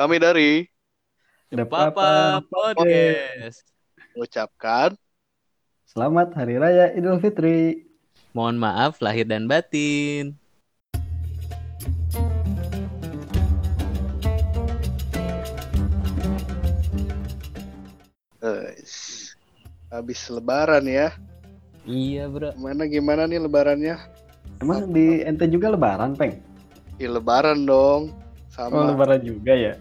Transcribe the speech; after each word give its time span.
Kami 0.00 0.16
dari 0.16 0.64
The 1.52 1.68
Papa 1.68 2.40
Podcast. 2.48 3.68
ucapkan 4.16 4.96
Selamat 5.84 6.32
Hari 6.32 6.56
Raya 6.56 6.96
Idul 6.96 7.20
Fitri. 7.20 7.84
Mohon 8.32 8.64
maaf 8.64 8.96
lahir 9.04 9.28
dan 9.28 9.44
batin. 9.44 10.40
eh, 18.40 18.72
habis 19.92 20.20
lebaran 20.32 20.88
ya. 20.88 21.12
Iya, 21.84 22.24
Bro. 22.32 22.56
Gimana 22.56 22.88
gimana 22.88 23.22
nih 23.28 23.36
lebarannya? 23.36 24.00
Emang 24.64 24.96
di 24.96 25.20
ente 25.28 25.44
juga 25.44 25.68
Lebaran, 25.68 26.16
Peng? 26.16 26.40
Di 26.96 27.04
lebaran 27.04 27.68
dong. 27.68 28.16
Oh, 28.16 28.48
Sama. 28.48 28.96
Lebaran 28.96 29.20
juga 29.20 29.52
ya? 29.52 29.76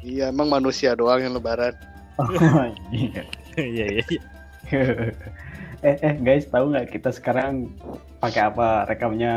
Iya, 0.00 0.32
emang 0.32 0.48
manusia 0.48 0.96
doang 0.96 1.20
yang 1.20 1.36
lebaran. 1.36 1.76
Oh, 2.20 2.28
iya. 2.92 3.24
Iya, 3.58 3.66
iya. 3.66 4.02
iya. 4.06 4.20
eh, 5.90 5.96
eh, 6.06 6.14
guys, 6.22 6.46
tahu 6.46 6.70
nggak 6.70 6.94
kita 6.94 7.10
sekarang 7.10 7.74
pakai 8.22 8.46
apa 8.52 8.86
rekamnya? 8.86 9.34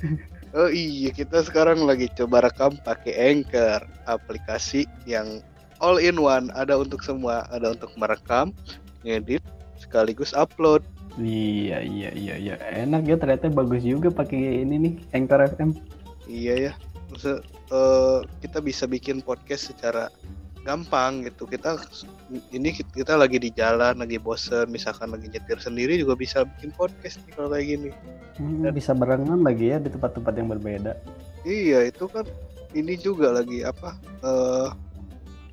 Oh 0.50 0.66
iya, 0.66 1.14
kita 1.14 1.46
sekarang 1.46 1.86
lagi 1.86 2.10
coba 2.10 2.42
rekam 2.42 2.74
pakai 2.82 3.14
Anchor, 3.14 3.86
aplikasi 4.10 4.82
yang 5.06 5.38
all 5.78 6.02
in 6.02 6.18
one, 6.18 6.50
ada 6.58 6.74
untuk 6.74 7.06
semua, 7.06 7.46
ada 7.54 7.70
untuk 7.70 7.94
merekam, 7.94 8.50
ngedit, 9.06 9.46
sekaligus 9.78 10.34
upload. 10.34 10.82
Iya, 11.14 11.86
iya, 11.86 12.10
iya, 12.18 12.34
iya. 12.34 12.54
Enak 12.82 13.06
ya 13.06 13.14
ternyata 13.14 13.46
bagus 13.46 13.86
juga 13.86 14.10
pakai 14.10 14.66
ini 14.66 14.74
nih, 14.90 14.94
Anchor 15.14 15.54
FM. 15.54 15.70
Iya 16.26 16.54
ya, 16.58 16.72
Eh, 17.24 18.18
kita 18.42 18.58
bisa 18.58 18.84
bikin 18.90 19.22
podcast 19.22 19.70
secara 19.70 20.10
gampang 20.66 21.24
gitu. 21.24 21.46
Kita 21.48 21.78
ini 22.52 22.74
kita 22.74 23.16
lagi 23.16 23.40
di 23.40 23.54
jalan, 23.54 24.02
lagi 24.02 24.20
bosen, 24.20 24.68
misalkan 24.68 25.14
lagi 25.14 25.30
nyetir 25.30 25.56
sendiri 25.56 25.96
juga 25.96 26.18
bisa 26.18 26.44
bikin 26.44 26.74
podcast 26.76 27.22
nih 27.24 27.32
kalau 27.38 27.48
kayak 27.54 27.66
gini. 27.70 27.90
Hmm, 28.36 28.68
bisa 28.72 28.92
barengan 28.92 29.40
lagi 29.40 29.72
ya 29.72 29.78
di 29.80 29.88
tempat-tempat 29.88 30.32
yang 30.36 30.48
berbeda. 30.52 30.92
Iya 31.46 31.88
itu 31.88 32.04
kan 32.10 32.28
ini 32.76 32.94
juga 33.00 33.32
lagi 33.32 33.64
apa? 33.64 33.96
eh 34.20 34.68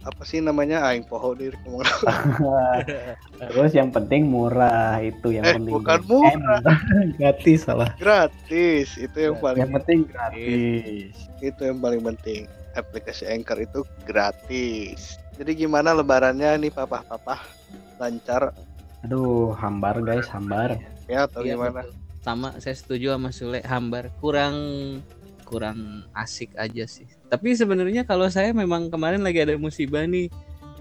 apa 0.07 0.23
sih 0.23 0.39
namanya? 0.39 0.81
Aing 0.81 1.03
poho 1.03 1.35
diri 1.35 1.53
ngomong. 1.61 1.83
Terus 3.51 3.71
yang 3.71 3.91
penting 3.91 4.25
murah 4.25 4.97
itu 4.99 5.35
yang 5.35 5.43
Eh, 5.43 5.53
penting. 5.53 5.73
bukan 5.75 5.99
Eh, 5.99 6.07
murah. 6.07 6.59
gratis 7.19 7.59
salah. 7.63 7.91
gratis 7.99 8.95
itu 8.95 9.17
yang 9.19 9.35
paling 9.37 9.59
Yang 9.59 9.71
penting 9.83 9.99
gratis. 10.07 11.13
itu 11.39 11.61
yang 11.61 11.77
paling 11.77 12.01
penting. 12.01 12.47
Aplikasi 12.71 13.27
Anchor 13.27 13.59
itu 13.59 13.79
gratis. 14.05 15.17
Jadi 15.35 15.51
gimana 15.57 15.91
lebarannya 15.91 16.55
nih 16.57 16.71
papa-papa? 16.71 17.41
Lancar 17.97 18.53
Aduh, 19.03 19.53
hambar 19.53 20.01
guys, 20.01 20.25
hambar. 20.27 20.77
ya 21.05 21.25
atau 21.25 21.41
Iya, 21.41 21.53
gimana? 21.53 21.85
betul. 21.85 21.93
Sama, 22.17 22.49
saya 22.59 22.75
setuju 22.75 23.13
sama 23.13 23.29
Sule. 23.31 23.59
Hambar 23.63 24.11
kurang 24.19 24.55
kurang 25.47 26.03
asik 26.11 26.51
aja 26.53 26.83
sih. 26.83 27.07
Tapi 27.25 27.55
sebenarnya 27.55 28.03
kalau 28.03 28.27
saya 28.27 28.51
memang 28.51 28.91
kemarin 28.91 29.23
lagi 29.23 29.39
ada 29.39 29.55
musibah 29.55 30.03
nih. 30.03 30.27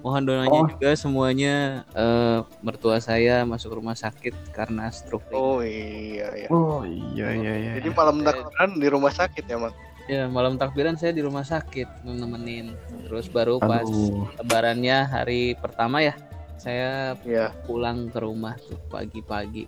Mohon 0.02 0.22
doanya 0.24 0.50
Oh. 0.52 0.68
juga 0.68 0.90
semuanya 0.94 1.54
eh, 1.90 2.38
mertua 2.60 2.98
saya 2.98 3.42
masuk 3.42 3.74
rumah 3.74 3.94
sakit 3.94 4.34
karena 4.50 4.90
stroke. 4.90 5.26
Oh 5.30 5.62
iya 5.62 6.30
ya. 6.36 6.48
Oh 6.48 6.82
iya 6.82 7.30
iya 7.32 7.52
iya. 7.56 7.70
Jadi 7.78 7.90
malam 7.90 8.22
takbiran 8.22 8.70
di 8.74 8.86
rumah 8.86 9.10
sakit 9.10 9.44
ya, 9.44 9.56
Mang? 9.56 9.74
Ya, 10.06 10.30
malam 10.30 10.54
takbiran 10.54 10.94
saya 10.94 11.10
di 11.10 11.18
rumah 11.18 11.42
sakit 11.42 12.06
nemenin. 12.06 12.78
Terus 13.02 13.26
baru 13.26 13.58
pas 13.58 13.82
Aduh. 13.82 14.30
lebarannya 14.38 15.02
hari 15.02 15.58
pertama 15.58 15.98
ya, 15.98 16.14
saya 16.56 17.18
Iya. 17.26 17.50
pulang 17.66 18.06
ke 18.06 18.22
rumah 18.22 18.54
tuh 18.62 18.78
pagi-pagi. 18.86 19.66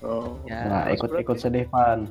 Oh. 0.00 0.38
Ya, 0.46 0.62
Nah, 0.64 0.84
ikut-ikut 0.94 1.36
sedih, 1.36 1.66
Pan. 1.66 2.06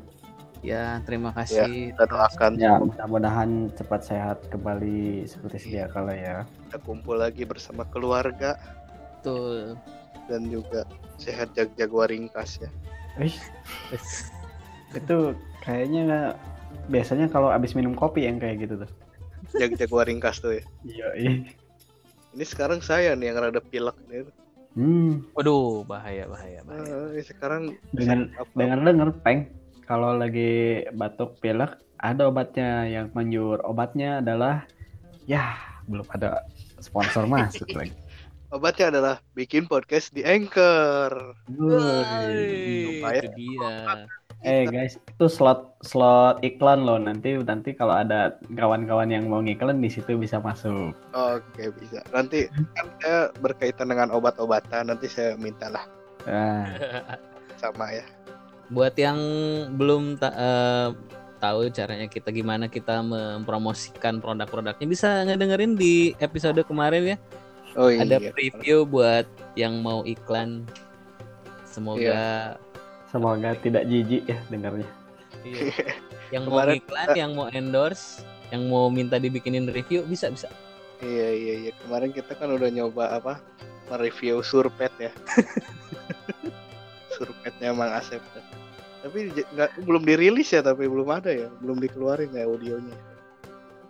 Ya 0.61 0.99
terima 1.03 1.31
kasih. 1.31 1.93
Kita 1.93 2.03
doakan 2.05 2.51
Ya, 2.55 2.75
mudah-mudahan 2.77 3.71
cepat 3.73 4.01
sehat 4.03 4.37
kembali 4.47 5.23
seperti 5.25 5.57
sedia 5.59 5.87
kala 5.87 6.13
ya. 6.13 6.37
kita 6.67 6.77
kumpul 6.83 7.17
lagi 7.17 7.43
bersama 7.43 7.81
keluarga 7.87 8.59
Betul. 9.19 9.73
dan 10.27 10.45
juga 10.45 10.85
sehat 11.17 11.51
jag 11.53 11.71
jaguar 11.75 12.11
ringkas 12.11 12.61
ya. 12.61 12.69
Wih, 13.17 13.33
itu 14.99 15.17
kayaknya 15.59 15.99
nggak 16.05 16.31
biasanya 16.87 17.27
kalau 17.27 17.49
abis 17.49 17.73
minum 17.73 17.93
kopi 17.93 18.25
yang 18.25 18.37
kayak 18.37 18.63
gitu 18.63 18.85
tuh. 18.85 18.91
Jag 19.57 19.73
jaguar 19.75 20.05
ringkas 20.05 20.39
tuh 20.39 20.59
ya. 20.59 20.63
Iya, 20.85 21.07
iya. 21.17 21.31
Ini 22.29 22.45
sekarang 22.45 22.79
saya 22.79 23.17
nih 23.17 23.33
yang 23.33 23.41
rada 23.41 23.57
pilek 23.59 23.97
nih. 24.05 24.29
Hmm, 24.77 25.25
Waduh, 25.33 25.81
bahaya 25.81 26.29
bahaya 26.29 26.61
bahaya. 26.61 27.17
Eh, 27.17 27.25
sekarang 27.25 27.73
dengan 27.89 28.29
apa? 28.37 28.53
dengar-dengar, 28.53 29.09
Peng, 29.25 29.49
kalau 29.89 30.13
lagi 30.13 30.85
batuk 30.93 31.41
pilek 31.41 31.81
ada 31.97 32.29
obatnya 32.29 32.85
yang 32.85 33.09
manjur. 33.17 33.57
Obatnya 33.65 34.21
adalah 34.21 34.69
ya, 35.25 35.57
belum 35.89 36.05
ada 36.13 36.45
sponsor 36.77 37.25
masuk 37.25 37.65
lagi. 37.73 37.97
obatnya 38.55 38.93
adalah 38.93 39.15
bikin 39.33 39.65
podcast 39.65 40.13
di 40.13 40.21
Anchor. 40.21 41.33
Woi. 41.57 43.01
Itu 43.01 43.33
dia. 43.33 44.05
Eh 44.39 44.63
guys, 44.69 44.95
itu 44.95 45.25
slot 45.27 45.81
slot 45.83 46.39
iklan 46.45 46.85
loh. 46.85 46.95
Nanti 46.95 47.35
nanti 47.41 47.73
kalau 47.73 47.97
ada 47.97 48.37
kawan-kawan 48.55 49.09
yang 49.09 49.27
mau 49.27 49.41
ngiklan 49.41 49.81
di 49.81 49.89
situ 49.89 50.15
bisa 50.15 50.39
masuk. 50.39 50.95
Oke 51.11 51.73
bisa. 51.81 52.05
Nanti 52.13 52.45
kan 52.77 52.87
saya 53.01 53.19
berkaitan 53.41 53.91
dengan 53.91 54.13
obat-obatan. 54.13 54.93
Nanti 54.93 55.09
saya 55.09 55.35
mintalah 55.35 55.83
Nah, 56.27 56.67
sama 57.55 57.95
ya. 57.95 58.05
Buat 58.69 58.95
yang 58.95 59.19
belum 59.75 60.17
ta- 60.17 60.33
eh, 60.33 60.87
tahu 61.39 61.71
caranya 61.71 62.05
kita 62.05 62.29
gimana 62.29 62.67
kita 62.67 63.01
mempromosikan 63.01 64.19
produk-produknya 64.19 64.85
bisa 64.85 65.23
ngedengerin 65.25 65.73
di 65.73 66.13
episode 66.19 66.59
kemarin 66.67 67.15
ya. 67.15 67.17
Oh 67.77 67.89
iya. 67.89 68.03
Ada 68.05 68.17
preview 68.33 68.83
buat 68.83 69.25
yang 69.55 69.79
mau 69.81 70.03
iklan. 70.03 70.65
Semoga 71.65 72.57
semoga 73.09 73.53
tidak 73.57 73.85
jijik 73.87 74.25
ya 74.25 74.37
dengarnya. 74.49 74.89
iya. 75.41 75.73
yang 76.33 76.45
mau 76.45 76.61
Kemarin- 76.61 76.77
iklan, 76.81 77.07
yang 77.17 77.31
mau 77.33 77.47
endorse, 77.49 78.21
yang 78.53 78.69
mau 78.69 78.85
minta 78.93 79.17
dibikinin 79.17 79.65
review 79.65 80.05
bisa 80.05 80.29
bisa. 80.29 80.49
Iya 80.99 81.29
iya 81.31 81.53
iya. 81.65 81.71
Kemarin 81.81 82.11
kita 82.11 82.35
kan 82.35 82.51
udah 82.51 82.69
nyoba 82.69 83.17
apa? 83.17 83.33
Mereview 83.89 84.43
surpet 84.45 84.91
ya. 84.99 85.09
Surpetnya 87.15 87.73
Mang 87.73 87.91
Asep. 87.91 88.21
Tapi 88.99 89.31
nggak 89.31 89.79
belum 89.87 90.03
dirilis 90.03 90.51
ya 90.51 90.59
tapi 90.59 90.87
belum 90.87 91.07
ada 91.07 91.31
ya, 91.31 91.47
belum 91.63 91.79
dikeluarin 91.79 92.35
ya 92.35 92.43
audionya. 92.43 92.95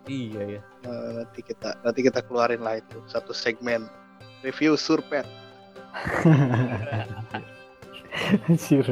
Iya 0.06 0.42
ya. 0.58 0.60
Nah, 0.86 1.22
nanti 1.22 1.40
kita 1.44 1.76
nanti 1.82 2.00
kita 2.06 2.22
keluarin 2.24 2.62
lah 2.62 2.78
itu 2.78 2.98
satu 3.10 3.34
segmen 3.34 3.90
review 4.46 4.78
surpet. 4.78 5.26
Sur. 8.56 8.86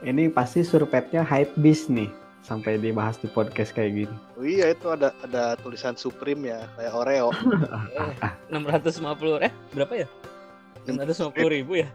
Ini 0.00 0.32
pasti 0.32 0.64
surpetnya 0.64 1.20
hype 1.20 1.52
beast 1.60 1.92
nih 1.92 2.08
sampai 2.40 2.80
dibahas 2.80 3.20
di 3.20 3.28
podcast 3.28 3.76
kayak 3.76 4.06
gini. 4.06 4.16
Oh 4.40 4.46
iya 4.46 4.72
itu 4.72 4.88
ada 4.88 5.12
ada 5.20 5.54
tulisan 5.60 5.94
Supreme 5.94 6.48
ya 6.48 6.64
kayak 6.74 6.92
Oreo. 6.96 7.28
650 8.50 9.46
eh 9.46 9.52
berapa 9.76 9.94
ya? 9.94 10.08
650 10.88 11.56
ribu 11.60 11.84
ya? 11.84 11.88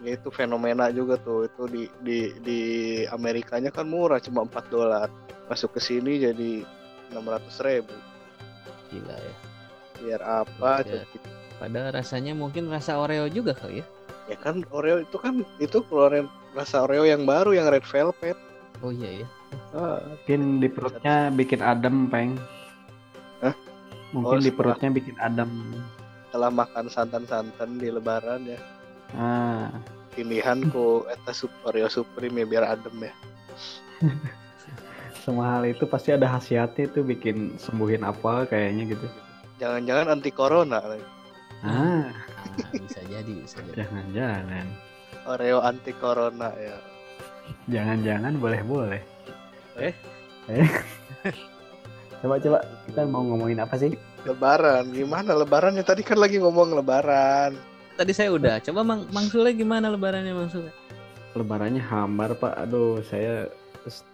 Ya, 0.00 0.16
itu 0.16 0.32
fenomena 0.32 0.88
juga 0.88 1.20
tuh 1.20 1.44
itu 1.44 1.62
di 1.68 1.82
di 2.00 2.18
di 2.40 2.60
Amerikanya 3.06 3.68
kan 3.68 3.84
murah 3.84 4.16
cuma 4.16 4.48
4 4.48 4.72
dolar. 4.72 5.12
Masuk 5.46 5.76
ke 5.76 5.80
sini 5.80 6.16
jadi 6.16 6.64
600 7.12 7.66
ribu. 7.66 7.92
Gila 8.88 9.16
ya. 9.16 9.34
Biar 10.00 10.22
apa? 10.24 10.80
Ya. 10.82 11.04
coba? 11.04 11.28
Padahal 11.60 11.92
rasanya 11.92 12.32
mungkin 12.32 12.72
rasa 12.72 12.96
Oreo 12.96 13.28
juga 13.28 13.52
kali 13.52 13.84
ya. 13.84 13.86
Ya 14.26 14.36
kan 14.40 14.64
Oreo 14.72 15.04
itu 15.04 15.20
kan 15.20 15.44
itu 15.60 15.84
keluarin 15.84 16.24
rasa 16.56 16.88
Oreo 16.88 17.04
yang 17.04 17.28
baru 17.28 17.52
yang 17.52 17.68
red 17.68 17.84
velvet. 17.84 18.38
Oh 18.80 18.88
iya 18.88 19.20
ya. 19.22 19.28
Ah, 19.76 20.00
Mungkin 20.00 20.64
di 20.64 20.68
perutnya 20.72 21.28
bikin 21.28 21.60
adem, 21.60 22.08
Peng. 22.08 22.40
Hah? 23.44 23.52
Mungkin 24.16 24.38
Oh, 24.38 24.40
di 24.40 24.48
perutnya 24.48 24.88
bikin 24.88 25.18
adem. 25.20 25.50
setelah 26.24 26.48
makan 26.54 26.86
santan-santan 26.86 27.76
di 27.76 27.90
lebaran 27.90 28.46
ya. 28.46 28.58
Ah, 29.12 29.66
Pilihanku 30.14 31.06
eta 31.06 31.30
sup 31.30 31.50
Oreo 31.64 31.86
Supreme 31.86 32.42
ya 32.42 32.46
biar 32.46 32.64
adem 32.66 32.96
ya. 33.06 33.12
semua 35.24 35.60
hal 35.60 35.68
itu 35.68 35.84
pasti 35.84 36.16
ada 36.16 36.24
khasiatnya 36.26 36.88
tuh 36.90 37.04
bikin 37.04 37.60
sembuhin 37.60 38.02
apa 38.02 38.48
kayaknya 38.48 38.96
gitu. 38.96 39.06
Jangan-jangan 39.60 40.06
anti 40.16 40.30
corona 40.32 40.80
lagi. 40.80 41.06
Ah, 41.60 42.08
Nah, 42.50 42.72
bisa 42.72 43.00
jadi, 43.04 43.32
bisa 43.44 43.60
jadi. 43.62 43.84
jangan-jangan. 43.84 44.66
Oreo 45.28 45.60
anti 45.60 45.92
corona 45.92 46.48
ya. 46.56 46.76
Jangan-jangan 47.68 48.40
boleh-boleh. 48.40 49.02
Eh? 49.76 49.92
Eh? 50.48 50.68
Coba 52.20 52.36
coba 52.36 52.60
kita 52.84 53.08
mau 53.08 53.24
ngomongin 53.24 53.64
apa 53.64 53.80
sih? 53.80 53.96
Lebaran, 54.28 54.92
gimana 54.92 55.32
lebarannya? 55.32 55.80
Tadi 55.80 56.04
kan 56.04 56.20
lagi 56.20 56.36
ngomong 56.36 56.76
lebaran. 56.76 57.56
Tadi 58.00 58.16
saya 58.16 58.32
udah. 58.32 58.64
Coba 58.64 58.80
Mang, 58.80 59.04
Mang 59.12 59.28
Sule 59.28 59.52
gimana 59.52 59.92
lebarannya 59.92 60.32
Mang 60.32 60.48
Sule? 60.48 60.72
Lebarannya 61.36 61.84
hambar 61.84 62.32
pak. 62.32 62.56
Aduh 62.56 63.04
saya 63.04 63.52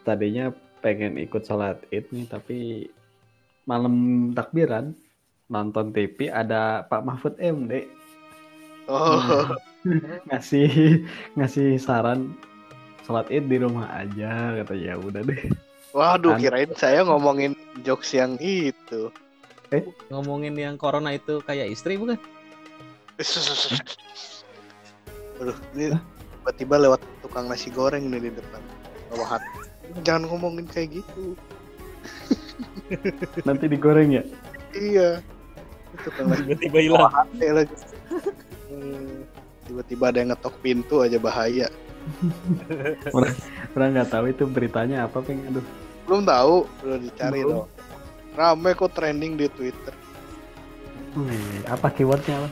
tadinya 0.02 0.50
pengen 0.82 1.14
ikut 1.22 1.46
sholat 1.46 1.78
id 1.94 2.10
nih 2.10 2.26
tapi 2.26 2.58
malam 3.62 3.94
takbiran 4.34 4.90
nonton 5.46 5.94
TV 5.94 6.30
ada 6.30 6.82
Pak 6.86 7.02
Mahfud 7.02 7.34
MD 7.38 7.86
Oh, 8.86 9.18
ngasih 10.30 11.02
ngasih 11.34 11.74
saran 11.82 12.38
sholat 13.02 13.26
id 13.34 13.50
di 13.50 13.58
rumah 13.58 13.90
aja 13.90 14.54
kata 14.62 14.78
ya 14.78 14.94
udah 14.94 15.26
deh. 15.26 15.42
waduh, 15.90 16.38
An- 16.38 16.42
kirain 16.42 16.70
saya 16.78 17.02
ngomongin 17.02 17.58
jokes 17.82 18.14
yang 18.14 18.38
itu. 18.38 19.10
Ngomongin 20.06 20.54
yang 20.54 20.78
corona 20.78 21.10
itu 21.18 21.42
kayak 21.42 21.66
istri 21.74 21.98
bukan? 21.98 22.14
Aduh, 25.40 25.56
ini 25.72 25.92
tiba-tiba 26.40 26.76
lewat 26.80 27.00
tukang 27.20 27.48
nasi 27.48 27.68
goreng 27.68 28.08
nih 28.08 28.28
di 28.28 28.32
depan. 28.32 28.60
Bawahan. 29.12 29.40
Jangan 30.04 30.28
ngomongin 30.28 30.68
kayak 30.68 31.00
gitu. 31.00 31.36
Nanti 33.48 33.64
digoreng 33.68 34.16
ya. 34.16 34.22
Iya. 34.72 35.20
Tukang 36.04 36.32
Tiba-tiba 36.32 36.78
hilang. 36.80 37.12
lagi. 37.40 37.76
Hmm, 38.68 39.24
Tiba-tiba 39.64 40.04
ada 40.12 40.18
yang 40.20 40.30
ngetok 40.36 40.54
pintu 40.60 41.00
aja 41.00 41.16
bahaya. 41.16 41.68
Orang 43.76 43.90
nggak 43.96 44.10
tahu 44.12 44.24
itu 44.30 44.44
beritanya 44.46 45.08
apa 45.08 45.20
peng. 45.20 45.40
Aduh. 45.48 45.64
Belum 46.06 46.22
tahu, 46.22 46.56
udah 46.86 46.98
dicari 47.02 47.40
Belum. 47.42 47.64
dong. 47.64 47.68
Rame 48.36 48.70
kok 48.76 48.92
trending 48.94 49.34
di 49.34 49.48
Twitter. 49.50 49.94
Wih, 51.16 51.64
apa 51.66 51.88
keywordnya 51.90 52.44
apa? 52.44 52.48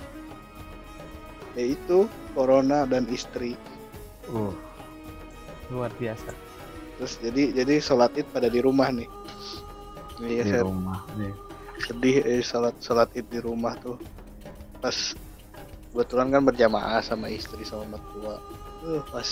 Yaitu 1.54 2.10
corona 2.34 2.84
dan 2.84 3.06
istri. 3.10 3.54
Uh, 4.30 4.50
Luar 5.70 5.90
biasa. 5.96 6.34
Terus 6.98 7.18
jadi 7.18 7.64
jadi 7.64 7.74
sholat 7.82 8.14
id 8.14 8.26
pada 8.30 8.46
di 8.46 8.60
rumah 8.62 8.90
nih. 8.90 9.08
Iya 10.22 10.42
di 10.46 10.50
saya 10.50 10.62
rumah. 10.66 11.00
Nih. 11.18 11.34
sedih 11.74 12.22
eh, 12.22 12.38
sholat 12.38 12.78
sholat 12.78 13.10
id 13.18 13.26
di 13.30 13.40
rumah 13.42 13.74
tuh. 13.82 13.98
Pas 14.78 14.94
kebetulan 15.90 16.30
kan 16.30 16.42
berjamaah 16.46 17.02
sama 17.02 17.30
istri 17.30 17.66
sama 17.66 17.98
mertua. 17.98 18.38
Uh, 18.84 19.02
pas 19.10 19.26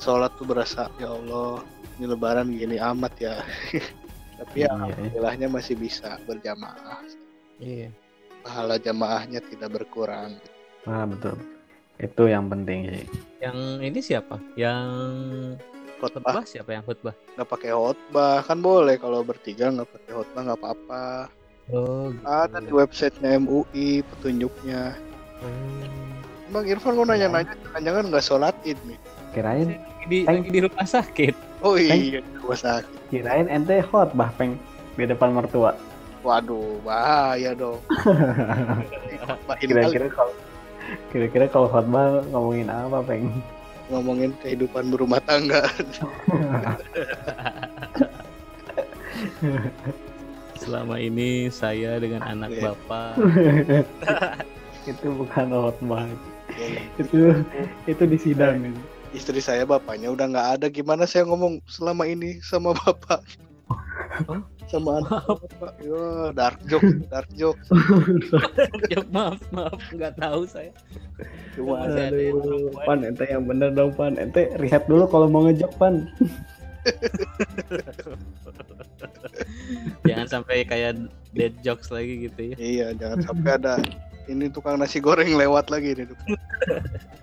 sholat 0.00 0.32
tuh 0.34 0.48
berasa 0.48 0.88
ya 0.98 1.12
Allah 1.12 1.62
ini 2.00 2.06
lebaran 2.10 2.50
gini 2.50 2.80
amat 2.80 3.14
ya. 3.20 3.34
Tapi 4.40 4.64
ya 4.64 4.72
Iya, 4.72 4.72
iya. 4.72 4.72
alhamdulillahnya 4.72 5.48
masih 5.52 5.76
bisa 5.76 6.16
berjamaah. 6.24 7.04
Iya. 7.60 7.92
Pahala 8.40 8.80
jamaahnya 8.80 9.44
tidak 9.44 9.68
berkurang. 9.76 10.40
Ah 10.88 11.04
betul. 11.04 11.36
Itu 12.00 12.24
yang 12.28 12.48
penting 12.48 12.88
sih. 12.88 13.04
Yang 13.44 13.58
ini 13.84 14.00
siapa? 14.00 14.36
Yang 14.56 14.88
Khotbah 16.00 16.40
siapa 16.48 16.72
yang 16.72 16.80
khutbah? 16.88 17.12
nggak 17.36 17.44
pakai 17.44 17.76
khotbah 17.76 18.40
kan 18.40 18.64
boleh 18.64 18.96
kalau 18.96 19.20
bertiga 19.20 19.68
nggak 19.68 19.84
pakai 19.84 20.12
khotbah 20.16 20.40
nggak 20.48 20.60
apa-apa. 20.64 21.04
Oh, 21.70 22.08
gitu. 22.08 22.24
Ada 22.24 22.58
di 22.64 22.72
websitenya 22.72 23.36
MUI 23.36 24.00
petunjuknya. 24.08 24.96
Hmm. 25.44 25.84
Bang 26.50 26.64
Irfan 26.66 26.96
kok 26.96 27.04
nanya-nanya 27.06 27.52
jangan-jangan 27.52 28.04
nggak 28.10 28.24
sholat 28.24 28.56
id 28.64 28.80
nih. 28.88 28.98
Kirain 29.36 29.68
Di, 30.08 30.24
Thank- 30.24 30.48
lagi 30.48 30.50
di 30.50 30.60
rumah 30.64 30.86
sakit. 30.88 31.34
Oh 31.60 31.76
iya, 31.76 32.24
gua 32.40 32.56
sakit. 32.56 33.12
kirain 33.12 33.44
ente 33.52 33.84
hot 33.84 34.16
bah 34.16 34.32
peng 34.40 34.56
di 34.96 35.04
depan 35.04 35.36
mertua. 35.36 35.76
Waduh, 36.24 36.80
bahaya 36.80 37.52
dong. 37.52 37.76
Kira-kira 39.60 40.08
kalau 40.08 40.32
kira-kira 41.10 41.46
kalau 41.50 41.68
khotbah 41.70 42.22
ngomongin 42.30 42.68
apa 42.70 43.00
peng? 43.04 43.30
ngomongin 43.90 44.30
kehidupan 44.38 44.86
berumah 44.94 45.18
tangga. 45.26 45.66
Selama 50.54 51.00
ini 51.00 51.50
saya 51.50 51.98
dengan 51.98 52.22
anak 52.22 52.54
Iya. 52.54 52.62
bapak. 52.70 53.12
itu 54.86 55.06
bukan 55.10 55.46
khotbah. 55.50 56.06
Itu 57.00 57.42
itu 57.90 58.02
di 58.06 58.18
sidang. 58.20 58.70
Istri 59.10 59.42
saya 59.42 59.66
bapaknya 59.66 60.14
udah 60.14 60.26
nggak 60.30 60.48
ada. 60.60 60.66
Gimana 60.70 61.02
saya 61.02 61.26
ngomong 61.26 61.58
selama 61.66 62.06
ini 62.06 62.38
sama 62.46 62.70
bapak? 62.86 63.26
Sama 64.70 65.02
anak. 65.02 65.22
Yo, 65.82 66.30
dark 66.30 66.58
joke, 66.70 66.86
dark 67.10 67.26
joke. 67.34 67.58
ya, 68.92 69.02
maaf, 69.10 69.40
maaf, 69.50 69.80
nggak 69.90 70.14
tahu 70.20 70.46
saya. 70.46 70.70
Cuma 71.58 71.86
ada 71.86 72.10
pan 72.86 73.02
ente 73.02 73.24
yang 73.26 73.44
bener 73.46 73.74
dong 73.74 73.90
pan. 73.98 74.14
Ente 74.14 74.54
riset 74.62 74.86
dulu 74.86 75.10
kalau 75.10 75.26
mau 75.26 75.42
ngejok 75.50 75.72
pan. 75.80 76.06
Jangan 80.08 80.26
sampai 80.26 80.64
kayak 80.64 80.96
dead 81.34 81.54
jokes 81.62 81.90
lagi 81.90 82.28
gitu 82.30 82.54
ya. 82.54 82.56
Iya, 82.58 82.86
jangan 82.98 83.18
sampai 83.22 83.50
ada 83.56 83.74
ini 84.30 84.46
tukang 84.50 84.78
nasi 84.78 84.98
goreng 85.02 85.34
lewat 85.34 85.70
lagi 85.70 85.94
nih. 85.98 86.06
tukang. 86.08 86.28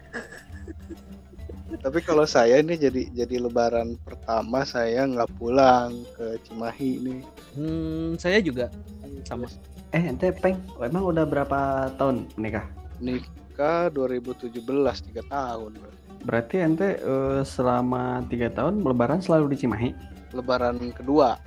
Tapi 1.88 2.04
kalau 2.04 2.28
saya 2.28 2.60
ini 2.60 2.75
jadi 2.75 3.07
jadi 3.16 3.48
lebaran 3.48 3.95
pertama 4.04 4.68
saya 4.68 5.07
nggak 5.07 5.31
pulang 5.39 6.04
ke 6.19 6.36
Cimahi 6.44 7.00
nih. 7.00 7.22
Hmm, 7.56 8.19
saya 8.19 8.44
juga 8.44 8.68
sama. 9.24 9.48
Eh 9.95 10.04
ente 10.04 10.36
peng, 10.36 10.60
emang 10.84 11.07
udah 11.07 11.24
berapa 11.24 11.88
tahun 11.95 12.28
menikah? 12.36 12.68
Nikah 13.00 13.88
2017 13.95 14.51
tiga 15.00 15.24
tahun. 15.31 15.80
Berarti 16.28 16.60
ente 16.60 17.00
eh, 17.00 17.42
selama 17.48 18.19
tiga 18.28 18.51
tahun 18.51 18.83
lebaran 18.83 19.24
selalu 19.24 19.56
di 19.56 19.63
Cimahi? 19.63 19.90
Lebaran 20.36 20.92
kedua. 20.92 21.40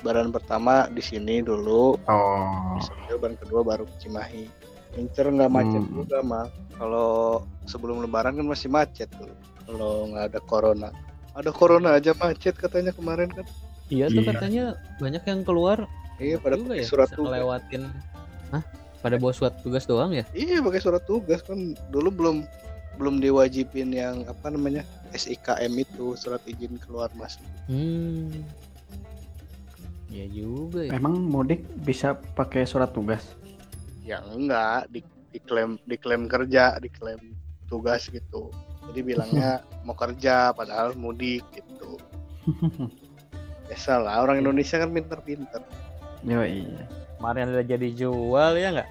Lebaran 0.00 0.32
pertama 0.32 0.88
di 0.88 1.04
sini 1.04 1.44
dulu, 1.44 2.00
Oh. 2.08 2.80
lebaran 3.12 3.36
kedua 3.36 3.60
baru 3.60 3.84
ke 3.84 4.08
Cimahi. 4.08 4.48
Incer 4.96 5.28
nggak 5.28 5.52
macet 5.52 5.84
Hmm. 5.84 6.00
juga 6.00 6.24
mah. 6.24 6.48
Kalau 6.80 7.44
sebelum 7.68 8.00
lebaran 8.00 8.40
kan 8.40 8.46
masih 8.48 8.72
macet 8.72 9.12
tuh. 9.12 9.28
Kalau 9.72 10.06
nggak 10.06 10.24
ada 10.28 10.40
corona. 10.42 10.88
Ada 11.32 11.48
corona 11.48 11.96
aja 11.96 12.12
macet 12.12 12.52
katanya 12.54 12.92
kemarin 12.92 13.32
kan. 13.32 13.48
Iya 13.88 14.08
tuh 14.08 14.20
Iya. 14.20 14.28
katanya 14.30 14.64
banyak 14.98 15.24
yang 15.24 15.40
keluar 15.42 15.88
Iya 16.16 16.36
pada 16.36 16.54
juga 16.54 16.76
pakai 16.76 16.80
ya 16.80 16.86
surat 16.86 17.08
tugas. 17.08 17.24
ngelewatin. 17.24 17.82
Hah? 18.52 18.62
Pada 19.00 19.16
bawa 19.16 19.32
surat 19.32 19.54
tugas 19.60 19.84
doang 19.84 20.12
ya? 20.12 20.24
Iya 20.30 20.60
pakai 20.60 20.78
surat 20.78 21.02
tugas 21.02 21.40
kan 21.40 21.56
dulu 21.88 22.12
belum 22.12 22.36
belum 22.92 23.18
diwajibin 23.18 23.88
yang 23.90 24.28
apa 24.28 24.52
namanya 24.52 24.84
SIKM 25.10 25.72
itu 25.74 26.12
surat 26.14 26.44
izin 26.44 26.76
keluar 26.78 27.08
masuk. 27.16 27.40
Hmm. 27.64 28.28
Ya 30.12 30.28
juga 30.28 30.84
ya. 30.84 30.92
Emang 30.92 31.16
mudik 31.18 31.64
bisa 31.82 32.12
pakai 32.36 32.68
surat 32.68 32.92
tugas? 32.92 33.24
Ya 34.04 34.20
enggak 34.22 34.92
di, 34.92 35.00
diklaim 35.32 35.80
diklaim 35.86 36.28
kerja 36.28 36.76
diklaim 36.76 37.32
tugas 37.64 38.06
gitu. 38.06 38.52
Jadi 38.90 39.00
bilangnya 39.02 39.62
mau 39.86 39.94
kerja 39.94 40.50
padahal 40.56 40.94
mudik 40.98 41.44
gitu. 41.54 42.00
Biasa 43.70 44.02
lah 44.02 44.24
orang 44.26 44.42
Indonesia 44.42 44.76
kan 44.80 44.90
pinter-pinter. 44.90 45.62
Yo 46.26 46.42
iya. 46.42 46.86
Kemarin 47.18 47.54
ada 47.54 47.62
jadi 47.62 47.88
jual 47.94 48.52
ya 48.58 48.68
nggak? 48.74 48.88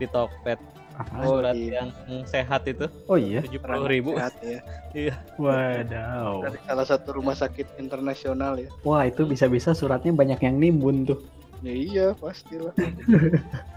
Di 0.00 0.06
Tokped. 0.08 0.60
Apa? 0.96 1.28
Surat 1.28 1.52
iya. 1.52 1.84
yang 1.84 2.24
sehat 2.24 2.64
itu 2.64 2.88
Oh 3.04 3.20
iya. 3.20 3.44
tujuh 3.44 3.60
puluh 3.60 3.84
ribu. 3.84 4.16
sehat 4.16 4.32
ya. 4.40 4.60
Wadaw. 5.42 6.48
Dari 6.48 6.58
salah 6.64 6.86
satu 6.88 7.20
rumah 7.20 7.36
sakit 7.36 7.76
internasional 7.76 8.56
ya. 8.56 8.72
Wah 8.80 9.04
itu 9.04 9.28
bisa-bisa 9.28 9.76
suratnya 9.76 10.16
banyak 10.16 10.40
yang 10.40 10.56
nimbun 10.56 11.04
tuh. 11.04 11.20
Ya 11.60 11.72
iya 11.72 12.06
pastilah. 12.12 12.72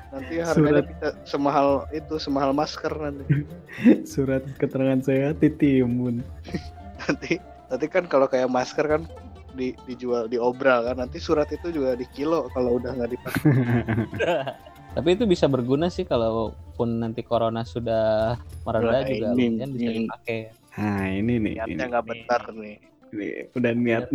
Nanti 0.10 0.42
harganya 0.42 0.82
Surat. 0.82 0.86
bisa 0.90 1.08
semahal 1.24 1.68
itu 1.92 2.16
semahal 2.18 2.52
masker 2.52 2.90
nanti. 2.92 3.24
Surat 4.10 4.42
keterangan 4.58 5.00
sehat 5.00 5.38
ditimbun. 5.38 6.26
nanti 7.00 7.38
nanti 7.70 7.86
kan 7.88 8.04
kalau 8.06 8.26
kayak 8.26 8.50
masker 8.50 8.84
kan 8.84 9.02
di, 9.54 9.72
dijual 9.86 10.26
di 10.26 10.36
obral 10.36 10.84
kan 10.84 11.00
nanti 11.00 11.16
surat 11.18 11.48
itu 11.50 11.70
juga 11.70 11.94
di 11.94 12.04
kilo 12.06 12.52
kalau 12.52 12.76
udah 12.76 12.92
nggak 12.92 13.12
dipakai 13.12 13.50
Tapi 14.90 15.10
itu 15.14 15.24
bisa 15.24 15.46
berguna 15.46 15.88
sih 15.88 16.04
kalaupun 16.04 17.00
nanti 17.00 17.22
corona 17.22 17.62
sudah 17.62 18.36
mereda 18.62 19.00
Wah, 19.00 19.06
juga 19.06 19.28
ini- 19.32 19.54
lumayan 19.54 19.70
bisa 19.72 19.86
ini. 19.86 19.98
dipakai. 20.04 20.38
Nah 20.76 21.04
ini 21.08 21.34
nih, 21.36 21.38
ini, 21.38 21.50
niatnya 21.56 21.86
nggak 21.88 22.06
benar 22.06 22.42
nih 22.52 22.76
ini 23.10 23.28
udah 23.52 23.72
niat 23.74 24.06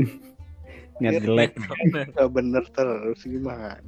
niat 0.98 1.20
jelek. 1.20 1.52
nggak 2.14 2.28
bener 2.30 2.64
terus 2.70 3.20
gimana 3.22 3.78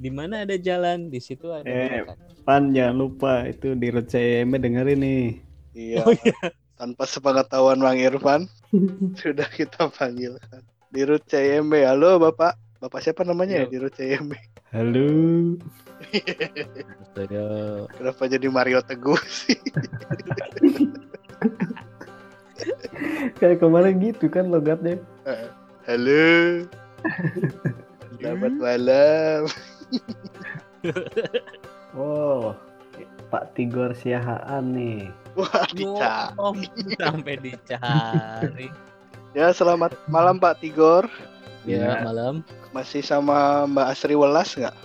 Di 0.00 0.08
mana 0.08 0.48
ada 0.48 0.56
jalan, 0.56 1.12
di 1.12 1.20
situ 1.20 1.52
ada 1.52 1.64
Eh. 1.64 2.04
Pan 2.40 2.72
jangan 2.72 2.96
lupa 2.96 3.44
itu 3.44 3.76
di 3.76 3.92
Road 3.92 4.08
CM 4.08 4.56
dengerin 4.56 4.96
nih. 4.96 5.24
iya 5.76 6.00
Oh 6.02 6.12
iya. 6.12 6.36
tanpa 6.74 7.04
sepengetahuan 7.04 7.76
Bang 7.76 8.00
Irfan 8.00 8.48
sudah 9.20 9.44
kita 9.52 9.92
panggilkan 9.92 10.64
Di 10.88 11.04
Rut 11.04 11.22
CMB. 11.24 11.72
Halo 11.86 12.18
Bapak. 12.18 12.58
Bapak 12.80 13.04
siapa 13.04 13.22
namanya 13.22 13.62
ya 13.62 13.66
di 13.68 13.76
Rut 13.76 13.92
CMB? 13.92 14.32
Halo. 14.72 15.08
Aduh. 17.14 17.84
Kenapa 18.00 18.22
jadi 18.24 18.46
Mario 18.48 18.80
Teguh 18.80 19.20
sih? 19.28 19.60
Kayak 23.38 23.58
kemarin 23.62 23.96
gitu 24.00 24.26
kan 24.28 24.48
logatnya. 24.48 24.98
Halo. 25.88 26.64
Selamat 28.20 28.52
malam. 28.60 29.40
Oh, 31.96 32.54
Pak 33.30 33.54
Tigor 33.58 33.96
Siahaan 33.96 34.74
nih. 34.74 35.10
Wah, 35.38 35.66
dicak. 35.74 36.34
Oh, 36.38 36.54
sampai 36.98 37.34
dicari. 37.38 38.68
Ya, 39.30 39.54
selamat 39.54 39.94
malam 40.10 40.42
Pak 40.42 40.58
Tigor. 40.62 41.06
Ya, 41.62 42.02
Ya. 42.02 42.06
malam. 42.06 42.42
Masih 42.70 43.02
sama 43.02 43.66
Mbak 43.66 43.86
Asri 43.90 44.14
Welas 44.14 44.54
nggak? 44.54 44.76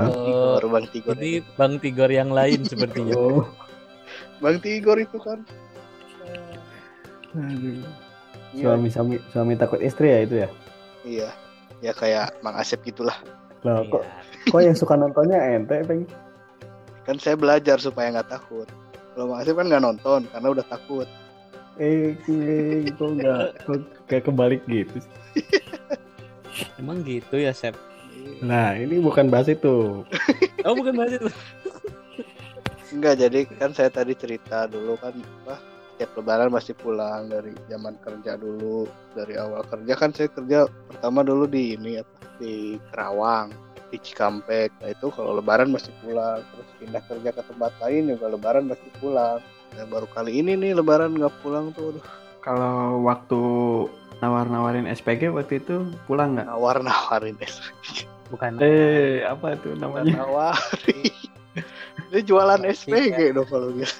Oh, 0.00 0.08
Tigor, 0.08 0.62
Bang 0.72 0.86
Tigor. 0.90 1.14
ini 1.20 1.32
Bang 1.54 1.76
Tigor 1.78 2.10
yang 2.10 2.30
lain 2.32 2.64
sepertinya. 2.64 3.14
Oh, 3.14 3.44
Bang 4.40 4.58
Tigor 4.58 4.98
itu 4.98 5.18
kan. 5.20 5.44
Aduh. 7.34 7.84
Iya, 8.52 8.62
Suami 8.62 8.88
suami 8.88 9.14
suami 9.32 9.52
takut 9.56 9.80
istri 9.80 10.08
ya 10.08 10.18
itu 10.20 10.34
ya? 10.38 10.48
iya. 11.02 11.30
Ya 11.82 11.90
kayak 11.90 12.38
Mang 12.40 12.54
Asep 12.54 12.78
gitulah. 12.82 13.16
Loh, 13.62 13.82
Iya. 13.82 13.90
kok 13.90 14.02
kok 14.48 14.60
yang 14.60 14.76
suka 14.76 14.94
nontonnya 14.94 15.38
ente, 15.40 15.82
Peng? 15.82 16.06
Kan 17.02 17.16
saya 17.16 17.34
belajar 17.34 17.78
supaya 17.78 18.12
nggak 18.12 18.30
takut. 18.30 18.68
Kalau 19.12 19.26
Mang 19.26 19.40
Asep 19.40 19.54
kan 19.54 19.66
nggak 19.66 19.82
nonton 19.82 20.28
karena 20.28 20.48
udah 20.48 20.66
takut. 20.66 21.08
Eh, 21.80 22.12
kile, 22.22 22.92
kok 22.92 23.10
nggak 23.16 23.42
kok 23.64 23.80
kayak 24.06 24.24
kebalik 24.26 24.60
gitu? 24.68 25.00
Emang 26.78 27.00
gitu 27.02 27.40
ya, 27.40 27.50
Sep? 27.50 27.72
Nah, 28.44 28.76
ini 28.76 29.00
bukan 29.00 29.32
bahas 29.32 29.48
itu. 29.48 30.04
Oh, 30.62 30.74
bukan 30.76 30.94
bahas 30.94 31.16
itu. 31.16 31.28
Enggak, 32.92 33.18
jadi 33.18 33.48
kan 33.56 33.72
saya 33.72 33.88
tadi 33.88 34.12
cerita 34.12 34.68
dulu 34.68 35.00
kan 35.00 35.16
apa 35.16 35.56
setiap 36.02 36.18
lebaran 36.18 36.50
masih 36.50 36.74
pulang 36.82 37.30
dari 37.30 37.54
zaman 37.70 37.94
kerja 38.02 38.34
dulu 38.34 38.90
dari 39.14 39.38
awal 39.38 39.62
kerja. 39.70 39.94
Kan 39.94 40.10
saya 40.10 40.26
kerja 40.34 40.66
pertama 40.90 41.22
dulu 41.22 41.46
di 41.46 41.78
ini 41.78 42.02
apa 42.02 42.10
di 42.42 42.74
Kerawang 42.90 43.54
di 43.94 44.02
Cikampek. 44.02 44.74
Nah 44.82 44.90
itu 44.90 45.14
kalau 45.14 45.38
lebaran 45.38 45.70
masih 45.70 45.94
pulang. 46.02 46.42
Terus 46.42 46.68
pindah 46.82 47.02
kerja 47.06 47.30
ke 47.30 47.42
tempat 47.46 47.70
lain 47.78 48.10
juga 48.10 48.34
lebaran 48.34 48.66
masih 48.66 48.90
pulang. 48.98 49.38
Nah, 49.78 49.86
baru 49.86 50.10
kali 50.10 50.42
ini 50.42 50.58
nih 50.58 50.74
lebaran 50.74 51.14
nggak 51.14 51.38
pulang 51.38 51.70
tuh 51.70 51.94
aduh, 51.94 52.04
Kalau 52.42 53.06
waktu 53.06 53.40
nawar-nawarin 54.18 54.90
SPG 54.90 55.30
waktu 55.30 55.62
itu 55.62 55.86
pulang 56.10 56.34
nggak? 56.34 56.50
nawar 56.50 56.82
nawarin 56.82 57.38
es 57.38 57.62
Bukan. 58.26 58.58
Eh, 58.58 59.22
apa 59.22 59.54
itu 59.54 59.70
namanya? 59.78 60.18
nawarin 60.18 61.14
ini 62.10 62.20
jualan 62.26 62.66
SPG 62.66 63.38
dong 63.38 63.46
kalau 63.46 63.70
gitu 63.70 63.94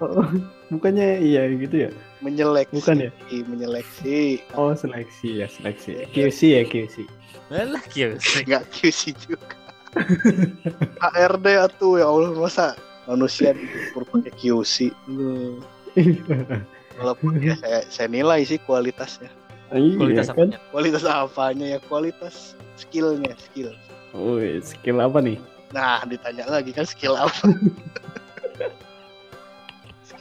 Oh, 0.00 0.24
bukannya 0.72 1.20
iya 1.20 1.44
gitu 1.52 1.76
ya? 1.86 1.90
menyeleksi 2.24 2.76
Bukan 2.80 2.96
ya? 3.04 3.10
menyeleksi 3.44 4.40
Oh, 4.52 4.72
seleksi 4.72 5.40
ya, 5.40 5.46
seleksi. 5.46 6.08
QC 6.10 6.38
ya, 6.56 6.62
QC. 6.64 7.04
Alah, 7.52 7.84
kios. 7.88 8.24
nggak 8.48 8.64
QC 8.72 9.12
juga 9.20 9.52
HRD 11.04 11.46
atuh 11.58 11.98
ya 11.98 12.06
Allah 12.06 12.30
masa 12.32 12.78
manusia 13.04 13.50
diukur 13.52 14.06
pakai 14.06 14.30
QC 14.38 14.94
Loh. 15.10 15.58
walaupun 16.94 17.42
ya 17.42 17.58
saya, 17.58 17.82
saya 17.90 18.06
nilai 18.06 18.46
sih 18.46 18.62
kualitasnya 18.62 19.26
Kualitas 19.70 20.30
iya 20.30 20.34
kan? 20.34 20.48
apanya? 20.54 20.58
kualitas 20.70 21.02
apanya 21.02 21.66
ya 21.74 21.78
kualitas 21.90 22.54
skillnya 22.78 23.34
skill 23.36 23.74
Oh, 24.14 24.38
skill 24.62 24.98
apa 24.98 25.18
nih? 25.18 25.38
nah 25.70 26.02
ditanya 26.06 26.46
lagi 26.46 26.70
kan 26.70 26.86
skill 26.86 27.14
apa 27.14 27.34
skill 27.34 28.09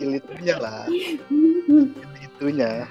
itunya 0.02 0.56
lah 0.56 0.88
itunya 2.26 2.88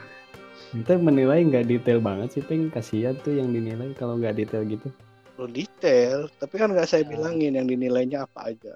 Kita 0.69 0.95
menilai 0.95 1.43
nggak 1.43 1.65
detail 1.65 1.99
banget 1.99 2.29
sih, 2.31 2.43
Peng. 2.45 2.69
Kasihan 2.69 3.17
tuh 3.17 3.33
yang 3.33 3.49
dinilai 3.49 3.89
kalau 3.95 4.15
nggak 4.15 4.37
detail 4.37 4.63
gitu. 4.65 4.87
perlu 5.33 5.49
detail 5.49 6.29
tapi 6.37 6.55
kan 6.55 6.69
nggak 6.69 6.85
saya 6.85 7.03
bilangin 7.03 7.55
yang 7.55 7.65
dinilainya 7.65 8.25
apa 8.25 8.51
aja 8.51 8.73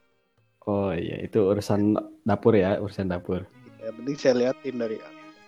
Oh 0.62 0.90
iya, 0.90 1.18
itu 1.18 1.42
urusan 1.42 1.94
dapur 2.22 2.54
ya, 2.54 2.78
urusan 2.78 3.06
dapur. 3.06 3.42
ya 3.76 3.90
penting 3.90 4.14
saya 4.14 4.34
liatin 4.38 4.78
dari 4.78 4.94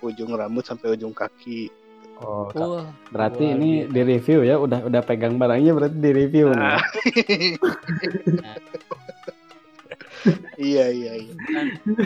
ujung 0.00 0.30
rambut 0.30 0.62
sampai 0.62 0.92
ujung 0.92 1.12
kaki 1.12 1.68
Oh. 2.14 2.46
Wah, 2.54 2.86
berarti 3.10 3.42
luar 3.42 3.50
ini 3.50 3.68
biasa. 3.80 3.90
di 3.90 4.00
review 4.04 4.38
ya, 4.42 4.54
udah 4.54 4.86
udah 4.86 5.02
pegang 5.02 5.34
barangnya 5.34 5.72
berarti 5.72 5.98
di 5.98 6.10
review 6.12 6.46
nih. 6.48 6.62
Ah. 6.62 6.78
iya 10.56 10.86
iya 10.90 11.12
iya 11.20 11.34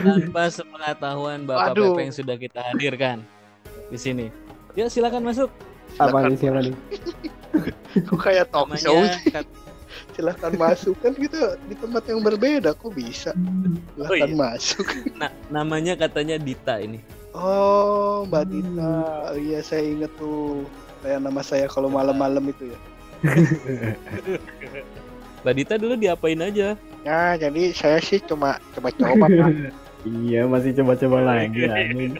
tanpa 0.03 0.51
sepengetahuan 0.51 1.47
Bapak 1.47 1.73
Waduh. 1.73 1.93
Pepe 1.95 2.01
yang 2.09 2.15
sudah 2.15 2.35
kita 2.35 2.59
hadirkan 2.63 3.17
di 3.89 3.97
sini. 3.97 4.27
Ya, 4.77 4.85
silakan 4.87 5.25
masuk. 5.25 5.49
Apa 5.97 6.13
silakan 6.13 6.29
nih 6.29 6.37
siapa 6.37 6.59
nih? 6.61 6.75
kok 8.05 8.19
kayak 8.21 8.45
talk 8.53 8.69
show 8.77 8.93
Namanya 8.93 9.17
sih? 9.17 9.33
Kat- 9.33 9.57
silahkan 10.13 10.53
masuk 10.53 10.95
kan 11.01 11.17
kita 11.17 11.57
di 11.65 11.73
tempat 11.73 12.05
yang 12.05 12.21
berbeda 12.21 12.77
kok 12.77 12.93
bisa 12.93 13.33
silahkan 13.97 14.29
iya. 14.29 14.37
masuk 14.37 14.85
na- 15.17 15.33
namanya 15.49 15.97
katanya 15.97 16.37
Dita 16.37 16.77
ini. 16.77 17.01
oh 17.33 18.23
mbak 18.29 18.47
Dita 18.53 19.33
iya 19.39 19.59
saya 19.65 19.81
inget 19.81 20.11
tuh 20.19 20.63
kayak 21.01 21.23
nama 21.25 21.41
saya 21.41 21.65
kalau 21.71 21.89
malam-malam 21.89 22.45
itu 22.51 22.69
ya 22.69 22.79
Mbak 25.39 25.53
Dita 25.55 25.75
dulu 25.75 25.93
diapain 25.95 26.39
aja? 26.39 26.75
nah 26.99 27.31
jadi 27.33 27.71
saya 27.71 27.97
sih 27.99 28.19
cuma 28.19 28.59
coba-coba 28.73 29.27
Pak. 29.27 29.39
Iya, 29.99 30.47
masih 30.47 30.71
coba-coba 30.79 31.19
lagi 31.21 31.67
anjing. 31.67 32.15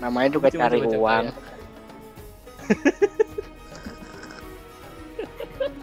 namanya 0.00 0.28
juga 0.32 0.48
Cuma 0.48 0.64
cari 0.64 0.80
coba-coba 0.80 0.96
uang 0.96 1.22
ya. 1.22 1.32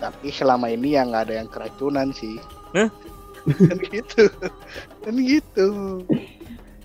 tapi 0.01 0.27
selama 0.29 0.65
ini 0.67 0.95
ya 0.95 1.01
nggak 1.05 1.23
ada 1.25 1.33
yang 1.37 1.47
keracunan 1.47 2.07
sih 2.09 2.35
Hah? 2.73 2.89
kan 3.69 3.77
gitu 3.79 4.23
kan 5.01 5.15
gitu 5.15 5.67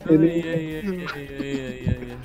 Oh, 0.05 0.21
iya 0.21 0.53
iya 0.53 0.79
iya 0.85 0.87
iya 1.17 1.41
iya 1.41 1.69
iya. 1.81 1.93
iya. 2.05 2.17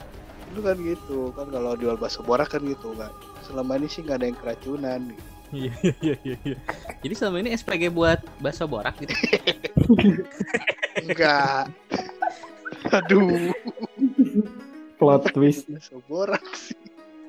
itu 0.46 0.60
kan 0.60 0.76
gitu 0.84 1.32
kan 1.32 1.48
kalau 1.48 1.72
jual 1.80 1.96
bakso 1.96 2.20
borak 2.20 2.52
kan 2.52 2.60
gitu 2.68 2.92
kan 2.94 3.08
selama 3.40 3.80
ini 3.80 3.88
sih 3.88 4.04
nggak 4.04 4.20
ada 4.20 4.26
yang 4.28 4.36
keracunan 4.36 5.02
Iya 5.50 5.74
iya 6.04 6.16
iya 6.22 6.36
iya. 6.44 6.58
Jadi 7.00 7.14
selama 7.14 7.38
ini 7.40 7.50
SPG 7.52 7.88
buat 7.90 8.20
bakso 8.38 8.66
borak 8.66 8.96
gitu. 8.98 9.14
enggak 11.00 11.72
aduh 12.90 13.56
Plot 14.96 15.32
twist. 15.32 15.64
bakso 15.66 16.04
borak 16.06 16.44
sih 16.54 16.76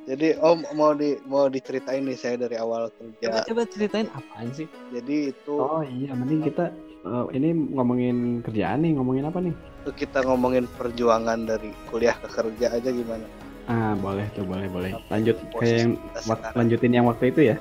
jadi 0.04 0.34
om 0.40 0.66
mau 0.74 0.90
di 0.90 1.14
mau 1.22 1.46
diceritain 1.46 2.02
nih 2.02 2.18
saya 2.18 2.34
dari 2.36 2.56
awal 2.56 2.90
Coba 2.90 3.14
kerja 3.14 3.46
coba 3.46 3.62
ceritain 3.64 4.08
apaan 4.10 4.48
sih? 4.50 4.66
jadi 4.90 5.30
itu 5.30 5.54
Oh 5.54 5.80
iya, 5.80 6.10
mending 6.12 6.42
kita 6.42 6.74
eh, 7.00 7.24
ini 7.32 7.48
ngomongin 7.70 8.16
kerjaan 8.42 8.82
nih, 8.82 8.92
ngomongin 8.92 9.24
apa 9.24 9.38
nih? 9.38 9.54
itu 9.80 9.90
kita 9.96 10.20
ngomongin 10.22 10.66
perjuangan 10.74 11.46
dari 11.46 11.70
kuliah 11.86 12.16
ke 12.16 12.28
kerja 12.28 12.74
aja 12.74 12.90
gimana 12.90 13.24
Ah, 13.64 13.94
boleh 13.94 14.26
tuh, 14.34 14.42
boleh, 14.42 14.66
boleh. 14.66 14.90
Lanjut 15.06 15.38
kayak 15.54 15.78
yang 15.78 15.92
sekarang. 16.18 16.54
lanjutin 16.58 16.90
yang 16.90 17.06
waktu 17.06 17.30
itu 17.30 17.54
ya. 17.54 17.56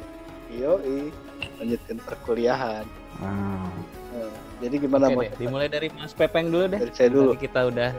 Yoi, 0.49 1.13
lanjutin 1.57 1.97
perkuliahan 1.99 2.85
Ah, 3.19 3.67
Nah, 4.09 4.31
jadi 4.57 4.75
gimana 4.79 5.05
Oke 5.05 5.13
mau 5.13 5.21
deh, 5.21 5.31
dimulai 5.37 5.67
dari 5.67 5.87
Mas 5.91 6.11
Pepeng 6.11 6.47
dulu 6.47 6.65
deh. 6.67 6.79
dari 6.79 6.91
saya 6.91 7.09
dulu 7.09 7.31
Tadi 7.31 7.41
kita 7.41 7.59
udah 7.67 7.91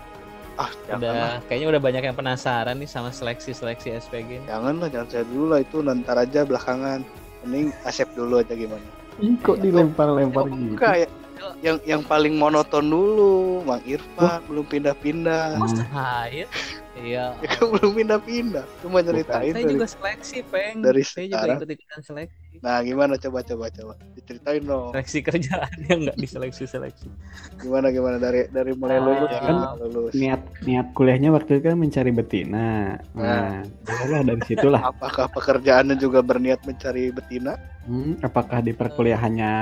ah 0.57 0.71
jangan 0.85 1.01
lah 1.01 1.15
udah 1.15 1.47
kayaknya 1.47 1.67
udah 1.69 1.81
banyak 1.81 2.03
yang 2.03 2.13
penasaran 2.15 2.77
nih 2.77 2.85
sama 2.85 3.09
seleksi-seleksi 3.11 3.89
SPG. 3.97 4.31
jangan 4.45 4.75
lah 4.77 4.89
jangan 4.89 5.09
saya 5.09 5.25
dulu 5.25 5.45
lah 5.49 5.61
itu 5.61 5.77
nanti 5.81 6.05
aja 6.07 6.41
belakangan 6.43 7.01
mending 7.41 7.73
Asep 7.83 8.09
dulu 8.13 8.35
aja 8.37 8.53
gimana 8.53 8.85
ih, 9.19 9.37
kok 9.39 9.57
dilempar-lempar 9.57 10.45
gitu? 10.47 10.75
Enggak 10.75 10.95
ya 10.99 11.09
yang 11.59 11.77
yang 11.87 12.03
paling 12.03 12.35
monoton 12.35 12.85
dulu 12.85 13.33
Mang 13.63 13.81
Irfan 13.83 14.45
belum 14.45 14.65
pindah-pindah 14.67 15.57
Hmm. 15.57 15.73
saya? 15.89 16.45
Iya. 17.01 17.25
Ya, 17.45 17.61
belum 17.61 17.93
pindah-pindah 17.97 18.65
cuma 18.81 18.99
nyeritain 19.01 19.51
Saya 19.51 19.65
dari 19.65 19.73
juga 19.73 19.87
seleksi, 19.89 20.39
Peng. 20.47 20.77
dari 20.81 21.03
saya 21.03 21.25
juga 21.27 21.37
sekarang. 21.41 21.57
ikut-ikutan 21.59 22.01
seleksi. 22.03 22.39
nah 22.61 22.77
gimana 22.83 23.15
coba 23.17 23.41
coba 23.41 23.67
coba 23.71 23.95
diceritain 24.13 24.61
dong 24.61 24.91
Seleksi 24.93 25.19
kerjaan 25.23 25.71
yang 25.89 25.99
nggak 26.05 26.19
diseleksi-seleksi. 26.19 27.09
gimana 27.57 27.89
gimana 27.89 28.17
dari 28.19 28.51
dari 28.51 28.73
mulai 28.75 28.99
Ah, 28.99 29.05
lulus 29.07 29.31
ya. 29.31 29.39
gimana 29.41 29.67
lulus 29.81 30.13
Niat 30.13 30.43
niat 30.61 30.87
kuliahnya 30.93 31.29
waktu 31.31 31.51
itu 31.57 31.63
kan 31.65 31.77
mencari 31.79 32.11
betina. 32.11 32.67
Nah, 33.15 33.63
bolehlah 33.81 34.23
dari 34.27 34.43
situlah. 34.45 34.81
apakah 34.93 35.27
pekerjaannya 35.31 35.97
juga 35.97 36.21
berniat 36.21 36.61
mencari 36.67 37.09
betina 37.11 37.55
Hmm, 37.81 38.21
apakah 38.21 38.61
di 38.61 38.77
perkuliahannya 38.77 39.53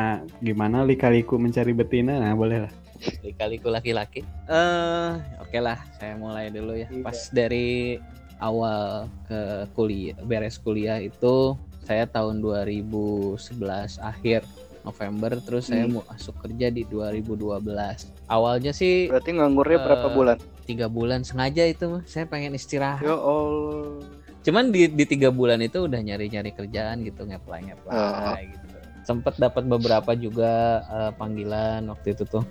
gimana 0.42 0.83
lika-liku 0.83 1.38
mencari 1.38 1.71
betina? 1.71 2.18
Nah, 2.18 2.35
bolehlah. 2.35 2.68
Kali-kaliku 2.99 3.69
laki-laki. 3.69 4.21
Eh, 4.45 5.12
oke 5.38 5.59
lah, 5.59 5.78
saya 5.95 6.14
mulai 6.14 6.49
dulu 6.49 6.75
ya. 6.75 6.87
Iya. 6.87 7.00
Pas 7.00 7.19
dari 7.28 7.99
awal 8.37 9.07
ke 9.25 9.40
kuliah 9.73 10.14
beres 10.21 10.57
kuliah 10.57 10.99
itu 10.99 11.59
saya 11.83 12.05
tahun 12.05 12.38
2011 12.38 13.43
akhir 13.99 14.47
November 14.81 15.43
terus 15.43 15.67
saya 15.67 15.85
Hmm. 15.85 15.99
mau 15.99 16.05
masuk 16.07 16.38
kerja 16.38 16.71
di 16.71 16.87
2012 16.87 18.07
awalnya 18.26 18.71
sih 18.71 19.11
Berarti 19.11 19.31
nganggurnya 19.35 19.78
berapa 19.81 20.07
Eh, 20.07 20.14
bulan? 20.14 20.37
tiga 20.64 20.87
bulan 20.87 21.25
sengaja 21.25 21.64
itu 21.64 21.88
mah 21.88 22.05
saya 22.05 22.25
pengen 22.25 22.55
istirahat 22.55 23.02
Ya 23.02 23.17
Allah. 23.17 24.07
cuman 24.40 24.71
di 24.71 24.87
di 24.87 25.05
tiga 25.05 25.28
bulan 25.28 25.59
itu 25.59 25.83
udah 25.83 25.99
nyari 25.99 26.31
nyari 26.31 26.52
kerjaan 26.52 27.02
gitu 27.02 27.25
ngeplay 27.25 27.67
ngeplay 27.67 28.43
gitu 28.47 28.64
sempet 29.02 29.35
dapat 29.35 29.67
beberapa 29.67 30.14
juga 30.14 30.52
eh, 30.87 31.12
panggilan 31.12 31.88
waktu 31.88 32.14
itu 32.14 32.23
tuh 32.25 32.45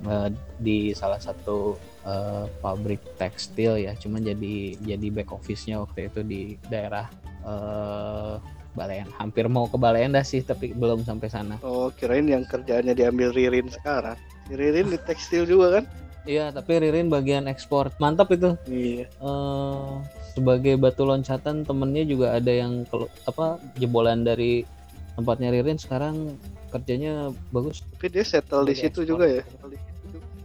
eh, 0.00 0.28
di 0.56 0.78
salah 0.92 1.18
satu 1.18 1.76
eh, 2.02 2.44
pabrik 2.58 3.00
tekstil 3.16 3.76
ya 3.78 3.92
cuman 3.94 4.22
jadi 4.22 4.54
jadi 4.78 5.06
back 5.12 5.30
office-nya 5.30 5.80
waktu 5.80 6.08
itu 6.08 6.20
di 6.22 6.40
daerah 6.66 7.06
eh 7.42 8.36
Balen 8.72 9.04
hampir 9.20 9.52
mau 9.52 9.68
ke 9.68 9.76
Balenda 9.76 10.24
sih 10.24 10.40
tapi 10.40 10.72
belum 10.72 11.04
sampai 11.04 11.28
sana 11.28 11.60
Oh, 11.60 11.92
kirain 11.92 12.24
yang 12.24 12.48
kerjaannya 12.48 12.96
diambil 12.96 13.28
Ririn 13.28 13.68
sekarang. 13.68 14.16
Si 14.48 14.56
Ririn 14.56 14.88
di 14.88 14.96
tekstil 14.96 15.44
juga 15.44 15.76
kan? 15.76 15.84
iya 16.24 16.48
tapi 16.48 16.78
Ririn 16.78 17.10
bagian 17.10 17.50
ekspor 17.50 17.90
mantap 17.98 18.30
itu 18.32 18.54
Iya. 18.64 19.10
eh 19.10 19.92
sebagai 20.32 20.80
batu 20.80 21.04
loncatan 21.04 21.66
temennya 21.66 22.08
juga 22.08 22.32
ada 22.32 22.48
yang 22.48 22.88
apa 23.26 23.60
jebolan 23.76 24.24
dari 24.24 24.64
tempatnya 25.12 25.52
Ririn 25.52 25.76
sekarang 25.76 26.32
kerjanya 26.72 27.28
bagus 27.52 27.84
Tapi 27.84 28.08
dia 28.08 28.24
settle 28.24 28.64
di 28.64 28.72
situ 28.72 29.04
juga 29.04 29.28
ya. 29.28 29.42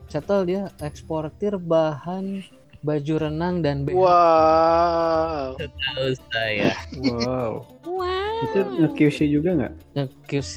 Settle 0.08 0.44
dia 0.44 0.62
eksportir 0.80 1.56
bahan 1.56 2.40
baju 2.80 3.14
renang 3.20 3.60
dan 3.60 3.84
BH 3.84 3.94
Wow. 3.94 5.58
tahu 5.58 6.08
saya 6.32 6.72
Wow. 6.96 7.66
wow 7.84 8.44
Itu 8.44 8.60
nge-QC 8.78 9.18
juga 9.28 9.50
nggak? 9.54 9.74
nge-QC 9.94 10.56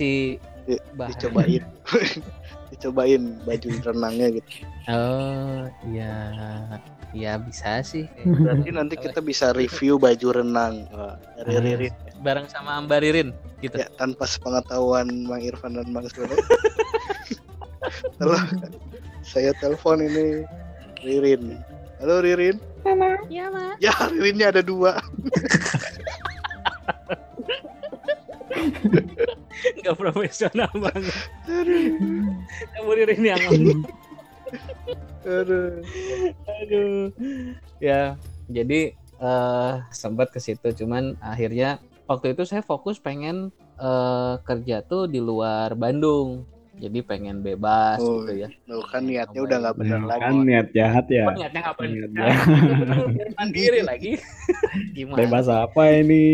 Di- 0.62 0.82
Dicobain. 1.08 1.64
Dicobain 2.70 3.22
baju 3.42 3.68
renangnya 3.82 4.26
gitu. 4.32 4.50
oh 4.86 5.64
ya 5.90 6.14
ya 7.10 7.34
bisa 7.36 7.82
sih 7.82 8.06
Berarti 8.22 8.70
nanti 8.70 8.94
kita 8.94 9.18
bisa 9.18 9.50
review 9.50 9.98
baju 9.98 10.28
renang 10.36 10.86
dari 11.34 11.50
Ah. 11.50 11.62
Ririn. 11.64 11.94
bareng 12.20 12.46
sama 12.46 12.78
Mbak 12.80 12.98
Ririn 13.00 13.28
gitu 13.58 13.76
Ya, 13.76 13.88
tanpa 13.92 14.24
sepengetahuan 14.24 15.08
Mang 15.24 15.40
Irfan 15.40 15.74
dan 15.74 15.88
Mang 15.88 16.06
Sule. 16.06 16.32
saya 19.22 19.52
telepon 19.60 20.00
ini 20.00 20.44
Ririn. 21.00 21.56
Halo 22.00 22.24
Ririn. 22.24 22.56
ya 23.28 23.46
mas 23.52 23.76
Ya 23.76 23.92
Ririnnya 24.08 24.48
ada 24.52 24.62
dua. 24.64 24.96
nggak 29.80 29.96
profesional 29.96 30.68
banget 30.76 31.16
Aduh. 31.48 31.92
kamu 32.76 32.90
Ririn 32.96 33.22
yang. 33.24 33.42
Aduh. 35.24 35.84
Aduh. 36.48 37.12
Ya, 37.80 38.16
jadi 38.48 38.96
eh 39.20 39.74
sempat 39.92 40.32
ke 40.32 40.40
situ 40.40 40.64
cuman 40.84 41.16
akhirnya 41.20 41.76
waktu 42.08 42.32
itu 42.32 42.48
saya 42.48 42.64
fokus 42.64 42.96
pengen 42.96 43.52
eh 43.76 44.34
kerja 44.44 44.80
tuh 44.84 45.06
di 45.08 45.20
luar 45.20 45.76
Bandung. 45.76 46.44
Jadi 46.80 46.98
pengen 47.04 47.44
bebas 47.44 48.00
Oh, 48.00 48.24
gitu 48.24 48.40
ya. 48.40 48.48
Tuh 48.64 48.80
kan 48.88 49.04
niatnya 49.04 49.40
udah 49.44 49.56
nggak 49.60 49.76
benar 49.76 49.98
Nah, 50.00 50.08
lagi. 50.08 50.22
kan 50.24 50.32
niat 50.40 50.66
jahat 50.72 51.06
ya. 51.12 51.24
Oh, 51.28 51.34
niatnya 51.36 51.60
nggak 51.60 51.76
benar. 51.76 51.92
Niat 51.92 52.10
jahat. 52.16 53.32
mandiri 53.36 53.80
lagi. 53.84 54.12
Gimana? 54.96 55.18
Bebas 55.20 55.46
apa 55.46 55.82
ini? 55.92 56.24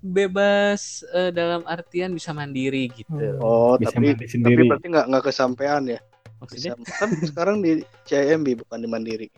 Bebas 0.00 0.80
eh, 1.10 1.28
dalam 1.30 1.64
artian 1.64 2.12
bisa 2.12 2.32
mandiri 2.32 2.92
gitu. 2.92 3.40
Oh, 3.40 3.76
Bisa 3.76 3.96
tapi 3.96 4.16
tapi 4.16 4.62
berarti 4.64 4.86
nggak 4.88 5.06
nggak 5.08 5.24
kesampaian 5.24 5.82
ya? 5.88 6.00
Maksudnya? 6.40 6.72
Bisa, 6.76 6.92
kan 6.96 7.08
sekarang 7.20 7.56
di 7.60 7.84
CIMB 8.04 8.64
bukan 8.64 8.80
di 8.80 8.88
Mandiri. 8.88 9.28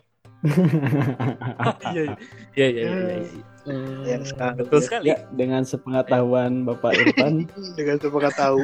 Iya, 0.43 2.03
iya, 2.03 2.15
iya, 2.53 2.67
iya, 2.67 2.67
iya, 2.67 3.15
iya. 3.23 3.43
Hmm, 3.63 4.03
Yang 4.03 4.35
sekarang. 4.35 4.55
betul 4.59 4.79
sekali. 4.83 5.07
Ya, 5.07 5.17
dengan 5.31 5.63
sepengetahuan 5.63 6.67
Bapak 6.67 6.99
Irfan, 6.99 7.47
Dengan 7.79 7.95
tahu. 8.35 8.59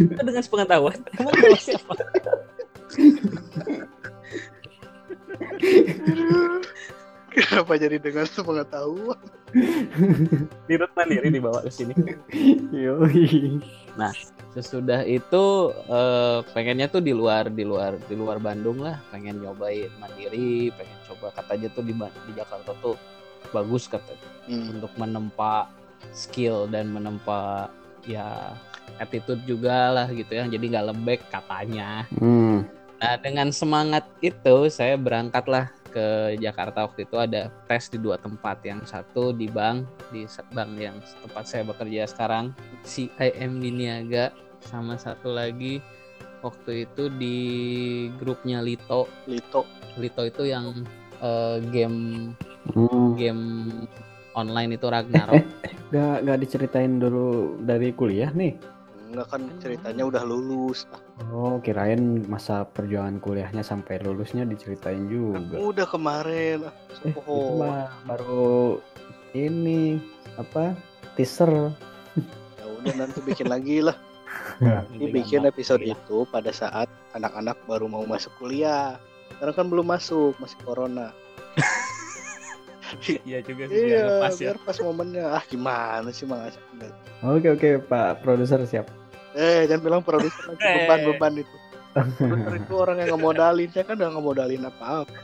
Dengan 0.00 0.40
sepengetahuan, 0.40 0.96
kamu 1.12 1.28
bawa 1.28 1.58
siapa? 1.60 1.94
Kenapa 7.34 7.74
jadi 7.74 7.98
dengan 7.98 8.26
sepengetahuan? 8.30 9.18
Dirut 10.70 10.90
mandiri 10.94 11.28
dibawa 11.30 11.62
ke 11.66 11.70
sini. 11.70 11.94
yoi. 12.74 13.58
sesudah 14.54 15.02
itu 15.02 15.70
eh, 15.90 16.38
pengennya 16.54 16.86
tuh 16.86 17.02
di 17.02 17.10
luar 17.10 17.50
di 17.50 17.66
luar 17.66 17.98
di 18.06 18.14
luar 18.14 18.38
Bandung 18.38 18.82
lah 18.82 19.02
pengen 19.10 19.42
nyobain 19.42 19.90
mandiri 19.98 20.70
pengen 20.74 20.98
coba 21.10 21.34
katanya 21.34 21.70
tuh 21.74 21.82
di 21.82 21.94
di 21.94 22.32
Jakarta 22.34 22.70
tuh 22.78 22.94
bagus 23.50 23.90
kata 23.90 24.14
Hmm. 24.44 24.76
untuk 24.76 24.92
menempa 25.00 25.72
skill 26.12 26.68
dan 26.68 26.92
menempa 26.92 27.72
ya 28.04 28.52
attitude 29.00 29.40
juga 29.48 29.88
lah 29.88 30.06
gitu 30.12 30.36
ya 30.36 30.44
jadi 30.44 30.64
nggak 30.68 30.86
lembek 30.92 31.20
katanya 31.32 32.04
Hmm. 32.20 32.68
Nah 33.04 33.20
dengan 33.20 33.52
semangat 33.52 34.08
itu 34.24 34.72
saya 34.72 34.96
berangkatlah 34.96 35.68
ke 35.92 36.40
Jakarta 36.40 36.88
waktu 36.88 37.04
itu 37.04 37.20
ada 37.20 37.52
tes 37.68 37.92
di 37.92 38.00
dua 38.00 38.16
tempat 38.16 38.64
yang 38.64 38.80
satu 38.88 39.36
di 39.36 39.44
bank 39.44 39.84
di 40.08 40.24
bank 40.56 40.72
yang 40.80 40.96
tempat 41.20 41.44
saya 41.44 41.68
bekerja 41.68 42.08
sekarang 42.08 42.56
CIM 42.80 43.60
di 43.60 43.68
Niaga 43.76 44.32
sama 44.64 44.96
satu 44.96 45.36
lagi 45.36 45.84
waktu 46.40 46.88
itu 46.88 47.12
di 47.12 47.36
grupnya 48.16 48.64
Lito 48.64 49.04
Lito. 49.28 49.68
Lito 50.00 50.24
itu 50.24 50.48
yang 50.48 50.72
eh, 51.20 51.60
game 51.68 52.32
Hmm. 52.64 53.12
game 53.20 53.44
online 54.32 54.80
itu 54.80 54.88
Ragnarok 54.88 55.44
Gak, 55.92 56.24
gak 56.24 56.38
diceritain 56.40 56.96
dulu 56.98 57.60
dari 57.60 57.92
kuliah 57.92 58.32
nih. 58.32 58.56
Enggak 59.14 59.30
kan 59.30 59.46
ceritanya 59.56 60.02
udah 60.04 60.22
lulus. 60.22 60.90
Ah, 60.90 60.98
Oh, 61.30 61.62
kirain 61.62 62.02
masa 62.26 62.66
perjuangan 62.66 63.16
kuliahnya 63.16 63.62
sampai 63.62 64.02
lulusnya 64.02 64.42
diceritain 64.42 65.06
juga. 65.06 65.54
udah 65.54 65.86
kemarin. 65.86 66.66
Ah, 66.66 66.74
Eh, 67.00 67.14
itu 67.14 67.34
mah 67.54 67.94
baru 68.04 68.82
ini 69.32 70.02
apa 70.34 70.74
teaser. 71.14 71.70
Ya 72.58 72.64
udah 72.66 72.94
nanti 72.96 73.22
bikin 73.22 73.46
lagi 73.46 73.80
lah. 73.80 73.94
Ini 74.58 74.66
Nanti 74.66 75.06
bikin 75.08 75.46
episode 75.46 75.80
itu 75.80 76.26
pada 76.28 76.50
saat 76.50 76.90
anak-anak 77.14 77.54
baru 77.64 77.86
mau 77.86 78.02
masuk 78.02 78.34
kuliah. 78.36 78.98
Sekarang 79.30 79.54
kan 79.54 79.66
belum 79.70 79.86
masuk, 79.86 80.34
masih 80.36 80.58
corona. 80.60 81.14
Iya 83.26 83.42
juga 83.42 83.66
sih 83.66 83.74
biar 83.74 83.90
Iya, 83.90 84.02
lepas 84.06 84.32
ya. 84.32 84.40
biar 84.44 84.56
pas 84.62 84.76
momennya. 84.78 85.24
Ah 85.32 85.42
gimana 85.42 86.08
sih 86.10 86.28
Mang? 86.28 86.46
Oke 87.24 87.48
oke 87.50 87.68
Pak 87.82 88.22
produser 88.22 88.62
siap. 88.62 88.86
Eh, 89.34 89.66
jangan 89.66 89.82
bilang 89.82 90.02
produser 90.06 90.42
lagi 90.46 90.62
Eh. 90.62 90.74
beban-beban 90.86 91.34
itu. 91.42 91.56
Produser 92.18 92.54
itu 92.58 92.74
orang 92.74 92.96
yang 93.02 93.08
ngemodalin, 93.14 93.70
saya 93.70 93.84
kan 93.86 93.94
udah 93.98 94.10
ngemodalin 94.14 94.62
apa-apa. 94.66 95.14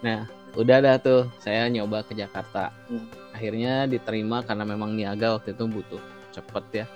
Udah 0.58 0.82
dah 0.82 0.98
tuh 0.98 1.30
saya 1.38 1.70
nyoba 1.70 2.02
ke 2.02 2.18
Jakarta. 2.18 2.74
Hmm. 2.90 3.06
Akhirnya 3.30 3.86
diterima 3.86 4.42
karena 4.42 4.66
memang 4.66 4.98
niaga 4.98 5.38
waktu 5.38 5.54
itu 5.54 5.64
butuh 5.70 6.02
cepet 6.34 6.64
ya. 6.74 6.86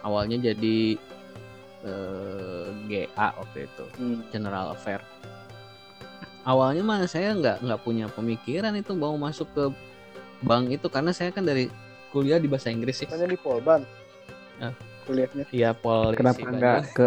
Awalnya 0.00 0.40
jadi 0.52 0.96
eh, 1.84 2.66
GA 2.88 3.28
waktu 3.36 3.68
itu, 3.68 3.84
Hmm. 4.00 4.24
General 4.32 4.72
Affair. 4.72 5.04
Awalnya 6.48 6.80
mah 6.84 7.04
saya 7.04 7.36
nggak 7.36 7.60
nggak 7.60 7.80
punya 7.84 8.08
pemikiran 8.08 8.72
itu 8.76 8.92
mau 8.96 9.16
masuk 9.20 9.48
ke 9.52 9.64
bank 10.44 10.72
itu 10.72 10.88
karena 10.88 11.12
saya 11.12 11.32
kan 11.32 11.44
dari 11.44 11.68
kuliah 12.14 12.38
di 12.38 12.46
bahasa 12.46 12.70
Inggris 12.70 13.02
sih. 13.02 13.10
Tanya 13.10 13.26
di 13.26 13.34
Polban. 13.34 13.82
Ah. 14.62 14.70
Kuliahnya. 15.04 15.44
Iya 15.50 15.74
polisi. 15.74 16.16
Kenapa 16.22 16.38
Bandung. 16.38 16.56
nggak 16.62 16.78
ke, 16.94 17.06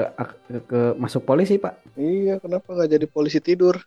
ke 0.51 0.57
ke 0.67 0.81
masuk 0.99 1.23
polisi 1.23 1.55
Pak? 1.55 1.95
Iya, 1.95 2.43
kenapa 2.43 2.75
nggak 2.75 2.91
jadi 2.91 3.07
polisi 3.07 3.39
tidur? 3.39 3.79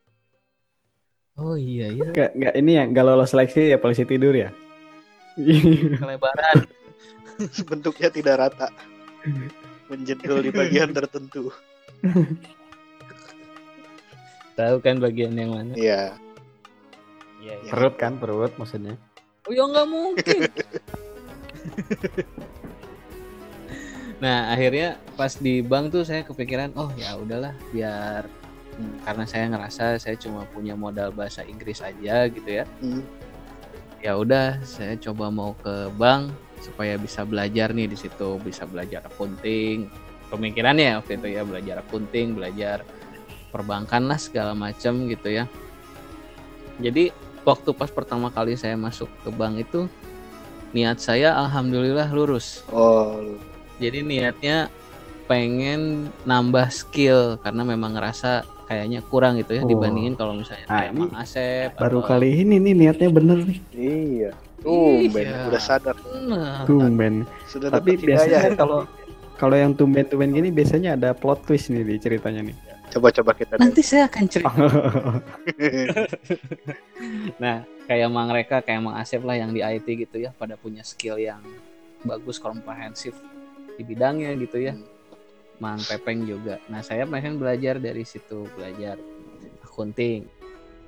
Oh 1.37 1.55
iya 1.55 1.93
iya. 1.93 2.09
Nggak 2.09 2.31
nggak 2.35 2.55
ini 2.57 2.73
ya 2.75 2.83
nggak 2.89 3.05
lolos 3.05 3.31
seleksi 3.31 3.71
ya 3.71 3.79
polisi 3.79 4.09
tidur 4.09 4.33
ya? 4.33 4.51
Kelebaran. 6.01 6.59
Bentuknya 7.71 8.09
tidak 8.09 8.35
rata. 8.41 8.69
Menjedul 9.93 10.41
di 10.43 10.51
bagian 10.51 10.91
tertentu. 10.97 11.53
Tahu 14.59 14.77
kan 14.83 14.99
bagian 14.99 15.39
yang 15.39 15.55
mana? 15.55 15.73
Iya. 15.77 16.19
Iya 17.41 17.55
iya. 17.65 17.71
perut 17.73 17.95
kan 17.97 18.21
perut 18.21 18.53
maksudnya. 18.61 19.01
Oh 19.49 19.53
ya 19.57 19.65
nggak 19.65 19.89
mungkin. 19.89 20.41
nah 24.23 24.53
akhirnya 24.53 25.01
pas 25.17 25.33
di 25.37 25.63
bank 25.65 25.97
tuh 25.97 26.05
saya 26.05 26.23
kepikiran 26.27 26.73
oh 26.77 26.93
ya 26.97 27.17
udahlah 27.17 27.55
biar 27.73 28.29
Hmm. 28.81 28.97
karena 29.05 29.25
saya 29.29 29.45
ngerasa 29.53 29.85
saya 30.01 30.17
cuma 30.17 30.49
punya 30.49 30.73
modal 30.73 31.13
bahasa 31.13 31.45
Inggris 31.45 31.85
aja 31.85 32.25
gitu 32.33 32.49
ya 32.49 32.65
Hmm. 32.81 33.05
ya 34.01 34.17
udah 34.17 34.57
saya 34.65 34.97
coba 34.97 35.29
mau 35.29 35.53
ke 35.61 35.93
bank 36.01 36.33
supaya 36.65 36.97
bisa 36.97 37.29
belajar 37.29 37.77
nih 37.77 37.93
di 37.93 37.97
situ 37.99 38.41
bisa 38.41 38.65
belajar 38.65 39.05
accounting 39.05 39.93
pemikirannya 40.33 40.97
waktu 40.97 41.21
itu 41.21 41.29
ya 41.29 41.43
belajar 41.45 41.85
accounting 41.85 42.33
belajar 42.33 42.81
perbankan 43.53 44.09
lah 44.09 44.17
segala 44.17 44.57
macam 44.57 45.05
gitu 45.11 45.29
ya 45.29 45.45
jadi 46.81 47.13
waktu 47.45 47.77
pas 47.77 47.93
pertama 47.93 48.33
kali 48.33 48.57
saya 48.57 48.81
masuk 48.81 49.13
ke 49.21 49.29
bank 49.29 49.61
itu 49.61 49.93
niat 50.71 50.99
saya 50.99 51.35
alhamdulillah 51.37 52.07
lurus 52.09 52.63
Oh, 52.69 53.19
jadi 53.77 54.01
niatnya 54.01 54.71
pengen 55.25 55.81
nambah 56.23 56.69
skill 56.69 57.39
karena 57.39 57.63
memang 57.63 57.95
ngerasa 57.95 58.43
kayaknya 58.67 59.03
kurang 59.05 59.35
gitu 59.37 59.53
ya 59.53 59.63
Oh. 59.63 59.69
dibandingin 59.69 60.15
kalau 60.15 60.35
misalnya 60.35 60.63
Nah, 60.65 60.75
kayak 60.81 60.93
Mang 60.93 61.13
Asep 61.13 61.71
Baru 61.75 61.99
atau- 62.01 62.09
kali 62.09 62.29
ini 62.41 62.59
nih 62.59 62.75
niatnya 62.77 63.09
bener 63.09 63.39
nih. 63.41 63.59
iya. 63.73 64.31
Tumben, 64.61 65.25
Iya. 65.25 65.49
udah 65.49 65.57
sadar. 65.59 65.97
Nah, 66.21 66.69
Tumben. 66.69 67.25
Sudah 67.49 67.73
Tapi 67.73 67.97
biasanya 67.97 68.53
kalau 68.55 68.85
kalau 69.35 69.57
yang 69.57 69.73
tumben-tumben 69.73 70.31
gini 70.31 70.53
biasanya 70.53 70.95
ada 70.95 71.17
plot 71.17 71.49
twist 71.49 71.73
nih 71.73 71.81
di 71.81 71.97
ceritanya 71.97 72.45
nih. 72.45 72.57
Coba-coba 72.91 73.31
kita 73.39 73.55
nanti 73.57 73.83
saya 73.87 74.11
akan 74.11 74.25
cerita 74.27 74.51
Nah, 77.43 77.63
kayak 77.87 78.09
Mang 78.11 78.31
Reka, 78.35 78.61
kayak 78.67 78.83
Mang 78.83 78.99
Asep 78.99 79.23
lah 79.23 79.39
yang 79.39 79.55
di 79.55 79.63
IT 79.63 79.87
gitu 79.87 80.17
ya, 80.19 80.35
pada 80.35 80.59
punya 80.59 80.83
skill 80.83 81.17
yang 81.17 81.41
bagus, 82.03 82.43
komprehensif 82.43 83.15
di 83.79 83.83
bidangnya 83.87 84.35
gitu 84.37 84.59
ya. 84.59 84.75
Mang 85.63 85.79
Pepeng 85.85 86.25
juga. 86.25 86.59
Nah, 86.73 86.81
saya 86.81 87.05
pengen 87.05 87.37
belajar 87.37 87.77
dari 87.79 88.03
situ, 88.03 88.49
belajar 88.57 88.97
accounting. 89.63 90.27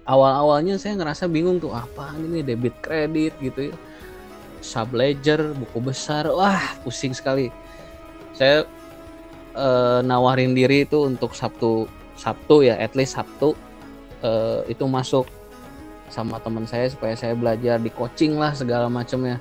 Awal-awalnya 0.02 0.82
saya 0.82 0.98
ngerasa 0.98 1.30
bingung 1.30 1.62
tuh, 1.62 1.70
apa 1.70 2.10
ini 2.18 2.42
debit 2.42 2.74
kredit 2.82 3.38
gitu 3.38 3.70
ya. 3.70 3.74
Sub 4.62 4.90
ledger, 4.94 5.54
buku 5.54 5.78
besar, 5.78 6.26
wah 6.30 6.78
pusing 6.82 7.14
sekali. 7.14 7.50
Saya 8.34 8.66
eh, 9.54 10.00
nawarin 10.04 10.52
diri 10.52 10.84
itu 10.84 11.04
untuk 11.06 11.32
Sabtu 11.32 11.86
Sabtu 12.16 12.62
ya, 12.64 12.76
at 12.76 12.92
least 12.94 13.16
Sabtu 13.16 13.54
eh, 14.22 14.60
itu 14.68 14.84
masuk 14.86 15.26
sama 16.12 16.36
teman 16.44 16.68
saya 16.68 16.86
supaya 16.92 17.16
saya 17.16 17.32
belajar 17.32 17.80
di 17.80 17.88
coaching 17.88 18.36
lah 18.36 18.52
segala 18.52 18.86
macamnya. 18.92 19.40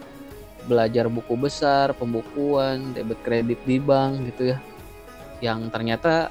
Belajar 0.70 1.10
buku 1.10 1.34
besar 1.36 1.92
pembukuan 1.98 2.94
debit 2.94 3.20
kredit 3.26 3.60
di 3.66 3.82
bank 3.82 4.30
gitu 4.32 4.56
ya. 4.56 4.58
Yang 5.42 5.74
ternyata 5.74 6.30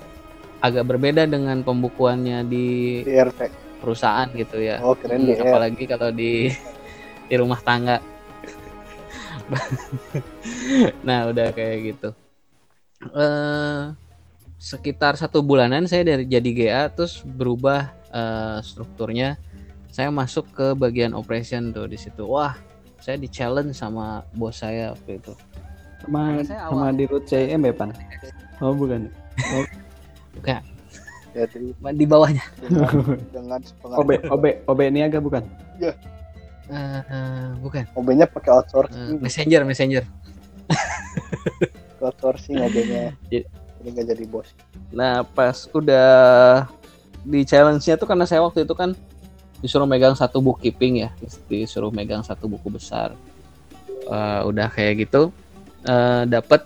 agak 0.63 0.87
berbeda 0.87 1.25
dengan 1.27 1.61
pembukuannya 1.65 2.45
di 2.47 2.69
di 3.05 3.13
RT. 3.17 3.41
perusahaan 3.81 4.29
gitu 4.33 4.61
ya. 4.61 4.85
Oh, 4.85 4.95
keren 4.97 5.25
Hmm, 5.25 5.29
deh. 5.29 5.41
apalagi 5.41 5.85
kalau 5.89 6.13
di 6.13 6.53
di 7.29 7.35
rumah 7.37 7.61
tangga. 7.61 7.99
Nah 11.07 11.31
udah 11.31 11.51
kayak 11.53 11.77
gitu 11.95 12.09
eh 13.01 13.83
sekitar 14.61 15.17
satu 15.17 15.41
bulanan 15.41 15.89
saya 15.89 16.05
dari 16.05 16.29
jadi 16.29 16.51
GA 16.53 16.83
terus 16.93 17.25
berubah 17.25 17.93
eh, 18.13 18.59
strukturnya. 18.61 19.41
Saya 19.91 20.13
masuk 20.13 20.47
ke 20.55 20.77
bagian 20.79 21.17
operation 21.17 21.75
tuh 21.75 21.91
di 21.91 21.99
situ. 21.99 22.23
Wah 22.29 22.55
saya 23.01 23.17
di 23.17 23.27
challenge 23.27 23.73
sama 23.75 24.23
bos 24.37 24.61
saya 24.61 24.93
waktu 24.93 25.19
itu. 25.19 25.33
Sama 26.05 26.21
Karena 26.31 26.45
saya 26.45 26.61
sama 26.69 26.87
di 26.93 27.05
root 27.09 27.25
CM 27.27 27.61
ya, 27.65 27.73
Pan? 27.75 27.91
Oh, 28.61 28.77
bukan. 28.77 29.09
Jadi 31.33 31.73
di 31.75 32.07
bawahnya. 32.07 32.45
Dengan, 32.61 32.91
dengan 33.33 33.61
OB 33.83 34.11
OB 34.29 34.45
OB 34.69 34.81
Niaga 34.93 35.19
bukan? 35.19 35.43
Eh, 35.81 35.95
eh, 37.03 37.49
bukan. 37.59 37.83
OB-nya 37.99 38.31
pakai 38.31 38.51
outsourcing, 38.55 39.19
messenger 39.19 39.67
messenger 39.67 40.05
outsourcing. 42.03 42.57
Iya. 43.31 43.47
Jadi 43.81 43.89
nggak 43.97 44.07
jadi 44.13 44.25
bos. 44.29 44.49
Nah 44.93 45.25
pas 45.25 45.57
udah 45.73 46.69
di 47.25 47.45
challenge-nya 47.45 47.97
tuh 47.97 48.09
karena 48.09 48.29
saya 48.29 48.45
waktu 48.45 48.65
itu 48.69 48.77
kan 48.77 48.93
disuruh 49.61 49.85
megang 49.89 50.17
satu 50.17 50.41
bookkeeping 50.41 51.05
ya, 51.05 51.11
disuruh 51.49 51.93
megang 51.93 52.25
satu 52.25 52.49
buku 52.49 52.69
besar. 52.73 53.13
Eh, 54.09 54.41
udah 54.45 54.69
kayak 54.73 55.05
gitu, 55.09 55.33
eh, 55.85 56.25
dapat 56.29 56.65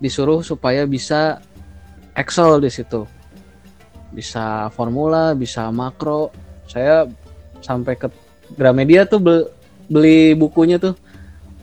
disuruh 0.00 0.40
supaya 0.40 0.88
bisa 0.88 1.40
Excel 2.16 2.58
di 2.60 2.68
situ, 2.72 3.04
bisa 4.12 4.68
formula, 4.74 5.32
bisa 5.32 5.68
makro. 5.72 6.32
Saya 6.68 7.06
sampai 7.60 7.94
ke 7.96 8.08
Gramedia 8.56 9.06
tuh 9.06 9.20
be- 9.22 9.48
beli 9.86 10.34
bukunya 10.34 10.76
tuh 10.80 10.96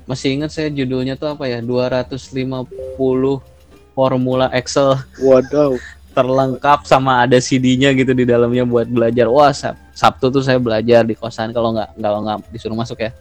masih 0.07 0.39
ingat 0.39 0.55
saya 0.55 0.71
judulnya 0.71 1.19
tuh 1.19 1.35
apa 1.35 1.51
ya 1.51 1.59
250 1.59 2.71
formula 3.91 4.47
Excel 4.55 4.95
Waduh. 5.19 5.75
terlengkap 6.17 6.81
sama 6.89 7.21
ada 7.21 7.37
CD-nya 7.37 7.93
gitu 7.93 8.09
di 8.17 8.25
dalamnya 8.25 8.65
buat 8.65 8.89
belajar. 8.89 9.29
Wah, 9.29 9.53
Sab- 9.53 9.77
Sabtu 9.93 10.33
tuh 10.33 10.41
saya 10.41 10.57
belajar 10.57 11.05
di 11.05 11.13
kosan 11.13 11.53
kalau 11.53 11.77
nggak 11.77 11.93
kalau 11.93 12.25
nggak 12.25 12.37
disuruh 12.49 12.73
masuk 12.73 13.05
ya. 13.05 13.13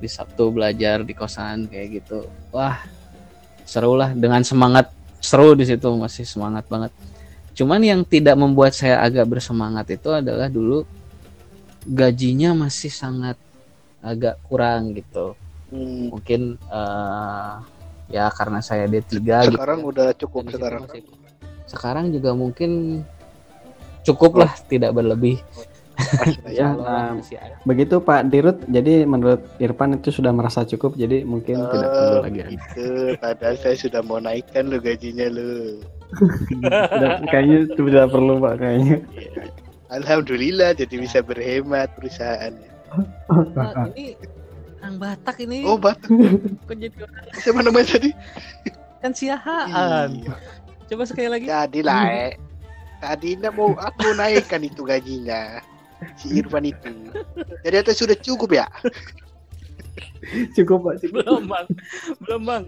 Di 0.00 0.08
Sabtu 0.08 0.48
belajar 0.48 1.04
di 1.04 1.12
kosan 1.12 1.68
kayak 1.68 2.00
gitu. 2.00 2.24
Wah, 2.48 2.80
seru 3.68 3.92
lah 3.92 4.16
dengan 4.16 4.40
semangat 4.40 4.88
seru 5.20 5.52
di 5.52 5.68
situ 5.68 5.84
masih 6.00 6.24
semangat 6.24 6.64
banget. 6.70 6.94
Cuman 7.52 7.82
yang 7.84 8.00
tidak 8.06 8.38
membuat 8.40 8.72
saya 8.72 9.04
agak 9.04 9.28
bersemangat 9.28 9.92
itu 9.92 10.08
adalah 10.08 10.48
dulu 10.48 10.88
gajinya 11.84 12.56
masih 12.56 12.88
sangat 12.88 13.36
agak 14.00 14.40
kurang 14.48 14.96
gitu. 14.96 15.36
Hmm. 15.68 16.08
Mungkin 16.10 16.40
eh, 16.58 17.52
ya 18.08 18.28
karena 18.30 18.58
saya 18.58 18.84
D3 18.84 19.12
gitu 19.14 19.52
Sekarang 19.52 19.78
ya. 19.78 19.86
udah 19.86 20.08
cukup 20.14 20.42
sekarang. 20.48 20.82
masih- 20.86 21.06
sekarang 21.64 22.06
juga 22.08 22.32
mungkin 22.32 23.02
cukup 24.00 24.32
lah 24.38 24.52
tidak 24.64 24.92
berlebih 24.92 25.36
Ya, 26.48 26.72
nah. 26.72 27.18
Begitu 27.64 27.98
Pak 27.98 28.30
Dirut, 28.30 28.62
jadi 28.64 29.02
menurut 29.02 29.42
Irfan 29.58 29.92
itu 29.92 30.08
sudah 30.08 30.30
merasa 30.30 30.62
cukup, 30.62 30.94
jadi 30.94 31.26
mungkin 31.26 31.58
tidak 31.58 31.90
perlu 31.90 32.14
Oh, 32.14 32.22
lagi. 32.22 32.40
Gitu. 32.48 32.88
Padahal 33.18 33.56
saya 33.58 33.74
sudah 33.74 34.00
mau 34.00 34.16
naikkan 34.16 34.70
lo 34.70 34.78
gajinya 34.78 35.26
lo. 35.26 35.82
Kayaknya 37.26 37.56
itu 37.66 37.82
tidak 37.82 38.06
perlu 38.08 38.38
Pak 38.38 38.54
kayaknya. 38.56 38.96
Alhamdulillah 39.90 40.70
jadi 40.72 40.94
bisa 40.96 41.18
berhemat 41.18 41.90
perusahaannya. 41.92 42.70
Nah, 43.52 43.90
ini 43.90 44.14
orang 44.88 44.96
Batak 44.98 45.36
ini 45.44 45.58
Oh, 45.62 45.76
Batak. 45.76 46.08
kok 46.66 46.74
jadi 46.74 46.96
orang 46.98 47.24
Siapa 47.36 47.60
namanya 47.60 47.86
tadi? 47.92 48.10
kan 48.98 49.12
siahaan 49.14 50.10
Iya. 50.18 50.34
coba 50.88 51.02
sekali 51.04 51.28
lagi 51.28 51.46
Jadi 51.46 51.80
lah, 51.84 52.02
eh. 52.08 52.32
Tadi 52.98 53.38
mau 53.54 53.76
aku 53.76 54.10
naikkan 54.10 54.58
itu 54.60 54.82
gajinya 54.82 55.62
si 56.14 56.34
Irfan 56.34 56.66
itu. 56.66 56.90
Jadi 57.62 57.74
itu 57.76 57.92
sudah 57.94 58.16
cukup 58.16 58.50
ya? 58.56 58.66
Cukup 60.54 60.82
Pak, 60.82 60.94
cukup. 61.00 61.22
belum 61.22 61.42
bang 61.46 61.66
belum 62.22 62.42
bang 62.42 62.64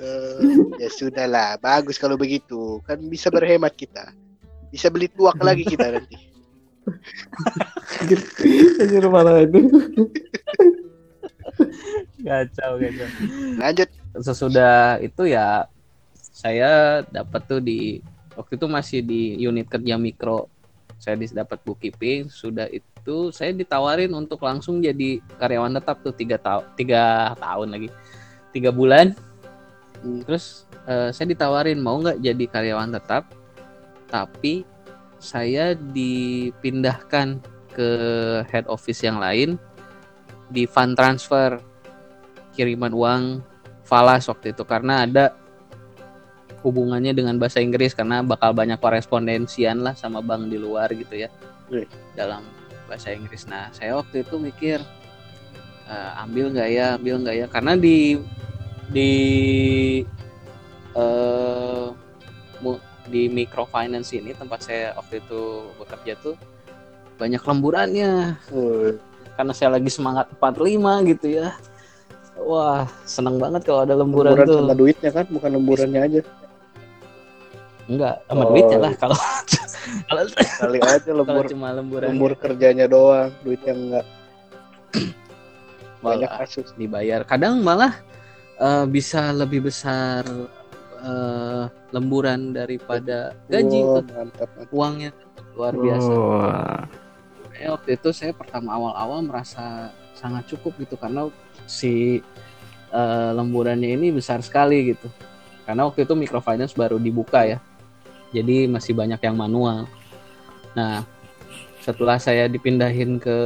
Eh, 0.00 0.40
ya 0.78 0.88
sudahlah, 0.88 1.56
bagus 1.56 1.96
kalau 1.96 2.16
begitu. 2.16 2.80
Kan 2.84 3.00
bisa 3.08 3.28
berhemat 3.28 3.72
kita. 3.72 4.12
Bisa 4.68 4.88
beli 4.88 5.08
tuak 5.08 5.36
lagi 5.40 5.64
kita 5.64 5.96
nanti. 5.96 6.16
Anjir 8.80 9.04
malah 9.08 9.44
itu. 9.44 9.60
kacau 12.26 12.72
kacau. 12.78 13.08
Lanjut. 13.58 13.88
sesudah 14.10 14.98
itu 14.98 15.30
ya 15.30 15.70
saya 16.30 17.02
dapat 17.06 17.46
tuh 17.46 17.60
di 17.62 18.02
waktu 18.34 18.56
itu 18.56 18.66
masih 18.66 19.00
di 19.04 19.36
unit 19.44 19.68
kerja 19.68 20.00
mikro. 20.00 20.48
Saya 21.00 21.16
dis- 21.16 21.36
dapat 21.36 21.60
bookkeeping. 21.64 22.28
Sudah 22.28 22.68
itu 22.68 23.32
saya 23.32 23.52
ditawarin 23.52 24.12
untuk 24.12 24.40
langsung 24.44 24.80
jadi 24.80 25.20
karyawan 25.40 25.76
tetap 25.80 26.00
tuh 26.00 26.12
tiga 26.12 26.36
tahun 26.40 26.64
tiga 26.76 27.34
tahun 27.36 27.68
lagi. 27.76 27.88
Tiga 28.50 28.70
bulan. 28.72 29.14
Hmm. 30.00 30.24
terus 30.24 30.64
eh, 30.88 31.12
saya 31.12 31.28
ditawarin 31.28 31.76
mau 31.76 32.00
nggak 32.00 32.24
jadi 32.24 32.44
karyawan 32.48 32.96
tetap? 32.96 33.28
Tapi 34.08 34.64
saya 35.20 35.76
dipindahkan 35.76 37.44
ke 37.76 37.90
head 38.48 38.64
office 38.66 39.04
yang 39.04 39.20
lain 39.20 39.60
di 40.50 40.66
fund 40.66 40.98
transfer 40.98 41.56
kiriman 42.52 42.92
uang 42.92 43.22
falas 43.86 44.26
waktu 44.26 44.52
itu. 44.52 44.66
Karena 44.66 45.06
ada 45.06 45.32
hubungannya 46.60 47.16
dengan 47.16 47.40
bahasa 47.40 47.62
Inggris 47.64 47.96
karena 47.96 48.20
bakal 48.20 48.52
banyak 48.52 48.76
korespondensian 48.76 49.80
lah 49.80 49.96
sama 49.96 50.20
bank 50.20 50.52
di 50.52 50.60
luar 50.60 50.92
gitu 50.92 51.16
ya 51.24 51.32
dalam 52.12 52.44
bahasa 52.84 53.14
Inggris. 53.14 53.48
Nah 53.48 53.72
saya 53.72 53.96
waktu 53.96 54.26
itu 54.26 54.36
mikir 54.36 54.82
"Eh, 55.88 56.12
ambil 56.20 56.52
nggak 56.52 56.68
ya, 56.68 56.86
ambil 57.00 57.14
nggak 57.24 57.36
ya? 57.40 57.46
Karena 57.48 57.72
di 57.80 58.20
di 58.92 59.10
mu- 62.60 62.82
di 63.08 63.26
microfinance 63.26 64.12
ini 64.14 64.36
tempat 64.36 64.60
saya 64.62 64.92
waktu 64.94 65.18
itu 65.24 65.40
bekerja 65.80 66.12
tuh 66.20 66.36
banyak 67.18 67.40
lemburannya 67.42 68.36
karena 69.40 69.56
saya 69.56 69.72
lagi 69.72 69.88
semangat 69.88 70.28
45 70.36 71.16
gitu 71.16 71.26
ya. 71.40 71.56
Wah 72.36 72.84
seneng 73.08 73.40
banget 73.40 73.64
kalau 73.64 73.88
ada 73.88 73.96
lemburan, 73.96 74.36
lemburan 74.36 74.44
tuh. 74.44 74.56
sama 74.60 74.74
duitnya 74.76 75.10
kan? 75.16 75.24
Bukan 75.32 75.50
lemburannya 75.56 76.00
aja. 76.04 76.20
Enggak 77.88 78.14
sama 78.28 78.42
Oh. 78.44 78.48
duitnya 78.52 78.78
lah 78.84 78.92
kalau 79.00 79.16
kalau 80.12 80.22
kali 80.60 80.78
aja 80.84 81.10
lembur 81.16 81.44
cuma 81.48 81.72
lemburan. 81.72 82.12
lembur 82.12 82.32
kerjanya 82.36 82.84
doang 82.84 83.32
duitnya 83.40 83.72
enggak. 83.72 84.06
Banyak 86.04 86.28
malah 86.28 86.44
kasus. 86.44 86.68
dibayar. 86.76 87.24
Kadang 87.24 87.64
malah 87.64 87.96
eh, 88.60 88.84
bisa 88.92 89.32
lebih 89.32 89.72
besar 89.72 90.28
eh, 91.00 91.64
lemburan 91.96 92.52
daripada 92.52 93.32
gaji 93.48 93.80
tuh. 93.88 94.04
mantap 94.04 94.48
mantap. 94.52 94.68
uangnya 94.68 95.10
luar 95.56 95.72
biasa. 95.72 96.12
Wah. 96.12 96.84
Makanya 97.60 97.76
waktu 97.76 98.00
itu 98.00 98.08
saya 98.16 98.32
pertama 98.32 98.72
awal-awal 98.72 99.20
merasa 99.20 99.92
sangat 100.16 100.48
cukup 100.48 100.80
gitu 100.80 100.96
karena 100.96 101.28
si 101.68 102.24
eh, 102.88 103.30
lemburannya 103.36 104.00
ini 104.00 104.16
besar 104.16 104.40
sekali 104.40 104.96
gitu. 104.96 105.12
Karena 105.68 105.84
waktu 105.84 106.08
itu 106.08 106.16
microfinance 106.16 106.72
baru 106.72 106.96
dibuka 106.96 107.44
ya. 107.44 107.60
Jadi 108.32 108.64
masih 108.64 108.96
banyak 108.96 109.20
yang 109.20 109.36
manual. 109.36 109.84
Nah, 110.72 111.04
setelah 111.84 112.16
saya 112.16 112.48
dipindahin 112.48 113.20
ke 113.20 113.36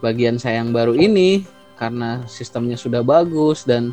bagian 0.00 0.40
saya 0.40 0.64
yang 0.64 0.72
baru 0.72 0.96
ini 0.96 1.44
karena 1.76 2.24
sistemnya 2.24 2.80
sudah 2.80 3.04
bagus 3.04 3.68
dan 3.68 3.92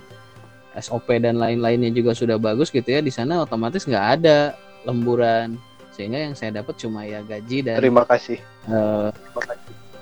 SOP 0.79 1.19
dan 1.19 1.35
lain-lainnya 1.35 1.91
juga 1.91 2.15
sudah 2.15 2.39
bagus 2.39 2.71
gitu 2.71 2.87
ya 2.87 3.03
di 3.03 3.11
sana 3.11 3.43
otomatis 3.43 3.83
nggak 3.83 4.23
ada 4.23 4.55
lemburan 4.87 5.59
sehingga 5.99 6.31
yang 6.31 6.31
saya 6.31 6.63
dapat 6.63 6.79
cuma 6.79 7.03
ya 7.03 7.19
gaji 7.19 7.59
dan 7.59 7.75
terima 7.83 8.07
kasih 8.07 8.39
Eh, 8.69 9.09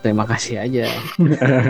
terima 0.04 0.28
kasih 0.28 0.60
aja. 0.60 0.86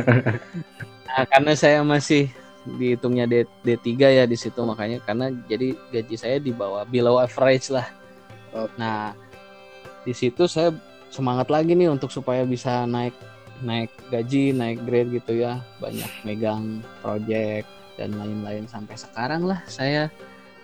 nah, 1.07 1.23
karena 1.29 1.53
saya 1.53 1.79
masih 1.85 2.33
dihitungnya 2.67 3.29
D, 3.29 3.47
D3 3.63 3.87
ya 3.95 4.23
di 4.27 4.35
situ 4.35 4.59
makanya 4.65 4.99
karena 5.05 5.31
jadi 5.47 5.77
gaji 5.93 6.15
saya 6.19 6.37
di 6.41 6.51
bawah 6.51 6.83
below 6.89 7.21
average 7.21 7.69
lah. 7.69 7.85
Oke. 8.57 8.73
Nah, 8.81 9.13
di 10.03 10.13
situ 10.17 10.49
saya 10.49 10.73
semangat 11.13 11.47
lagi 11.53 11.77
nih 11.77 11.87
untuk 11.87 12.09
supaya 12.09 12.43
bisa 12.43 12.83
naik 12.89 13.13
naik 13.61 13.93
gaji, 14.09 14.51
naik 14.57 14.81
grade 14.83 15.21
gitu 15.21 15.37
ya. 15.37 15.61
Banyak 15.77 16.11
megang 16.25 16.81
project 17.05 17.69
dan 17.95 18.13
lain-lain 18.17 18.65
sampai 18.65 18.93
sekarang 18.97 19.45
lah 19.45 19.61
saya 19.65 20.09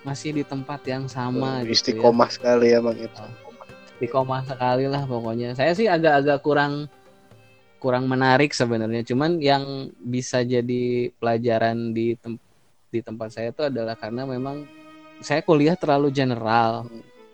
masih 0.03 0.35
di 0.35 0.43
tempat 0.43 0.83
yang 0.83 1.07
sama 1.07 1.63
gitu 1.63 1.71
ya 1.71 1.73
istiqomah 1.79 2.29
sekali 2.29 2.75
ya 2.75 2.83
bang 2.83 3.07
itu 3.07 3.25
istiqomah 4.03 4.43
sekali 4.43 4.85
lah 4.91 5.07
pokoknya. 5.07 5.55
Saya 5.55 5.71
sih 5.71 5.87
agak-agak 5.87 6.43
kurang 6.43 6.91
kurang 7.79 8.07
menarik 8.11 8.51
sebenarnya. 8.51 9.07
Cuman 9.07 9.39
yang 9.39 9.91
bisa 9.99 10.43
jadi 10.43 11.11
pelajaran 11.15 11.95
di 11.95 12.19
tem- 12.19 12.39
di 12.91 12.99
tempat 12.99 13.31
saya 13.31 13.55
itu 13.55 13.63
adalah 13.63 13.95
karena 13.95 14.27
memang 14.27 14.67
saya 15.23 15.39
kuliah 15.39 15.79
terlalu 15.79 16.11
general, 16.11 16.87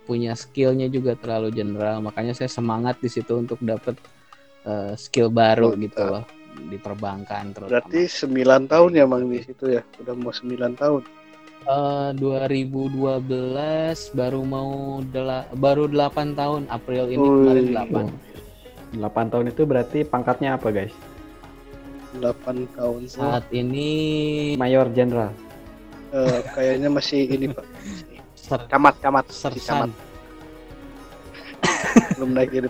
punya 0.05 0.37
skillnya 0.37 0.85
juga 0.89 1.17
terlalu 1.17 1.49
general. 1.49 2.05
Makanya 2.05 2.37
saya 2.37 2.49
semangat 2.49 3.01
di 3.01 3.09
situ 3.09 3.33
untuk 3.33 3.57
dapat 3.61 3.97
eh, 4.65 4.93
skill 4.93 5.33
baru 5.33 5.73
Mantap. 5.73 5.83
gitu 5.89 6.03
loh 6.05 6.25
di 6.59 6.77
perbankan 6.81 7.55
terutama. 7.55 7.71
berarti 7.71 8.01
9 8.09 8.67
tahun 8.67 8.91
ya 8.91 9.05
bang 9.07 9.23
di 9.31 9.39
situ 9.39 9.63
ya 9.69 9.81
udah 10.01 10.13
mau 10.17 10.33
9 10.33 10.75
tahun 10.75 11.01
Eh, 11.69 12.09
2012 12.17 13.21
baru 14.11 14.41
mau 14.41 14.71
dela- 15.05 15.45
baru 15.53 15.85
8 15.85 16.33
tahun 16.33 16.65
April 16.65 17.05
ini 17.05 17.21
Wih. 17.21 17.29
kemarin 17.29 17.65
8. 17.69 18.09
8 18.97 19.29
tahun 19.29 19.45
itu 19.47 19.61
berarti 19.63 19.99
pangkatnya 20.01 20.57
apa 20.57 20.73
guys? 20.73 20.89
8 22.17 22.65
tahun 22.73 23.05
Saat 23.05 23.45
ini 23.53 23.87
Mayor 24.57 24.89
Jenderal. 24.89 25.29
eh, 26.09 26.41
kayaknya 26.57 26.89
masih 26.89 27.29
ini 27.29 27.53
pak 27.53 27.61
ser- 28.33 28.65
camat 28.65 28.97
camat 28.97 29.29
masih 29.29 29.61
camat 29.61 29.93
sersan. 29.93 29.93
belum 32.17 32.33
naik. 32.33 32.65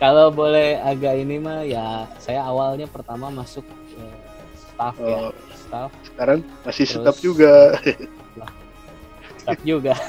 Kalau 0.00 0.32
boleh 0.32 0.80
agak 0.80 1.12
ini 1.14 1.36
mah 1.36 1.60
ya 1.60 2.08
saya 2.16 2.40
awalnya 2.40 2.88
pertama 2.88 3.28
masuk 3.28 3.68
eh, 3.92 4.16
staff 4.74 4.94
ya, 4.98 5.16
Oh. 5.16 5.30
staff, 5.54 5.90
sekarang 6.04 6.38
masih 6.62 6.84
Terus- 6.84 6.94
tetap 6.98 7.16
juga 7.18 7.54
staff 9.38 9.60
juga. 9.62 9.94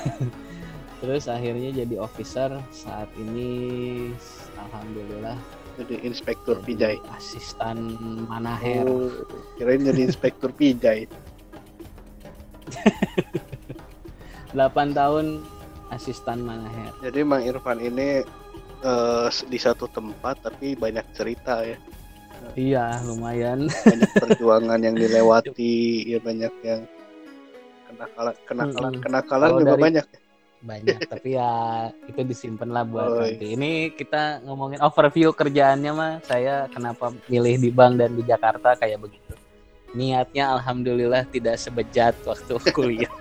Terus 1.06 1.30
akhirnya 1.30 1.70
jadi 1.76 1.96
officer 2.02 2.50
saat 2.74 3.06
ini 3.16 4.10
alhamdulillah 4.58 5.38
jadi 5.76 6.02
inspektur 6.02 6.58
pijai 6.64 6.98
asisten 7.14 8.00
manaher. 8.26 8.88
oh, 8.88 9.12
kirain 9.60 9.84
jadi 9.84 10.08
inspektur 10.08 10.50
pijai 10.50 11.04
8 14.56 14.56
tahun 14.96 15.44
asisten 15.92 16.42
manaher. 16.42 16.96
jadi 17.04 17.20
Mang 17.22 17.44
Irfan 17.44 17.78
ini 17.78 18.24
eh, 18.82 19.28
di 19.46 19.60
satu 19.60 19.86
tempat 19.92 20.42
tapi 20.42 20.74
banyak 20.74 21.04
cerita 21.12 21.62
ya 21.62 21.76
Iya, 22.54 23.02
lumayan. 23.02 23.66
banyak 23.66 24.12
perjuangan 24.22 24.80
yang 24.80 24.94
dilewati 24.94 25.74
ya 26.06 26.20
banyak 26.22 26.54
yang 26.62 26.82
kenakalan 27.88 28.36
kenakalan 28.46 28.92
Mm-mm. 28.94 29.04
kenakalan 29.04 29.50
Kalau 29.50 29.60
juga 29.60 29.74
dari- 29.74 29.86
banyak 29.90 30.06
ya 30.06 30.20
Banyak, 30.66 30.98
tapi 31.06 31.38
ya 31.38 31.52
itu 32.10 32.22
disimpan 32.26 32.66
lah 32.74 32.82
buat 32.82 33.06
Oh, 33.06 33.22
nanti. 33.22 33.54
Ini 33.54 33.94
kita 33.94 34.42
ngomongin 34.42 34.82
overview 34.82 35.30
kerjaannya 35.30 35.92
mah 35.94 36.14
saya 36.26 36.66
kenapa 36.74 37.14
milih 37.30 37.62
di 37.62 37.70
bank 37.70 38.02
dan 38.02 38.18
di 38.18 38.26
Jakarta 38.26 38.74
kayak 38.74 38.98
begitu. 38.98 39.38
Niatnya 39.94 40.58
alhamdulillah 40.58 41.30
tidak 41.30 41.62
sebejat 41.62 42.18
waktu 42.26 42.54
kuliah 42.74 43.14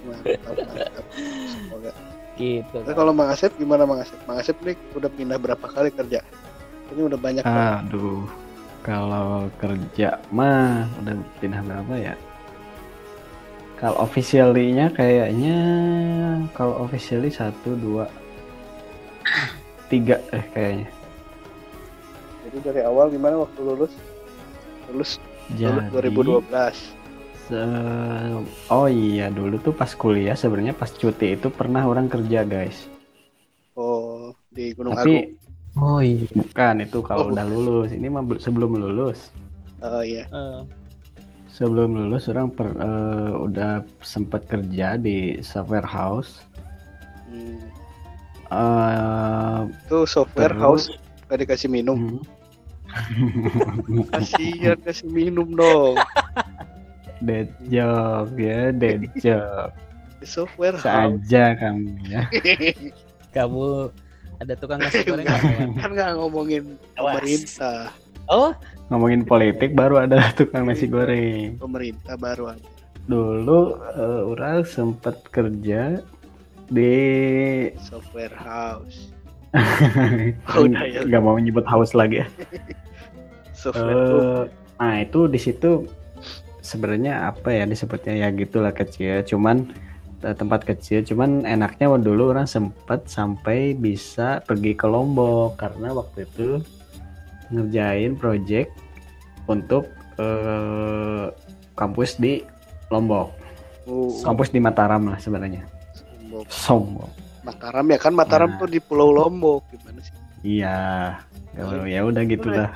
mantap 0.00 0.40
mantap 0.48 1.04
semoga 1.44 1.90
gitu. 2.34 2.78
Nah, 2.80 2.94
kalau 2.96 3.12
Mang 3.12 3.28
Asep 3.28 3.52
gimana 3.54 3.84
Mang 3.84 4.00
Asep 4.00 4.16
Mang 4.24 4.40
Asep 4.40 4.56
nih 4.64 4.80
udah 4.96 5.10
pindah 5.12 5.36
berapa 5.36 5.66
kali 5.66 5.92
kerja 5.92 6.24
ini 6.92 7.00
udah 7.08 7.18
banyak. 7.20 7.44
Aduh. 7.44 8.24
Kalau 8.80 9.52
kerja 9.60 10.16
mah 10.32 10.88
udah 11.00 11.14
pindah 11.40 11.60
berapa 11.68 11.94
ya? 12.00 12.14
Kalau 13.80 13.96
officially-nya 14.04 14.92
kayaknya 14.92 15.58
kalau 16.52 16.84
officially 16.84 17.32
satu 17.32 17.70
dua 17.80 18.04
tiga 19.90 20.16
eh 20.32 20.44
kayaknya. 20.54 20.88
jadi 22.44 22.58
dari 22.66 22.80
awal 22.90 23.06
gimana 23.14 23.36
waktu 23.44 23.60
lulus 23.62 23.92
lulus 24.90 25.10
lulus 25.64 25.84
Jadi 25.90 25.90
2012 25.92 26.96
se- 27.48 28.44
oh 28.76 28.86
iya 28.88 29.26
dulu 29.38 29.56
tuh 29.66 29.74
pas 29.80 29.90
kuliah 30.02 30.36
sebenarnya 30.38 30.74
pas 30.80 30.90
cuti 31.00 31.26
itu 31.36 31.48
pernah 31.58 31.82
orang 31.90 32.06
kerja 32.12 32.40
guys. 32.46 32.78
oh 33.78 34.34
di 34.54 34.74
Gunung 34.76 34.94
Agung 34.98 35.24
Tapi 35.26 35.34
Oh 35.74 35.98
iya. 35.98 36.26
bukan 36.32 36.74
itu 36.80 36.98
Oh, 36.98 37.04
kalau 37.04 37.24
udah 37.30 37.44
lulus. 37.44 37.90
Ini 37.90 38.06
mah 38.06 38.22
bel- 38.22 38.38
sebelum 38.38 38.74
lulus. 38.74 39.30
oh 39.80 40.00
iya 40.00 40.26
Sebelum 41.48 41.92
lulus 41.94 42.26
orang 42.26 42.48
per- 42.48 42.74
eh, 42.74 43.30
udah 43.34 43.72
sempat 44.00 44.44
kerja 44.44 44.94
di 44.94 45.38
software 45.40 45.84
house. 45.84 46.42
Hmm. 47.26 47.60
Eh, 48.50 49.58
itu 49.86 49.98
software 50.04 50.50
Terus- 50.52 50.90
house 50.90 50.98
gak 51.30 51.38
dikasih 51.38 51.70
minum 51.70 52.18
hmm, 52.90 54.02
kasihan 54.10 54.74
kasih 54.82 55.06
minum 55.06 55.46
dong 55.54 55.94
dead 57.22 57.46
job 57.70 58.26
ya, 58.34 58.74
dead 58.74 59.06
job. 59.22 59.70
di 60.18 60.26
software 60.26 60.74
house 60.74 61.22
Saja 61.22 61.54
kamu 61.54 61.86
ya. 62.04 62.26
Kamu 63.30 63.94
ada 64.40 64.52
tukang 64.56 64.80
nasi 64.80 65.04
goreng 65.04 65.28
kan 65.80 65.90
nggak 65.92 66.10
ngomongin 66.16 66.80
pemerintah. 66.96 67.92
Oh, 68.30 68.54
Ngomongin 68.90 69.22
politik 69.22 69.74
baru 69.76 70.02
ada 70.02 70.32
tukang 70.34 70.66
nasi 70.66 70.88
goreng. 70.88 71.60
pemerintah 71.60 72.16
baru 72.16 72.56
ada. 72.56 72.68
Dulu 73.06 73.60
eh, 73.94 74.22
orang 74.26 74.64
sempat 74.64 75.20
kerja 75.30 76.00
di 76.70 76.94
software 77.78 78.34
house. 78.34 79.12
Oh, 80.54 80.62
udah 80.62 80.86
ya. 80.86 81.02
nggak 81.02 81.22
mau 81.22 81.34
nyebut 81.34 81.66
house 81.66 81.90
lagi. 81.92 82.22
Ya. 82.22 82.26
software. 83.60 83.98
Eh, 83.98 84.42
nah 84.78 84.94
itu 85.02 85.26
di 85.26 85.38
situ 85.42 85.90
sebenarnya 86.62 87.34
apa 87.34 87.50
ya 87.50 87.66
disebutnya? 87.66 88.14
Ya 88.14 88.28
gitulah 88.30 88.70
kecil 88.70 89.26
cuman 89.26 89.68
eh, 89.74 89.89
tempat 90.20 90.60
kecil 90.62 91.00
cuman 91.00 91.42
enaknya 91.42 91.88
waktu 91.88 92.04
dulu 92.04 92.30
orang 92.30 92.44
sempat 92.44 93.06
sampai 93.06 93.72
bisa 93.72 94.40
pergi 94.40 94.72
ke 94.72 94.84
Lombok 94.84 95.56
karena 95.56 95.90
waktu 95.90 96.24
itu 96.24 96.60
ngerjain 97.48 98.14
project 98.14 98.70
untuk 99.44 99.88
eh, 100.16 101.26
kampus 101.72 102.16
di 102.16 102.44
Lombok. 102.88 103.32
Oh, 103.84 104.12
kampus 104.20 104.48
di 104.48 104.58
Mataram 104.58 105.02
lah 105.04 105.16
sebenarnya. 105.16 105.64
Sombong. 106.46 107.10
Mataram 107.40 107.86
ya 107.86 107.96
kan 107.96 108.12
Mataram 108.12 108.50
Nah. 108.50 108.58
tuh 108.58 108.68
di 108.68 108.78
Pulau 108.78 109.10
Lombok 109.10 109.64
gimana 109.68 109.98
sih? 109.98 110.12
iya. 110.42 111.16
Kalau 111.50 111.82
ya 111.82 112.04
udah 112.04 112.22
gitulah 112.22 112.70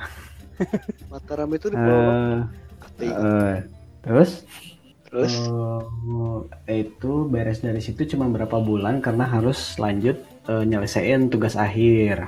Mataram 1.07 1.47
itu 1.51 1.69
di 1.69 1.77
Pulau 1.79 2.01
Lombok. 2.01 2.17
Eh, 2.17 2.41
Ati. 2.81 3.07
eh, 3.07 3.55
terus 4.01 4.31
Terus? 5.15 5.47
Eh, 6.67 6.83
itu 6.83 7.23
beres 7.31 7.63
dari 7.63 7.79
situ 7.79 8.03
cuma 8.03 8.27
berapa 8.27 8.59
bulan 8.59 8.99
karena 8.99 9.23
harus 9.23 9.79
lanjut 9.79 10.19
eh, 10.51 10.63
nyelesain 10.67 11.31
tugas 11.31 11.55
akhir. 11.55 12.27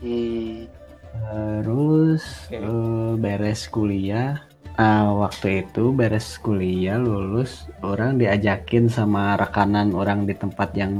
Hmm, 0.00 0.64
terus 1.12 2.48
Oke. 2.48 2.56
eh, 2.56 3.12
beres 3.20 3.68
kuliah. 3.68 4.40
Ah, 4.80 5.12
waktu 5.12 5.68
itu 5.68 5.92
beres 5.92 6.40
kuliah 6.40 6.96
lulus 6.96 7.68
orang 7.84 8.16
diajakin 8.16 8.88
sama 8.88 9.36
rekanan 9.36 9.92
orang 9.92 10.24
di 10.24 10.32
tempat 10.32 10.72
yang 10.72 10.96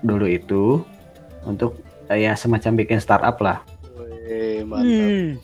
dulu 0.00 0.24
itu 0.24 0.80
untuk 1.44 1.76
eh, 2.08 2.24
ya 2.24 2.32
semacam 2.32 2.80
bikin 2.80 2.96
startup 2.96 3.36
lah. 3.44 3.60
Weh, 3.92 4.64
mantap. 4.64 5.36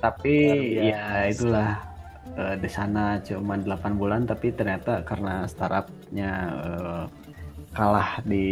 tapi 0.00 0.34
Luar 0.80 0.88
ya 0.88 1.04
itulah 1.28 1.91
eh, 2.34 2.56
di 2.56 2.66
sana 2.66 3.18
cuma 3.18 3.54
8 3.54 3.68
bulan 3.94 4.24
tapi 4.24 4.50
ternyata 4.50 5.02
karena 5.02 5.44
startupnya 5.44 6.30
eh, 6.58 7.04
kalah 7.70 8.20
di 8.22 8.46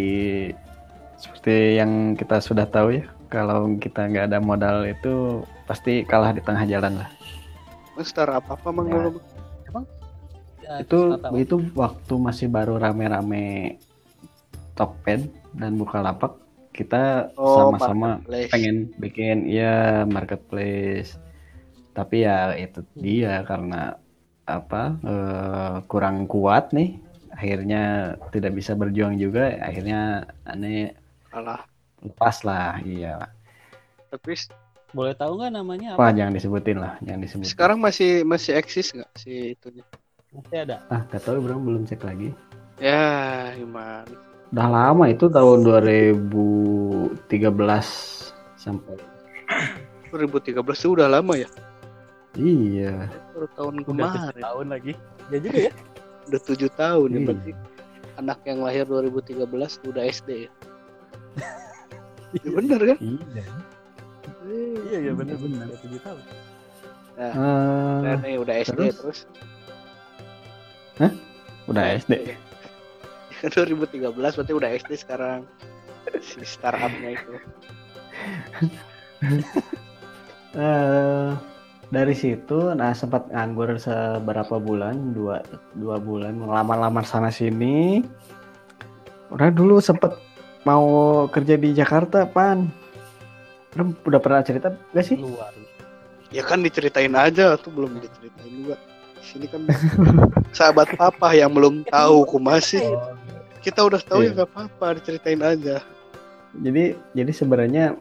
seperti 1.16 1.76
yang 1.76 2.14
kita 2.14 2.40
sudah 2.40 2.64
tahu 2.64 2.96
ya 2.96 3.04
kalau 3.28 3.76
kita 3.76 4.08
nggak 4.08 4.26
ada 4.26 4.38
modal 4.40 4.82
itu 4.84 5.44
pasti 5.64 6.02
kalah 6.02 6.32
di 6.32 6.40
tengah 6.40 6.64
jalan 6.64 6.96
lah 6.96 7.08
startup 8.00 8.48
apa 8.48 8.68
mang 8.70 8.88
Ya. 8.88 8.96
dulu? 8.98 9.20
Ya, 10.60 10.72
itu 10.80 10.98
startup. 11.12 11.32
itu 11.36 11.56
waktu 11.74 12.14
masih 12.16 12.46
baru 12.48 12.78
rame-rame 12.78 13.76
Tokped 14.72 15.28
dan 15.52 15.76
Bukalapak 15.76 16.40
kita 16.70 17.28
Oh, 17.34 17.68
sama-sama 17.68 18.16
marketplace. 18.16 18.48
pengen 18.48 18.76
bikin 18.96 19.36
ya 19.44 20.06
marketplace 20.06 21.18
tapi 21.90 22.22
ya 22.22 22.54
itu 22.54 22.80
dia 22.94 23.42
karena 23.42 23.98
apa 24.46 24.82
eh, 25.02 25.74
kurang 25.86 26.26
kuat 26.26 26.70
nih 26.72 26.98
akhirnya 27.30 27.82
tidak 28.34 28.52
bisa 28.54 28.74
berjuang 28.74 29.14
juga 29.16 29.54
akhirnya 29.62 30.26
aneh 30.44 30.94
kalah. 31.30 31.62
lepas 32.02 32.42
lah 32.42 32.78
iya 32.82 33.30
Tapi 34.10 34.34
boleh 34.90 35.14
tahu 35.14 35.38
nggak 35.38 35.52
namanya 35.54 35.94
apa 35.94 36.10
apa? 36.10 36.16
jangan 36.18 36.34
disebutin 36.34 36.78
lah 36.82 36.98
jangan 36.98 37.20
disebutin 37.22 37.50
sekarang 37.54 37.78
masih 37.78 38.26
masih 38.26 38.58
eksis 38.58 38.90
nggak 38.90 39.10
si 39.14 39.54
itunya? 39.54 39.86
Masih 40.34 40.58
ada. 40.66 40.76
ah 40.90 41.02
gak 41.06 41.22
tahu 41.22 41.38
bro 41.42 41.58
belum 41.58 41.86
cek 41.86 42.02
lagi 42.02 42.34
Ya, 42.80 43.52
gimana? 43.54 44.08
udah 44.50 44.66
lama 44.66 45.04
itu 45.06 45.30
tahun 45.30 45.62
2013 45.62 47.22
sampai 48.58 48.96
2013 50.10 50.58
itu 50.58 50.88
udah 50.90 51.06
lama 51.06 51.38
ya? 51.38 51.46
Iya 52.40 52.92
Baru 53.36 53.46
tahun 53.52 53.72
Udah 53.84 53.84
tujuh 53.84 54.20
kemarin. 54.24 54.42
tahun 54.42 54.66
lagi. 54.72 54.92
Ya 55.28 55.38
juga 55.38 55.58
ya. 55.68 55.72
Udah 56.30 56.40
tujuh 56.46 56.70
tahun 56.74 57.08
ya 57.08 57.18
Iya. 57.20 57.26
berarti 57.28 57.52
anak 58.20 58.38
yang 58.44 58.58
lahir 58.60 58.84
2013 58.84 59.40
udah 59.88 60.02
SD 60.04 60.28
ya? 60.44 60.50
ya 62.36 62.48
bener 62.52 62.80
kan? 62.84 62.98
iya 63.00 63.44
Iya 64.90 64.98
iya 65.00 65.12
benar 65.14 65.36
benar. 65.36 65.66
Tujuh 65.80 66.00
tahun. 66.00 66.22
Nah, 67.20 68.16
nih 68.20 68.36
udah 68.40 68.54
SD 68.60 68.80
terus? 68.96 69.24
terus. 70.96 71.12
udah 71.68 71.84
SD 71.96 72.12
Ya, 73.40 73.48
2013 73.48 74.12
berarti 74.12 74.52
udah 74.52 74.68
SD 74.74 74.90
sekarang 75.00 75.48
si 76.20 76.44
startupnya 76.44 77.16
itu. 77.16 77.34
eh 80.60 81.30
dari 81.90 82.14
situ 82.14 82.70
nah 82.72 82.94
sempat 82.94 83.26
nganggur 83.28 83.74
seberapa 83.76 84.56
bulan 84.56 85.10
dua 85.12 85.42
dua 85.74 85.98
bulan 85.98 86.38
ngelamar-lamar 86.38 87.02
sana 87.02 87.28
sini 87.28 88.02
udah 89.30 89.50
dulu 89.50 89.78
sempet 89.78 90.14
mau 90.62 90.86
kerja 91.28 91.54
di 91.56 91.74
Jakarta 91.74 92.26
pan 92.26 92.70
Lu 93.78 93.94
udah 94.02 94.18
pernah 94.18 94.42
cerita 94.42 94.74
gak 94.90 95.06
sih 95.06 95.14
Luar. 95.14 95.54
Ya 96.34 96.42
kan 96.42 96.58
diceritain 96.58 97.14
aja 97.14 97.54
tuh 97.54 97.70
belum 97.70 98.02
diceritain 98.02 98.50
juga. 98.50 98.76
Di 99.14 99.22
sini 99.22 99.46
kan 99.46 99.62
sahabat 100.58 100.90
papa 100.98 101.30
yang 101.38 101.54
belum 101.54 101.86
tahu 101.86 102.26
masih 102.42 102.82
Kita 103.62 103.86
udah 103.86 104.02
tahu 104.02 104.26
ya 104.26 104.34
Iya. 104.34 104.42
gak 104.42 104.48
apa-apa 104.50 104.98
diceritain 104.98 105.38
aja. 105.38 105.78
jadi 106.58 106.98
jadi 107.14 107.30
sebenarnya 107.30 107.94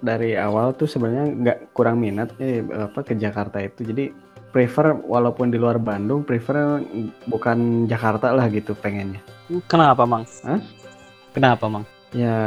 dari 0.00 0.36
awal 0.36 0.72
tuh 0.76 0.88
sebenarnya 0.88 1.26
nggak 1.30 1.58
kurang 1.76 2.00
minat 2.00 2.32
eh 2.40 2.64
apa 2.64 3.04
ke 3.04 3.16
Jakarta 3.16 3.60
itu 3.60 3.84
jadi 3.84 4.10
prefer 4.50 4.98
walaupun 5.06 5.52
di 5.52 5.58
luar 5.60 5.78
Bandung 5.78 6.26
prefer 6.26 6.82
bukan 7.30 7.86
Jakarta 7.86 8.34
lah 8.34 8.50
gitu 8.50 8.74
pengennya 8.74 9.22
Kenapa 9.66 10.06
mang? 10.06 10.26
Hah? 10.46 10.62
Kenapa 11.34 11.66
mang? 11.70 11.84
ya 12.10 12.38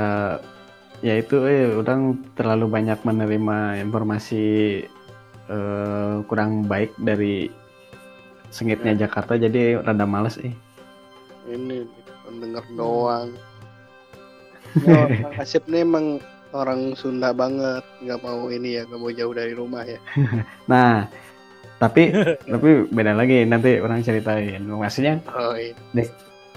ya 0.99 1.13
itu 1.19 1.39
eh 1.47 1.71
orang 1.71 2.19
terlalu 2.35 2.67
banyak 2.67 2.99
menerima 3.03 3.79
informasi 3.79 4.43
eh, 5.47 6.15
kurang 6.27 6.67
baik 6.67 6.91
dari 6.99 7.47
sengitnya 8.51 9.07
Jakarta 9.07 9.39
jadi 9.39 9.79
rada 9.79 10.05
males 10.05 10.37
eh 10.39 10.53
Ini 11.43 11.83
pendengar 12.23 12.63
doang. 12.75 13.35
Ya, 14.89 15.05
Mang 15.05 15.37
Asep 15.37 15.69
nih 15.69 15.85
emang 15.85 16.17
orang 16.53 16.93
Sunda 16.93 17.33
banget, 17.33 17.83
nggak 18.05 18.19
mau 18.21 18.47
ini 18.47 18.77
ya, 18.77 18.87
nggak 18.87 19.01
mau 19.01 19.11
jauh 19.11 19.33
dari 19.33 19.53
rumah 19.57 19.83
ya. 19.83 19.99
nah 20.71 21.09
tapi 21.83 22.15
tapi 22.53 22.69
beda 22.87 23.11
lagi 23.11 23.43
nanti 23.43 23.83
orang 23.83 23.99
ceritain 23.99 24.63
maksudnya 24.63 25.19
Oh 25.35 25.51
iya. 25.59 25.75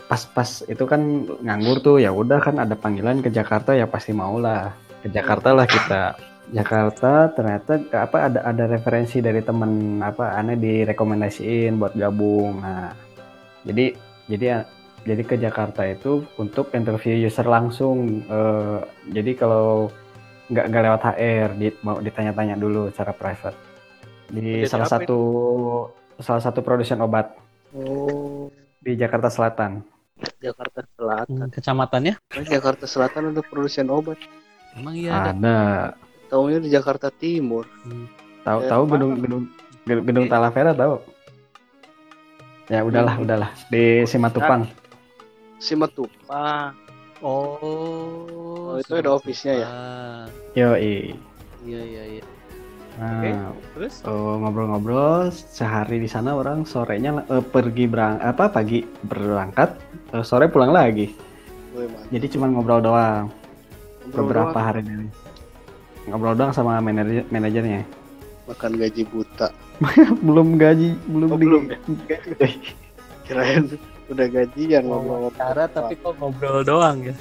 pas-pas 0.07 0.63
itu 0.71 0.87
kan 0.87 1.27
nganggur 1.43 1.83
tuh 1.83 1.97
ya 1.99 2.15
udah 2.15 2.39
kan 2.39 2.63
ada 2.63 2.79
panggilan 2.79 3.19
ke 3.27 3.31
Jakarta 3.35 3.75
ya 3.75 3.91
pasti 3.91 4.15
mau 4.15 4.39
lah 4.39 4.71
ke 5.03 5.11
Jakarta 5.11 5.51
lah 5.51 5.67
kita 5.67 6.15
Jakarta 6.55 7.35
ternyata 7.35 7.83
apa 7.91 8.31
ada 8.31 8.41
ada 8.47 8.65
referensi 8.71 9.19
dari 9.19 9.43
temen 9.43 9.99
apa 9.99 10.39
aneh 10.39 10.55
direkomendasiin 10.55 11.75
buat 11.75 11.99
gabung 11.99 12.63
nah 12.63 12.95
jadi 13.67 13.99
jadi 14.31 14.63
jadi 15.07 15.23
ke 15.23 15.37
Jakarta 15.37 15.83
itu 15.83 16.27
untuk 16.37 16.69
interview 16.73 17.15
user 17.17 17.47
langsung 17.47 18.21
Eh, 18.23 18.79
jadi 19.09 19.33
kalau 19.33 19.89
nggak 20.47 20.67
nggak 20.67 20.83
lewat 20.85 21.03
HR 21.09 21.49
di- 21.55 21.79
mau 21.81 21.97
ditanya-tanya 21.97 22.55
dulu 22.55 22.91
secara 22.91 23.11
private 23.11 23.59
di 24.29 24.61
Jadi 24.61 24.67
salah 24.67 24.87
satu 24.87 25.19
salah 26.19 26.43
satu 26.43 26.61
produsen 26.61 26.99
obat 26.99 27.35
Oh, 27.71 28.51
di 28.79 28.95
Jakarta 28.95 29.27
Selatan 29.27 29.83
Jakarta 30.39 30.81
Selatan. 30.89 31.51
Kecamatannya? 31.51 32.15
Oh, 32.33 32.45
Jakarta 32.47 32.85
Selatan 32.85 33.31
ada 33.31 33.43
produsen 33.43 33.85
obat. 33.87 34.17
Emang 34.73 34.97
iya 34.97 35.29
ada. 35.29 35.93
Taunya 36.27 36.57
di 36.57 36.69
Jakarta 36.69 37.11
Timur. 37.11 37.69
tahu 38.41 38.59
Eh, 38.59 38.69
tahu 38.69 38.83
gedung 38.87 39.13
gedung 39.17 39.43
gedung, 39.83 40.05
gedung 40.05 40.27
Talavera 40.27 40.73
tahu 40.73 40.99
ya 42.67 42.81
udahlah 42.81 43.15
Hmm. 43.15 43.25
udahlah 43.25 43.51
di 43.69 44.03
Simatupang 44.03 44.67
Simatupang. 45.59 46.75
Oh, 47.19 47.57
Oh, 48.69 48.77
itu 48.77 48.93
ada 48.93 49.09
office-nya 49.11 49.55
ya? 49.57 49.69
yo 50.53 50.77
Iya 50.77 51.17
iya 51.83 52.03
iya. 52.13 52.25
nah 52.97 53.13
Oke. 53.17 53.31
Terus? 53.75 53.95
eh, 54.03 54.35
ngobrol-ngobrol 54.37 55.29
sehari 55.29 55.97
di 55.97 56.07
sana 56.07 56.33
orang 56.33 56.63
sorenya 56.63 57.25
eh, 57.27 57.41
pergi 57.43 57.85
berang 57.85 58.21
apa 58.21 58.49
pagi 58.49 58.85
berangkat 59.03 59.81
eh, 60.13 60.21
sore 60.21 60.47
pulang 60.47 60.71
lagi 60.71 61.13
Gue 61.71 61.85
mah. 61.87 62.05
jadi 62.11 62.27
cuma 62.31 62.47
ngobrol 62.47 62.81
doang 62.81 63.29
Ngobrol 64.07 64.17
beberapa 64.19 64.53
doang, 64.53 64.67
hari 64.67 64.81
ini 64.83 65.09
ngobrol 66.07 66.35
doang 66.35 66.53
sama 66.53 66.77
manajer 66.79 67.25
manajernya 67.29 67.81
makan 68.47 68.73
gaji 68.77 69.03
buta. 69.07 69.49
belum 70.27 70.57
gaji 70.57 70.97
belum 71.07 71.29
Oh, 71.29 71.37
di- 71.37 71.45
belum 71.45 71.63
ya? 71.69 71.79
Kirain 73.25 73.65
udah 74.07 74.27
gajian 74.31 74.87
ngobrol 74.87 75.35
Cara 75.35 75.67
tapi 75.67 75.99
kok 75.99 76.15
ngobrol 76.17 76.63
doang 76.63 77.03
ya. 77.03 77.15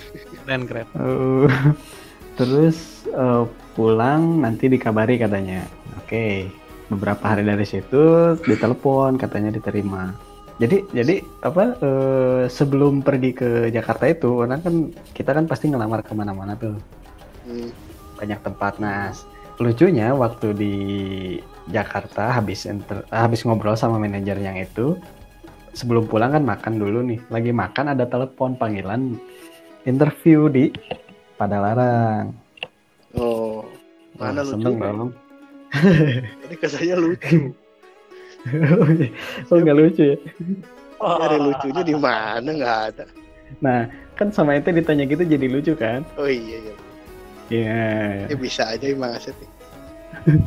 Keren 0.44 0.64
keren. 0.66 0.86
Eh, 0.94 1.48
terus 2.40 3.08
eh, 3.08 3.44
pulang 3.74 4.42
nanti 4.42 4.70
dikabari 4.70 5.18
katanya. 5.18 5.66
Oke, 5.98 6.48
beberapa 6.88 7.34
hari 7.34 7.42
dari 7.44 7.66
situ 7.66 8.36
ditelepon 8.44 9.18
katanya 9.18 9.50
diterima. 9.50 10.14
Jadi 10.56 10.88
jadi 10.94 11.20
apa 11.44 11.76
eh, 11.82 12.44
sebelum 12.48 13.04
pergi 13.04 13.32
ke 13.36 13.50
Jakarta 13.68 14.08
itu 14.08 14.46
orang 14.46 14.62
kan 14.64 14.76
kita 15.12 15.36
kan 15.36 15.46
pasti 15.46 15.68
ngelamar 15.68 16.00
ke 16.02 16.14
mana-mana 16.14 16.56
tuh 16.56 16.78
Hmm. 17.46 17.70
banyak 18.18 18.42
tempat. 18.42 18.82
Nah 18.82 19.14
lucunya 19.62 20.18
waktu 20.18 20.48
di 20.52 20.74
Jakarta 21.70 22.34
habis 22.34 22.66
inter- 22.66 23.06
habis 23.08 23.46
ngobrol 23.46 23.78
sama 23.78 24.02
manajer 24.02 24.34
yang 24.38 24.58
itu 24.58 24.98
sebelum 25.76 26.08
pulang 26.08 26.32
kan 26.32 26.44
makan 26.48 26.80
dulu 26.80 27.04
nih. 27.04 27.20
Lagi 27.28 27.52
makan 27.52 27.92
ada 27.92 28.08
telepon 28.08 28.56
panggilan 28.56 29.20
interview 29.84 30.48
di 30.48 30.72
Padalarang. 31.36 32.32
Oh, 33.20 33.68
mana 34.16 34.40
Wah, 34.42 34.48
lucu? 34.48 34.52
seneng 34.56 34.76
dong. 34.80 35.12
Ini 36.48 36.56
kesannya 36.56 36.96
lucu. 36.96 37.52
oh 39.52 39.58
nggak 39.58 39.78
lucu 39.78 40.04
ya? 40.16 40.18
Nyari 41.02 41.38
lucunya 41.42 41.82
di 41.84 41.96
mana 41.98 42.50
nggak 42.50 42.78
ada. 42.94 43.06
Nah 43.60 43.90
kan 44.16 44.32
sama 44.32 44.56
itu 44.56 44.72
ditanya 44.72 45.04
gitu 45.04 45.28
jadi 45.28 45.48
lucu 45.52 45.74
kan? 45.76 46.06
Oh 46.16 46.30
iya 46.30 46.58
iya. 46.64 46.76
Iya. 47.52 47.84
Ya 48.32 48.36
bisa 48.40 48.64
aja 48.70 48.86
emang 48.88 49.14
Asep. 49.14 49.36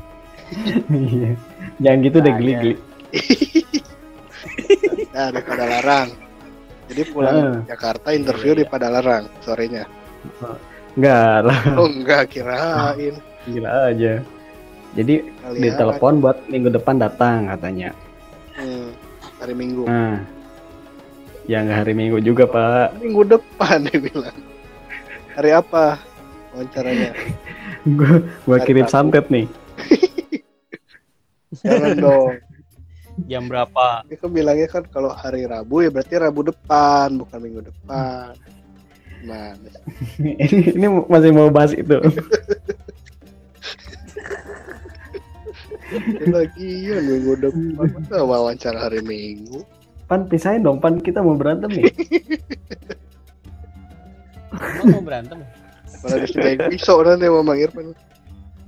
Iya. 0.88 1.36
Jangan 1.84 1.98
gitu 2.08 2.18
deh 2.24 2.32
Nah, 2.32 2.38
geli-geli. 2.40 2.74
Nah, 5.08 5.28
di 5.30 5.40
Padalarang. 5.40 6.08
Jadi 6.88 7.02
pulang 7.06 7.36
Ah. 7.36 7.56
Jakarta 7.68 8.08
interview 8.10 8.52
di 8.52 8.64
Padalarang 8.64 9.28
sorenya. 9.40 9.84
Enggak 10.94 11.38
lah, 11.44 11.60
Oh 11.76 11.86
enggak 11.86 12.26
kirain. 12.28 13.14
gila 13.44 13.70
aja. 13.88 14.18
Jadi 14.92 15.14
Kalian 15.20 15.62
ditelepon 15.62 16.14
buat 16.18 16.38
minggu 16.46 16.68
depan 16.70 16.96
datang 16.96 17.46
katanya. 17.46 17.92
hmm, 18.56 18.88
hari 19.36 19.54
Minggu. 19.54 19.84
Nah, 19.84 20.18
ya 21.44 21.60
nggak 21.60 21.78
hari 21.78 21.92
Minggu 21.92 22.18
juga 22.18 22.44
pak. 22.44 22.98
Minggu 22.98 23.22
depan 23.28 23.78
dia 23.86 23.98
bilang. 24.00 24.38
Hari 25.32 25.50
apa 25.52 26.00
wawancaranya? 26.50 27.12
Gua 27.94 28.18
gua 28.42 28.58
kirim 28.58 28.84
santet 28.84 29.28
nih. 29.28 29.46
Jangan 31.62 31.94
dong. 31.96 32.28
Jam 33.26 33.50
berapa? 33.50 34.06
Dia 34.06 34.16
kan 34.20 34.30
bilangnya 34.30 34.68
kan 34.70 34.84
kalau 34.86 35.10
hari 35.10 35.48
Rabu 35.48 35.82
ya 35.82 35.90
berarti 35.90 36.14
Rabu 36.14 36.46
depan 36.46 37.18
bukan 37.18 37.38
Minggu 37.42 37.60
depan. 37.66 38.38
Nah, 39.26 39.50
ini, 40.22 40.78
ini 40.78 40.86
masih 41.10 41.34
mau 41.34 41.50
bahas 41.50 41.74
itu. 41.74 41.98
lagi 46.28 46.84
ya 46.84 47.00
minggu 47.00 47.32
depan 47.40 47.88
masa 47.96 48.22
wawancara 48.22 48.86
hari 48.86 49.00
Minggu. 49.02 49.64
Pan 50.06 50.28
pisahin 50.28 50.62
dong, 50.62 50.78
pan 50.78 51.00
kita 51.00 51.18
mau 51.24 51.34
berantem 51.34 51.68
nih. 51.72 51.90
Emang 54.54 54.86
mau 55.00 55.02
berantem? 55.04 55.38
Kalau 55.98 56.16
disediain 56.22 56.60
pisau 56.70 57.02
nanti 57.02 57.26
sama 57.26 57.40
Mang 57.42 57.58
Irfan. 57.58 57.92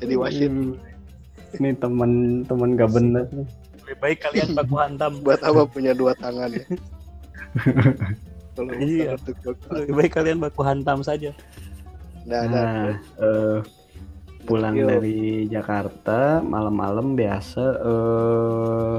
Jadi 0.00 0.14
wasit 0.16 0.50
Hmm. 0.50 0.76
Ini 1.50 1.74
teman-teman 1.82 2.78
gak 2.78 2.90
bener. 2.94 3.26
nih. 3.34 3.46
Lebih 3.90 4.06
baik 4.06 4.18
kalian 4.22 4.54
baku 4.62 4.74
hantam. 4.78 5.12
buat 5.26 5.42
apa 5.42 5.66
punya 5.66 5.90
dua 5.90 6.14
tangan 6.14 6.54
ya? 6.54 6.62
Kalau 8.54 8.70
Iya. 8.78 9.18
Lebih 9.74 9.94
baik 9.98 10.12
kalian 10.14 10.38
baku 10.38 10.62
hantam 10.62 11.02
saja. 11.02 11.34
Nah, 12.22 12.46
nah, 12.46 12.54
Nah, 12.54 12.86
eh, 13.18 13.58
pulang 14.46 14.78
Yuk. 14.78 14.86
dari 14.86 15.18
Jakarta 15.50 16.38
malam-malam 16.38 17.18
biasa 17.18 17.64
eh 17.82 18.96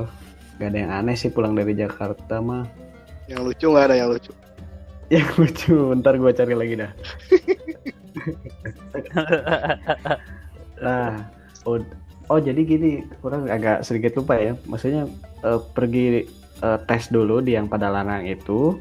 gak 0.59 0.69
ada 0.69 0.77
yang 0.77 0.91
aneh 0.91 1.15
sih 1.15 1.31
pulang 1.31 1.55
dari 1.55 1.71
Jakarta 1.71 2.43
mah. 2.43 2.67
yang 3.31 3.47
lucu 3.47 3.63
nggak 3.71 3.85
ada 3.87 3.95
yang 3.95 4.11
lucu. 4.11 4.31
Yang 5.11 5.27
lucu, 5.39 5.75
ntar 5.99 6.15
gua 6.15 6.31
cari 6.31 6.51
lagi 6.55 6.75
dah. 6.79 6.91
Nah, 10.79 11.27
oh, 11.63 11.79
oh 12.31 12.39
jadi 12.39 12.63
gini, 12.63 13.03
kurang 13.19 13.51
agak 13.51 13.83
sedikit 13.83 14.23
lupa 14.23 14.39
ya. 14.39 14.55
Maksudnya 14.63 15.11
eh, 15.43 15.59
pergi 15.75 16.23
eh, 16.63 16.79
tes 16.87 17.11
dulu 17.11 17.43
di 17.43 17.59
yang 17.59 17.67
Padalarang 17.67 18.23
itu. 18.23 18.79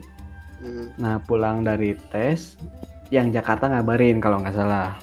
Hmm. 0.62 0.86
Nah, 1.01 1.18
pulang 1.24 1.66
dari 1.66 1.98
tes, 2.14 2.55
yang 3.11 3.34
Jakarta 3.34 3.66
ngabarin 3.66 4.22
kalau 4.22 4.38
nggak 4.38 4.55
salah 4.55 4.94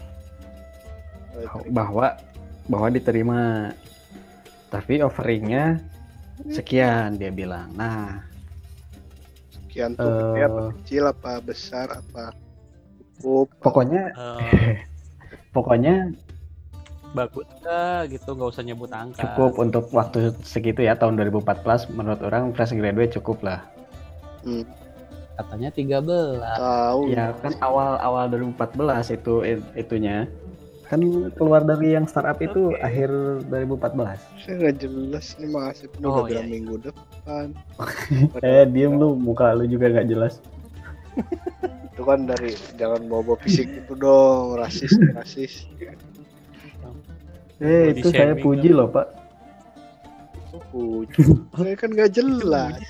bahwa 1.70 2.16
bahwa 2.72 2.88
diterima. 2.88 3.72
Tapi 4.68 5.00
offeringnya 5.00 5.80
sekian 6.52 7.16
dia 7.16 7.32
bilang. 7.32 7.72
Nah, 7.72 8.20
Sekian 9.48 9.96
tuh 9.96 10.12
gede 10.12 10.42
apa 10.44 10.62
kecil 10.76 11.04
apa 11.08 11.32
besar 11.40 11.88
apa 11.88 12.36
cukup. 13.16 13.48
pokoknya 13.64 14.12
Eh, 14.12 14.76
pokoknya 15.56 16.12
bagus 17.12 17.48
enggak 17.58 18.02
gitu 18.12 18.30
nggak 18.32 18.50
usah 18.50 18.64
nyebut 18.64 18.90
angka. 18.90 19.22
cukup 19.24 19.52
untuk 19.58 19.86
waktu 19.92 20.20
segitu 20.42 20.82
ya 20.82 20.94
tahun 20.94 21.16
2014 21.18 21.64
menurut 21.90 22.22
orang 22.22 22.52
fresh 22.52 22.72
graduate 22.72 23.14
cukup 23.14 23.40
lah. 23.42 23.60
Hmm. 24.42 24.68
Katanya 25.36 25.70
13. 25.70 26.42
Tahu. 26.58 27.02
Ya 27.10 27.30
kan 27.38 27.54
awal-awal 27.60 28.26
2014 28.28 29.14
itu 29.14 29.34
it- 29.44 29.70
itunya 29.76 30.26
kan 30.88 31.04
keluar 31.36 31.62
dari 31.62 31.94
yang 31.94 32.08
startup 32.08 32.40
itu 32.40 32.72
Oke. 32.72 32.80
akhir 32.80 33.10
2014. 33.46 34.18
Saya 34.40 34.56
nggak 34.58 34.76
jelas 34.80 35.36
nih 35.36 35.48
Mas 35.48 35.78
Asep 35.78 35.92
ini 35.94 36.04
Oh, 36.04 36.12
udah 36.14 36.24
bilang 36.26 36.48
iya. 36.48 36.54
minggu 36.54 36.76
depan. 36.82 37.46
Eh 38.42 38.64
diem 38.66 38.94
lu 38.96 39.14
muka 39.14 39.52
lu 39.52 39.68
juga 39.68 39.92
nggak 39.92 40.08
jelas. 40.08 40.40
Itu 41.92 42.02
kan 42.02 42.24
dari 42.24 42.52
jangan 42.74 43.04
bawa 43.06 43.36
fisik 43.38 43.68
itu 43.76 43.94
dong, 43.94 44.56
rasis 44.56 44.92
rasis. 45.14 45.54
Eh 47.58 47.98
itu 47.98 48.14
saya 48.14 48.38
puji 48.38 48.70
loh 48.70 48.90
pak. 48.90 49.08
Oh, 50.54 50.62
puji. 50.70 51.26
Saya 51.58 51.74
kan 51.74 51.90
nggak 51.90 52.12
jelas. 52.14 52.82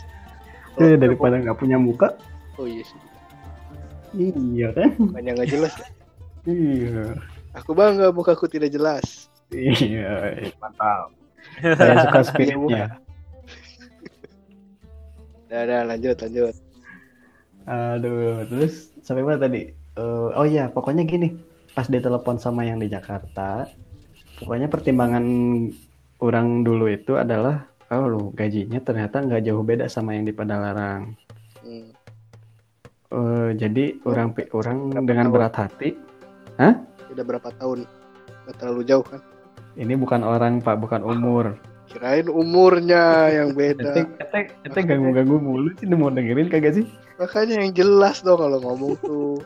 Eh 0.78 1.00
daripada 1.00 1.40
nggak 1.40 1.58
punya 1.58 1.80
muka. 1.80 2.12
Oh 2.60 2.68
iya 2.68 2.84
sih. 2.84 3.00
Iya 4.18 4.70
kan? 4.76 4.90
Bukannya 5.00 5.32
nggak 5.40 5.50
jelas. 5.52 5.74
ya? 5.80 5.88
Iya. 6.48 7.06
Aku 7.56 7.72
bangga 7.72 8.12
mukaku 8.12 8.52
tidak 8.52 8.76
jelas. 8.76 9.32
Iya 9.56 10.36
mantap. 10.60 11.16
Saya 11.80 12.04
suka 12.04 12.20
spiritnya. 12.28 13.00
Dah, 15.48 15.64
dah 15.64 15.82
lanjut 15.88 16.20
lanjut. 16.20 16.56
Aduh 17.68 18.44
terus 18.52 18.92
sampai 19.00 19.24
mana 19.24 19.40
tadi? 19.40 19.72
Eh, 19.72 20.28
oh 20.36 20.44
iya 20.44 20.68
pokoknya 20.68 21.08
gini. 21.08 21.40
Pas 21.72 21.88
ditelepon 21.88 22.42
sama 22.42 22.66
yang 22.66 22.82
di 22.82 22.90
Jakarta, 22.90 23.70
pokoknya 24.38 24.68
pertimbangan 24.70 25.26
orang 26.22 26.62
dulu 26.62 26.90
itu 26.90 27.18
adalah 27.18 27.66
oh 27.90 28.06
lu 28.06 28.22
gajinya 28.34 28.82
ternyata 28.82 29.22
nggak 29.24 29.44
jauh 29.48 29.64
beda 29.64 29.88
sama 29.88 30.14
yang 30.18 30.28
di 30.28 30.34
Padalarang. 30.36 31.16
Hmm. 31.64 31.90
Eh, 33.08 33.50
jadi 33.56 34.04
orang 34.04 34.36
pi- 34.36 34.52
orang 34.52 34.92
Berapa 34.92 35.08
dengan 35.08 35.26
tahun? 35.30 35.36
berat 35.36 35.56
hati. 35.56 35.90
Udah 37.08 37.24
berapa 37.24 37.50
tahun? 37.56 37.88
Nggak 38.46 38.56
terlalu 38.60 38.82
jauh 38.84 39.06
kan? 39.06 39.22
Ini 39.78 39.94
bukan 39.96 40.22
orang 40.26 40.60
pak, 40.60 40.76
bukan 40.82 41.02
umur. 41.06 41.56
Kirain 41.88 42.28
umurnya 42.28 43.32
yang 43.32 43.56
beda. 43.56 43.96
ete, 44.20 44.52
ete 44.68 44.80
ganggu-ganggu 44.84 45.40
mulu 45.40 45.72
sih, 45.80 45.88
mau 45.88 46.12
dengerin 46.12 46.52
kagak 46.52 46.84
sih? 46.84 46.86
Makanya 47.16 47.64
yang 47.64 47.72
jelas 47.72 48.20
dong 48.20 48.44
kalau 48.44 48.60
ngomong 48.60 49.00
tuh. 49.00 49.40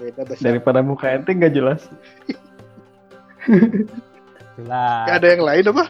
Beda 0.00 0.24
besar. 0.24 0.56
Daripada 0.56 0.80
muka 0.80 1.12
ente 1.12 1.36
nggak 1.36 1.52
jelas. 1.52 1.84
Gak 4.64 5.16
ada 5.20 5.28
yang 5.34 5.42
lain 5.44 5.64
apa? 5.74 5.84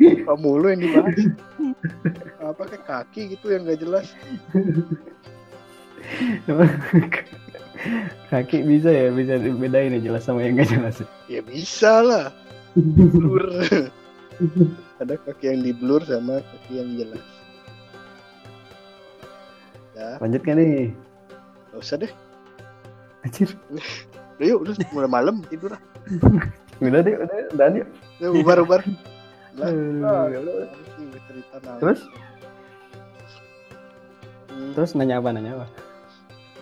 Kamu 0.00 0.50
lu 0.60 0.66
yang 0.70 0.80
dibahas. 0.82 1.18
Apa 2.40 2.62
kayak 2.70 2.84
kaki 2.86 3.34
gitu 3.36 3.46
yang 3.52 3.66
gak 3.66 3.80
jelas. 3.82 4.06
Kaki 8.28 8.62
bisa 8.62 8.92
ya, 8.92 9.08
bisa 9.10 9.40
dibedain 9.40 9.96
ya 9.96 10.00
jelas 10.00 10.22
sama 10.28 10.44
yang 10.44 10.54
nggak 10.60 10.70
jelas. 10.70 10.96
Ya 11.26 11.40
bisa 11.40 12.04
lah. 12.04 12.26
Blur. 12.76 13.48
ada 15.00 15.14
kaki 15.26 15.44
yang 15.48 15.60
di 15.64 15.72
blur 15.72 16.04
sama 16.04 16.44
kaki 16.44 16.72
yang 16.76 16.90
jelas. 16.96 17.24
Ya, 19.96 20.16
Lanjut 20.20 20.42
kan 20.44 20.56
nih? 20.60 20.92
gak 21.72 21.80
usah 21.80 21.96
deh. 22.00 22.12
Anjir. 23.24 23.52
Udah 23.72 24.46
yuk, 24.48 24.58
udah 24.64 24.74
mulai 24.96 25.10
malam 25.10 25.44
tidur 25.48 25.76
lah. 25.76 25.82
Udah 26.80 27.00
deh, 27.00 27.14
udah, 27.14 27.36
udah 27.52 27.66
yuk. 27.76 27.88
Ya, 28.16 28.28
ubar 28.30 28.58
ubar. 28.58 28.80
Nangis. 29.52 30.68
Terus? 31.78 32.00
Hmm, 34.48 34.70
Terus 34.72 34.90
nanya 34.94 35.18
apa, 35.18 35.28
nanya 35.30 35.52
apa? 35.56 35.68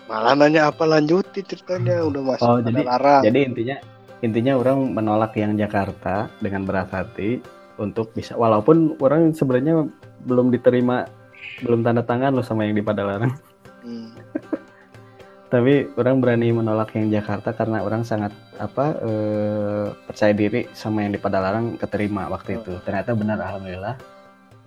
malah 0.09 0.33
nanya 0.33 0.73
apa 0.73 0.89
lanjutin 0.89 1.45
ceritanya 1.45 2.01
udah 2.01 2.21
masuk 2.25 2.41
Oh, 2.43 2.57
jadi- 2.59 2.81
larang. 2.81 3.21
Jadi 3.21 3.39
intinya 3.45 3.77
intinya 4.19 4.53
orang 4.57 4.89
menolak 4.89 5.37
yang 5.37 5.53
Jakarta 5.53 6.33
dengan 6.41 6.65
berat 6.65 6.89
hati 6.89 7.37
untuk 7.77 8.09
bisa 8.11 8.33
walaupun 8.33 8.97
orang 8.97 9.29
sebenarnya 9.31 9.85
belum 10.25 10.49
diterima 10.49 11.05
belum 11.61 11.85
tanda 11.85 12.01
tangan 12.01 12.33
loh 12.33 12.41
sama 12.41 12.65
yang 12.65 12.73
di 12.73 12.81
Padalarang 12.81 13.37
Hmm. 13.79 14.11
Tapi 15.49 15.73
orang 15.95 16.21
berani 16.21 16.49
menolak 16.51 16.93
yang 16.93 17.09
Jakarta 17.11 17.51
karena 17.51 17.81
orang 17.81 18.01
sangat 18.03 18.29
apa 18.55 18.93
eh, 18.99 19.85
percaya 20.03 20.29
diri 20.31 20.69
sama 20.71 21.01
yang 21.01 21.11
di 21.11 21.19
Padalarang 21.19 21.73
keterima 21.75 22.29
waktu 22.29 22.49
Oh. 22.51 22.57
itu 22.59 22.73
ternyata 22.79 23.11
benar 23.11 23.37
alhamdulillah 23.39 23.97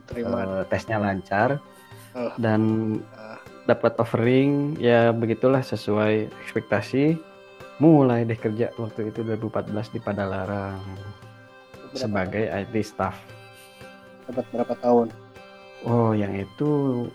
Terima. 0.05 0.37
eh, 0.37 0.63
tesnya 0.67 0.99
lancar 0.99 1.63
Oh. 2.13 2.35
dan 2.37 2.61
Ah. 3.15 3.39
dapat 3.65 3.95
offering 3.97 4.75
ya 4.77 5.11
begitulah 5.11 5.63
sesuai 5.63 6.15
ekspektasi 6.43 7.15
mulai 7.79 8.23
deh 8.23 8.37
kerja 8.37 8.75
waktu 8.77 9.09
itu 9.09 9.23
2014 9.23 9.87
di 9.89 9.99
Padalarang 9.99 10.83
Berapa- 10.83 11.95
sebagai 11.95 12.45
IT 12.45 12.75
staff 12.83 13.15
dapat 14.25 14.45
berapa 14.51 14.75
tahun 14.77 15.07
oh 15.85 16.11
yang 16.11 16.35
itu 16.35 17.07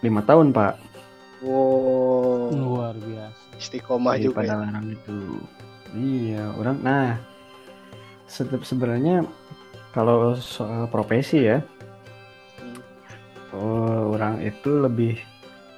lima 0.00 0.20
tahun 0.20 0.50
pak 0.50 0.76
wow. 1.44 2.50
Luar 2.50 2.94
biasa. 2.96 3.42
istiqomah 3.54 4.14
di 4.14 4.24
juga. 4.24 4.40
ya. 4.40 4.50
Padalarang 4.50 4.86
itu. 4.88 5.18
Iya 5.92 6.44
orang 6.52 6.76
nah 6.80 7.14
se- 8.24 8.48
sebenarnya 8.60 9.22
kalau 9.90 10.34
soal 10.34 10.86
profesi 10.86 11.44
ya 11.44 11.62
Hmm. 12.56 12.80
oh, 13.52 14.10
orang 14.10 14.40
itu 14.40 14.70
lebih 14.76 15.14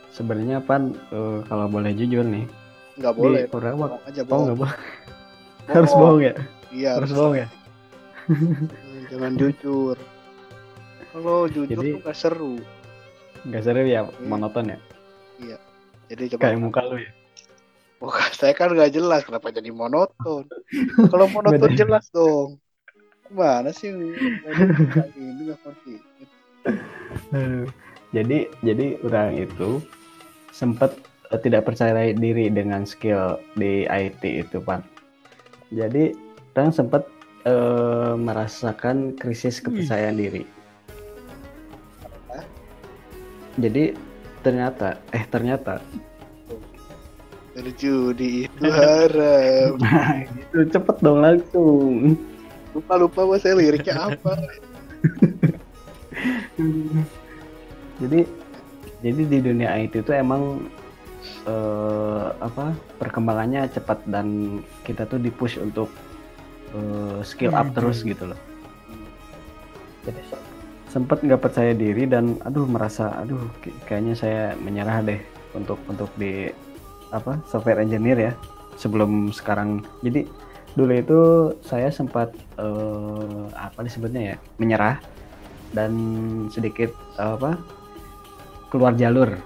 sebenarnya 0.08 0.58
pan 0.58 0.90
eh, 1.10 1.44
kalau 1.44 1.66
boleh 1.66 1.92
jujur 1.92 2.22
nih 2.22 2.48
nggak 2.96 3.12
di 3.12 3.18
boleh. 3.18 3.42
orang 3.50 3.74
bohong 3.74 3.92
wak- 3.92 4.04
aja 4.06 4.20
oh 4.20 4.24
bohong. 4.24 4.44
nggak 4.46 4.58
boleh. 4.58 4.76
Harus 5.74 5.92
bohong. 5.92 6.20
ya? 6.22 6.32
Iya 6.68 6.90
harus 6.94 7.10
bohong 7.10 7.36
ya? 7.36 7.48
jangan 9.10 9.32
jujur. 9.34 9.96
Kalau 11.08 11.38
jujur 11.46 11.68
Jadi- 11.76 11.92
tuh 11.92 12.00
nggak 12.00 12.16
seru. 12.16 12.54
nggak 13.42 13.62
seru 13.62 13.84
ya 13.84 14.00
Hmm. 14.02 14.26
monoton 14.26 14.66
ya 14.66 14.78
jadi 16.06 16.22
coba 16.36 16.42
kayak 16.46 16.60
muka 16.62 16.80
lu 16.86 16.96
ya? 17.02 17.10
Muka 17.98 18.22
saya 18.36 18.52
kan 18.52 18.70
nggak 18.72 18.92
jelas 18.94 19.24
kenapa 19.26 19.50
jadi 19.50 19.70
monoton? 19.72 20.46
Kalau 21.12 21.26
monoton 21.32 21.72
jelas 21.74 22.06
dong. 22.14 22.60
Gimana 23.26 23.74
sih 23.74 23.90
ini? 23.90 24.14
Nggak 25.16 25.46
jadi 28.14 28.38
jadi 28.62 28.86
orang 29.02 29.34
itu 29.34 29.82
sempat 30.54 30.94
eh, 31.34 31.40
tidak 31.42 31.66
percaya 31.66 32.14
diri 32.14 32.48
dengan 32.48 32.86
skill 32.86 33.36
di 33.58 33.84
IT 33.90 34.22
itu 34.22 34.62
pan 34.62 34.80
jadi 35.74 36.14
orang 36.54 36.70
sempat 36.70 37.02
eh, 37.42 38.14
merasakan 38.14 39.18
krisis 39.18 39.58
kepercayaan 39.58 40.16
diri. 40.16 40.44
Jadi 43.56 43.96
ternyata 44.46 45.02
eh 45.10 45.26
ternyata. 45.26 45.82
Berjudi 47.58 48.46
itu 48.46 48.64
haram 48.70 49.74
nah 49.82 50.22
itu 50.22 50.58
cepet 50.70 50.96
dong 51.02 51.18
langsung. 51.18 52.14
Lupa 52.70 52.94
lupa 52.94 53.26
mas 53.26 53.42
saya 53.42 53.58
liriknya 53.58 54.14
apa. 54.14 54.32
Jadi 57.96 58.20
jadi 59.04 59.22
di 59.28 59.38
dunia 59.44 59.76
IT 59.76 60.04
itu 60.04 60.12
emang 60.12 60.68
eh, 61.44 62.26
apa 62.40 62.72
perkembangannya 62.96 63.68
cepat 63.72 64.04
dan 64.08 64.60
kita 64.84 65.04
tuh 65.08 65.20
dipush 65.20 65.60
untuk 65.60 65.88
eh, 66.72 67.20
skill 67.24 67.52
up 67.56 67.72
terus 67.76 68.04
gitu 68.04 68.30
loh. 68.32 68.40
Jadi 70.04 70.20
se- 70.96 71.04
sempet 71.04 71.20
nggak 71.20 71.44
percaya 71.44 71.76
diri 71.76 72.08
dan 72.08 72.40
aduh 72.40 72.64
merasa 72.64 73.12
aduh 73.20 73.44
kayaknya 73.84 74.16
saya 74.16 74.42
menyerah 74.56 75.04
deh 75.04 75.20
untuk 75.52 75.76
untuk 75.92 76.08
di 76.16 76.48
apa 77.12 77.36
software 77.44 77.84
engineer 77.84 78.16
ya 78.16 78.32
sebelum 78.80 79.28
sekarang. 79.28 79.84
Jadi 80.00 80.24
dulu 80.72 80.92
itu 80.96 81.20
saya 81.60 81.92
sempat 81.92 82.32
eh, 82.56 83.44
apa 83.52 83.84
disebutnya 83.84 84.32
ya 84.32 84.36
menyerah 84.56 84.96
dan 85.76 85.92
sedikit 86.48 86.96
apa 87.20 87.60
keluar 88.72 88.96
jalur. 88.96 89.36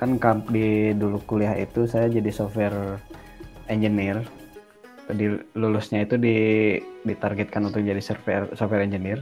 Kan 0.00 0.16
di 0.48 0.96
dulu 0.96 1.20
kuliah 1.28 1.60
itu 1.60 1.84
saya 1.84 2.08
jadi 2.08 2.32
software 2.32 2.96
engineer. 3.68 4.24
Di 5.12 5.28
lulusnya 5.52 6.08
itu 6.08 6.16
di 6.16 6.36
ditargetkan 7.04 7.68
untuk 7.68 7.84
jadi 7.84 8.00
software 8.00 8.48
software 8.56 8.88
engineer 8.88 9.20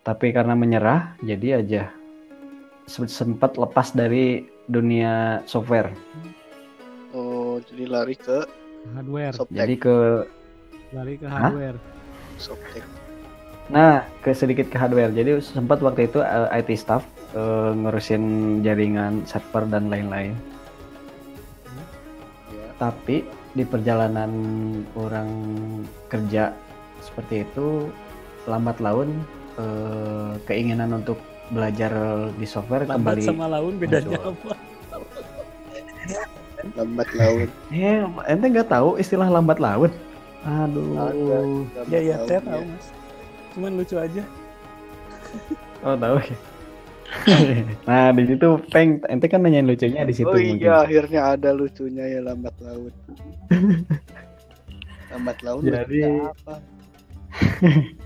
tapi 0.00 0.32
karena 0.32 0.54
menyerah 0.56 1.14
jadi 1.20 1.60
aja 1.60 1.82
se- 2.88 3.10
sempat 3.10 3.56
lepas 3.60 3.92
dari 3.92 4.48
dunia 4.66 5.44
software 5.44 5.92
oh 7.12 7.60
jadi 7.68 7.84
lari 7.88 8.16
ke 8.16 8.38
Hardware, 8.96 9.36
jadi 9.52 9.74
ke 9.76 10.24
lari 10.96 11.20
ke 11.20 11.28
hardware. 11.28 11.76
softtek 12.40 12.80
Nah, 13.70 14.02
ke 14.26 14.34
sedikit 14.34 14.66
ke 14.66 14.74
hardware. 14.74 15.14
Jadi 15.14 15.38
sempat 15.38 15.78
waktu 15.78 16.10
itu 16.10 16.18
eh, 16.18 16.58
IT 16.58 16.74
staff 16.74 17.06
eh, 17.38 17.70
ngurusin 17.70 18.22
jaringan 18.66 19.22
server 19.30 19.62
dan 19.70 19.86
lain-lain. 19.86 20.34
ya 22.50 22.66
Tapi 22.82 23.22
di 23.54 23.62
perjalanan 23.62 24.32
orang 24.98 25.30
kerja 26.10 26.50
seperti 26.98 27.46
itu 27.46 27.86
lambat 28.50 28.82
laun 28.82 29.22
eh, 29.54 30.32
keinginan 30.44 30.92
untuk 30.94 31.18
belajar 31.48 31.90
di 32.32 32.44
software 32.44 32.84
Lambat 32.84 33.18
kembali. 33.18 33.22
sama 33.24 33.46
laun 33.48 33.74
bedanya 33.74 34.18
muncul. 34.18 34.34
apa? 34.36 34.52
lambat 36.78 37.08
laun 37.12 37.48
Eh, 37.70 37.98
ente 38.26 38.46
nggak 38.46 38.68
tahu 38.68 38.94
istilah 38.96 39.26
lambat 39.26 39.58
laun? 39.58 39.90
Aduh. 40.40 41.64
Ya 41.86 42.00
ya, 42.00 42.16
saya 42.24 42.38
ya. 42.38 42.46
tahu 42.46 42.62
mas. 42.64 42.86
Cuman 43.50 43.70
lucu 43.74 43.96
aja. 43.96 44.22
Oh 45.80 45.94
tahu 45.94 46.16
ya. 46.18 46.36
nah 47.82 48.14
di 48.14 48.22
situ 48.24 48.48
peng 48.70 49.02
ente 49.04 49.26
kan 49.26 49.42
nanyain 49.42 49.66
lucunya 49.66 50.06
di 50.06 50.14
situ 50.14 50.24
oh 50.24 50.32
mungkin. 50.32 50.62
iya 50.62 50.78
akhirnya 50.80 51.34
ada 51.34 51.50
lucunya 51.50 52.06
ya 52.06 52.22
lambat 52.22 52.54
laun 52.62 52.92
lambat 55.10 55.38
laun 55.42 55.62
Jadi- 55.66 56.06
apa 56.22 56.54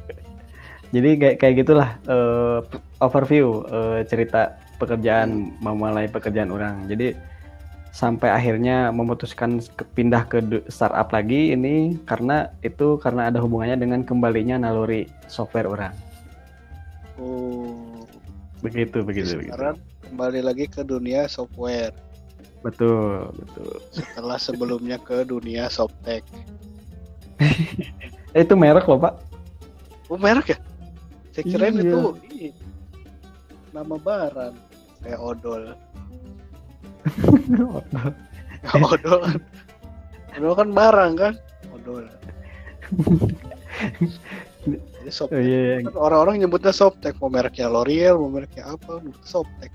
Jadi 0.95 1.11
kayak 1.18 1.36
kayak 1.36 1.55
gitulah 1.59 1.90
eh, 2.07 2.59
overview 2.99 3.47
eh, 3.66 4.01
cerita 4.07 4.55
pekerjaan 4.76 5.51
memulai 5.59 6.07
pekerjaan 6.07 6.49
orang. 6.49 6.86
Jadi 6.86 7.18
sampai 7.90 8.26
akhirnya 8.28 8.90
memutuskan 8.90 9.59
ke- 9.61 9.86
pindah 9.92 10.22
ke 10.24 10.38
startup 10.66 11.11
lagi 11.11 11.51
ini 11.51 11.95
karena 12.03 12.51
itu 12.61 12.95
karena 12.97 13.26
ada 13.26 13.38
hubungannya 13.38 13.74
dengan 13.76 14.03
kembalinya 14.03 14.59
naluri 14.61 15.07
software 15.26 15.66
orang. 15.66 15.95
oh 17.14 18.03
Begitu 18.61 18.99
begitu 19.01 19.36
begitu. 19.36 19.51
sekarang 19.51 19.76
kembali 20.03 20.40
lagi 20.40 20.66
ke 20.66 20.82
dunia 20.82 21.28
software 21.28 21.95
Betul 22.64 23.28
betul. 23.36 23.76
setelah 23.92 24.40
sebelumnya 24.40 24.97
ke 24.97 25.22
dunia 25.22 25.68
softtek 25.68 26.24
Eh, 28.32 28.42
itu 28.42 28.55
merek 28.55 28.82
loh 28.84 28.99
pak. 28.99 29.14
oh 30.09 30.16
merek 30.16 30.47
ya 30.51 30.59
saya 31.35 31.45
kirain 31.45 31.74
Iya. 31.74 31.82
itu 31.85 31.99
ini, 32.24 32.49
nama 33.70 33.97
barang 33.97 34.55
kayak 35.03 35.20
odol. 35.28 35.62
Odol. 38.64 39.20
Kan 40.24 40.41
odol 40.41 40.55
kan 40.55 40.68
barang 40.70 41.12
kan? 41.14 41.35
Odol. 41.70 42.07
Jadi 44.64 44.78
Oh, 45.05 45.12
softtek 45.12 45.37
iya, 45.39 45.59
iya. 45.61 45.76
kan 45.85 45.93
orang-orang 46.01 46.41
nyebutnya 46.41 46.72
softtek 46.72 47.20
mau 47.20 47.28
mereknya 47.28 47.68
L'Oreal 47.68 48.16
mau 48.16 48.32
mereknya 48.32 48.72
apa 48.72 49.05
softtek 49.20 49.68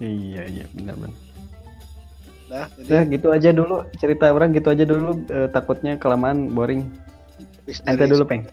iya 0.00 0.46
iya 0.46 0.64
benar-benar. 0.72 1.12
nah 2.48 2.64
Nah 2.64 3.04
jadi 3.04 3.12
gitu 3.12 3.28
aja 3.28 3.50
dulu. 3.52 3.84
Cerita 3.98 4.32
orang 4.32 4.56
gitu 4.56 4.72
aja 4.72 4.88
dulu. 4.88 5.20
Eh, 5.28 5.52
takutnya 5.52 6.00
kelamaan 6.00 6.48
boring. 6.48 6.88
dari- 8.00 8.08
dulu 8.08 8.24
peng. 8.24 8.48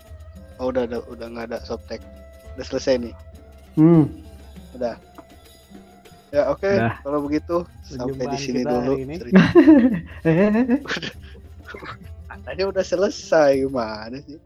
Oh 0.57 0.71
udah 0.71 0.83
udah 0.85 0.99
udah 1.07 1.27
nggak 1.29 1.45
ada 1.51 1.59
softtek 1.63 1.99
udah 2.55 2.65
selesai 2.65 2.95
nih 3.01 3.15
Hmm. 3.75 4.07
udah 4.71 4.95
ya 6.31 6.47
oke 6.47 6.63
Udah. 6.63 6.95
kalau 7.03 7.19
begitu 7.23 7.55
sampai 7.83 8.25
di 8.27 8.37
sini 8.39 8.61
dulu 8.63 8.95
cerita 9.03 9.43
Eh, 10.23 10.79
katanya 12.31 12.63
udah 12.71 12.83
selesai 12.83 13.63
gimana 13.63 14.19
sih 14.23 14.39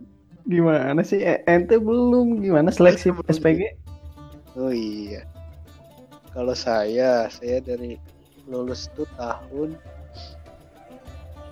gimana 0.45 1.01
sih? 1.05 1.21
Eh, 1.21 1.45
ente 1.45 1.77
belum 1.77 2.41
gimana 2.41 2.73
seleksi 2.73 3.13
Belum. 3.13 3.21
SPG? 3.29 3.61
Oh 4.57 4.73
iya. 4.73 5.21
Kalau 6.33 6.57
saya, 6.57 7.29
saya 7.29 7.61
dari 7.61 8.01
lulus 8.49 8.89
tuh 8.97 9.05
tahun 9.13 9.77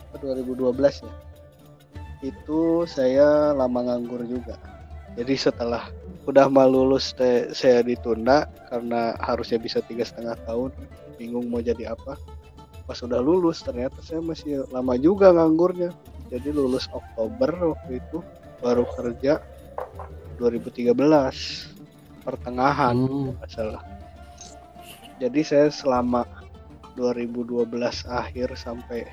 apa, 0.10 0.16
2012 0.18 0.74
ya. 1.06 1.14
Itu 2.22 2.86
saya 2.90 3.54
lama 3.54 3.86
nganggur 3.86 4.26
juga. 4.26 4.58
Jadi 5.18 5.34
setelah 5.34 5.90
udah 6.30 6.46
mau 6.52 6.68
lulus 6.70 7.16
saya 7.54 7.82
ditunda 7.82 8.46
karena 8.70 9.18
harusnya 9.22 9.58
bisa 9.58 9.82
tiga 9.86 10.06
setengah 10.06 10.38
tahun. 10.46 10.70
Bingung 11.18 11.50
mau 11.50 11.62
jadi 11.62 11.94
apa. 11.98 12.18
Pas 12.86 13.00
udah 13.02 13.20
lulus 13.20 13.66
ternyata 13.66 14.00
saya 14.06 14.22
masih 14.22 14.66
lama 14.70 14.94
juga 14.98 15.34
nganggurnya. 15.34 15.90
Jadi 16.30 16.50
lulus 16.54 16.86
Oktober 16.94 17.78
waktu 17.78 18.00
itu 18.02 18.22
baru 18.62 18.86
kerja 18.98 19.42
2013 20.38 20.94
pertengahan 22.26 22.96
Hmm. 22.98 23.32
salah 23.48 23.80
jadi 25.18 25.42
saya 25.42 25.68
selama 25.74 26.26
2012 26.94 28.06
akhir 28.06 28.54
sampai 28.58 29.06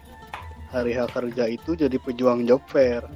hari 0.74 0.92
H 0.92 1.08
kerja 1.08 1.44
itu 1.46 1.70
jadi 1.72 1.96
pejuang 1.96 2.44
job 2.44 2.60
fair 2.66 3.06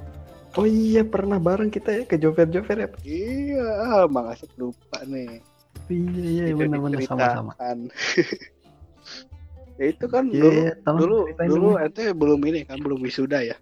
Oh 0.57 0.65
iya 0.65 1.05
pernah 1.05 1.37
bareng 1.37 1.69
kita 1.69 1.93
ya 1.93 2.03
ke 2.03 2.17
Jover 2.17 2.49
Jover 2.49 2.77
ya. 2.79 2.89
iya 3.05 3.65
ah, 3.85 4.03
Mang 4.09 4.31
Asep 4.31 4.49
lupa 4.55 5.03
nih 5.05 5.43
Iya 5.89 6.49
iya 6.49 6.53
benar-benar 6.57 7.01
sama-sama. 7.05 7.51
ya 9.79 9.85
itu 9.87 10.05
kan 10.05 10.25
Iya 10.27 10.41
dulu 10.41 10.59
iya, 10.59 10.71
tolong 10.81 10.99
dulu 10.99 11.17
dulu 11.37 11.67
ente 11.77 12.03
belum 12.11 12.39
ini 12.43 12.59
kan 12.65 12.77
belum 12.79 12.99
wisuda 12.99 13.39
ya 13.45 13.55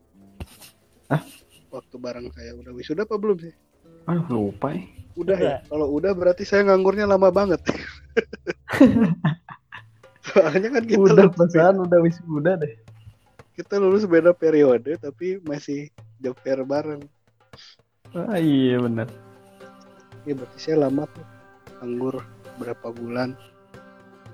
Hah? 1.07 1.21
waktu 1.69 1.95
bareng 1.95 2.27
saya 2.31 2.55
udah 2.55 2.71
wisuda 2.71 3.03
apa 3.03 3.15
belum 3.19 3.37
sih 3.37 3.53
Aduh 4.07 4.49
lupa 4.49 4.71
ya. 4.71 4.81
udah 5.17 5.37
ya 5.37 5.55
kalau 5.67 5.87
udah 5.91 6.13
berarti 6.13 6.41
saya 6.41 6.65
nganggurnya 6.65 7.05
lama 7.05 7.29
banget 7.29 7.61
soalnya 10.27 10.67
kan 10.71 10.83
kita 10.83 10.99
Udah 10.99 11.27
pesan 11.29 11.73
udah 11.79 11.99
wisuda 12.01 12.51
deh. 12.59 12.73
Kita 13.57 13.81
lulus 13.81 14.05
beda 14.05 14.31
periode 14.31 14.95
tapi 14.97 15.41
masih 15.41 15.89
job 16.21 16.37
fair 16.39 16.61
bareng 16.61 17.01
Ah 18.13 18.39
iya 18.39 18.79
benar. 18.79 19.09
ya 20.23 20.31
berarti 20.31 20.57
saya 20.57 20.87
lama 20.87 21.03
tuh 21.07 21.25
nganggur 21.79 22.15
berapa 22.55 22.87
bulan 22.89 23.33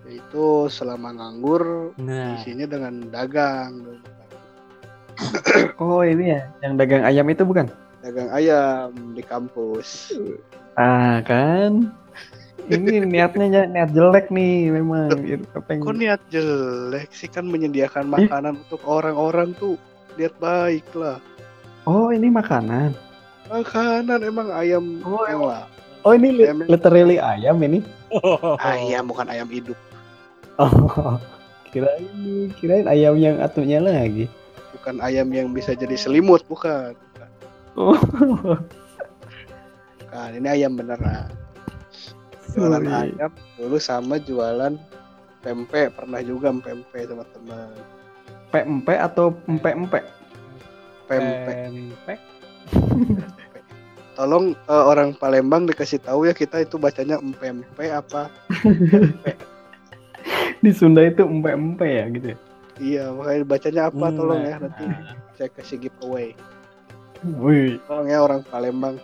yaitu 0.04 0.68
selama 0.68 1.16
nganggur 1.16 1.96
Nah, 1.98 2.36
isinya 2.38 2.68
dengan 2.68 3.00
dagang 3.10 3.98
Oh 5.78 6.02
ini 6.02 6.34
ya 6.34 6.42
yang 6.60 6.76
dagang 6.76 7.04
ayam 7.04 7.26
itu 7.30 7.44
bukan? 7.44 7.70
dagang 8.02 8.30
ayam 8.30 8.90
di 9.16 9.24
kampus 9.24 10.12
Ah 10.76 11.22
kan. 11.24 11.94
Ini 12.66 13.04
niatnya 13.04 13.46
ny- 13.46 13.70
niat 13.70 13.92
jelek 13.92 14.28
nih 14.28 14.72
memang. 14.72 15.12
Itu 15.20 15.60
pengen- 15.62 15.84
kok 15.84 15.96
niat 15.96 16.22
jelek 16.28 17.10
sih 17.10 17.28
kan 17.28 17.44
menyediakan 17.44 18.08
makanan 18.08 18.56
untuk 18.58 18.80
orang-orang 18.84 19.52
tuh 19.54 19.76
niat 20.14 20.32
baik 20.38 20.86
lah 20.94 21.18
Oh 21.84 22.08
ini 22.10 22.30
makanan. 22.30 22.96
makanan 23.46 24.24
emang 24.24 24.48
ayam 24.50 25.04
Oh, 25.04 25.26
yang 25.26 25.44
lah 25.44 25.68
Oh 26.02 26.12
ini 26.12 26.32
li- 26.34 26.46
Ayam. 26.46 26.64
literally 26.66 27.18
ayam 27.18 27.60
ini. 27.60 27.84
ayam 28.64 29.04
bukan 29.04 29.28
ayam 29.28 29.48
hidup 29.48 29.76
Oh 30.56 30.72
kirain 31.72 32.08
kirain 32.56 32.86
ayam 32.86 33.18
yang 33.18 33.38
atunya 33.38 33.78
lagi. 33.78 34.32
bukan 34.72 35.00
ayam 35.00 35.28
yang 35.30 35.50
bisa 35.50 35.74
jadi 35.74 35.94
selimut 35.94 36.46
bukan 36.46 36.96
Oh. 37.74 37.98
Bukan, 40.00 40.30
ini 40.32 40.46
ayam 40.48 40.78
beneran 40.78 41.26
jualan 42.50 42.82
Sorry. 42.82 43.12
ayam 43.14 43.32
dulu 43.56 43.78
sama 43.78 44.16
jualan 44.18 44.76
pempek 45.40 45.94
pernah 45.94 46.20
juga 46.20 46.52
pempek 46.52 47.04
teman-teman 47.06 47.72
Pempek 48.50 49.00
atau 49.02 49.34
empek-empek? 49.46 50.04
pempek 51.04 51.58
pempek. 51.68 52.20
tolong 54.14 54.54
eh, 54.54 54.84
orang 54.86 55.12
Palembang 55.12 55.66
dikasih 55.66 55.98
tahu 56.00 56.26
ya 56.26 56.34
kita 56.34 56.62
itu 56.62 56.78
bacanya 56.78 57.18
empempe 57.18 57.86
apa 57.86 58.30
Di 60.64 60.72
Sunda 60.72 61.04
itu 61.04 61.22
empek-empek 61.22 61.90
ya 61.90 62.06
gitu 62.10 62.28
ya? 62.30 62.38
iya 62.76 63.04
makanya 63.10 63.44
bacanya 63.44 63.82
apa 63.88 64.06
Hmm, 64.06 64.16
tolong 64.16 64.40
nah. 64.40 64.50
ya 64.50 64.56
nanti 64.60 64.84
saya 65.34 65.50
kasih 65.52 65.78
giveaway 65.80 66.34
Wih, 67.24 67.80
tolong 67.86 68.08
ya 68.08 68.20
orang 68.20 68.42
Palembang 68.44 69.00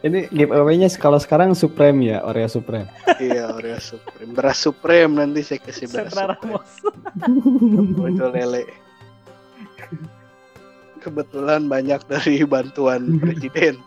ini 0.00 0.26
giveaway-nya 0.32 0.88
kalau 0.96 1.20
sekarang 1.20 1.52
Supreme 1.52 2.16
ya, 2.16 2.24
Oreo 2.24 2.48
Supreme. 2.48 2.88
iya 3.20 3.52
Oreo 3.52 3.76
Supreme 3.76 4.32
beras 4.32 4.58
Supreme 4.60 5.12
nanti 5.20 5.44
saya 5.44 5.60
kasih 5.60 5.86
beras 5.92 6.12
Sentra 6.12 6.34
Supreme 6.36 6.56
Ramos. 6.56 6.72
Bocor 7.98 8.30
lele 8.32 8.64
kebetulan 11.00 11.64
banyak 11.66 12.00
dari 12.06 12.44
bantuan 12.44 13.08
presiden 13.24 13.80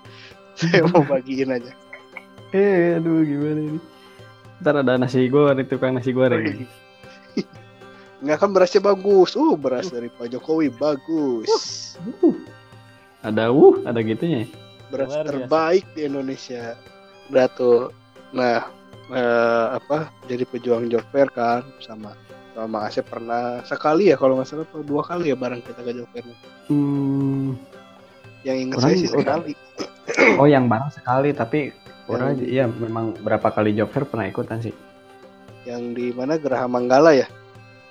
saya 0.57 0.85
mau 0.89 1.05
bagiin 1.05 1.53
aja 1.53 1.73
Eh, 2.53 3.01
aduh 3.01 3.25
gimana 3.25 3.65
ini? 3.65 3.81
Ntar 4.61 4.85
ada 4.85 4.93
nasi 4.93 5.25
goreng, 5.25 5.65
tukang 5.65 5.97
nasi 5.97 6.13
goreng. 6.13 6.69
Nggak 8.21 8.37
kan 8.37 8.49
berasnya 8.53 8.77
bagus. 8.77 9.33
Uh, 9.33 9.57
beras 9.57 9.89
dari 9.89 10.13
Pak 10.13 10.29
Jokowi 10.29 10.69
bagus. 10.69 11.49
Uh, 12.21 12.37
ada 13.25 13.49
uh, 13.49 13.73
ada 13.89 13.97
gitunya. 14.05 14.45
ya? 14.45 14.47
Beras 14.93 15.09
Luar 15.09 15.25
biasa. 15.25 15.31
terbaik 15.33 15.85
di 15.91 16.01
Indonesia. 16.05 16.77
Udah 17.27 17.47
tuh. 17.49 17.89
Nah, 18.29 18.69
eh, 19.09 19.65
apa? 19.73 20.13
Jadi 20.29 20.45
pejuang 20.45 20.85
job 20.87 21.01
fair 21.09 21.27
kan 21.27 21.65
sama 21.81 22.13
sama 22.53 22.85
Asep 22.85 23.09
pernah 23.09 23.65
sekali 23.65 24.13
ya 24.13 24.15
kalau 24.15 24.37
nggak 24.37 24.45
salah 24.45 24.65
atau 24.69 24.85
dua 24.85 25.01
kali 25.01 25.33
ya 25.33 25.35
bareng 25.35 25.65
kita 25.65 25.81
ke 25.81 25.91
job 25.91 26.05
fair. 26.13 26.21
Hmm, 26.69 27.57
Yang 28.45 28.57
ingat 28.61 28.77
saya 28.79 28.95
sih 28.95 29.09
sekali. 29.09 29.51
oh 30.39 30.45
yang 30.45 30.69
bareng 30.69 30.93
sekali, 30.93 31.33
tapi 31.33 31.73
orang 32.05 32.37
Yang- 32.37 32.45
iya 32.47 32.65
memang 32.69 33.17
berapa 33.17 33.49
kali 33.49 33.73
job 33.73 33.89
fair 33.89 34.05
pernah 34.05 34.29
ikutan 34.29 34.61
sih. 34.61 34.75
Yang 35.65 35.81
di 35.95 36.05
mana 36.11 36.37
Geraha 36.37 36.67
Manggala 36.67 37.15
ya? 37.15 37.25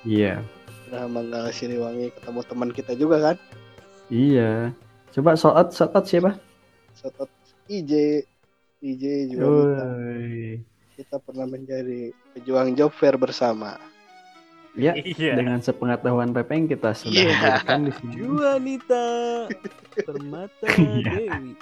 Iya, 0.05 0.39
Geraha 0.87 1.09
Manggala 1.09 1.51
Siliwangi 1.51 2.13
ketemu 2.13 2.41
teman 2.45 2.71
kita 2.71 2.93
juga 2.95 3.17
kan? 3.19 3.37
iya. 4.07 4.71
Coba 5.11 5.35
shout 5.35 5.53
out, 5.53 5.69
shout 5.73 5.91
out 5.91 6.05
siapa? 6.05 6.37
Sotot 6.95 7.29
IJ 7.67 8.23
IJ 8.81 9.05
juga 9.31 9.47
kita, 9.47 9.85
kita 10.97 11.17
pernah 11.19 11.47
menjadi 11.47 12.01
pejuang 12.35 12.75
job 12.75 12.91
fair 12.91 13.15
bersama. 13.15 13.79
Ya, 14.73 14.97
Iya. 15.17 15.37
dengan 15.37 15.61
sepengetahuan 15.61 16.33
Pepeng 16.33 16.65
kita 16.65 16.93
sudah 16.93 17.13
Iya. 17.15 17.33
hadirkan 17.35 17.81
di 17.87 17.93
sini. 17.93 18.13
Juanita 18.19 19.05
Permata 20.09 20.67
Iya. 20.73 21.13
Dewi. 21.31 21.53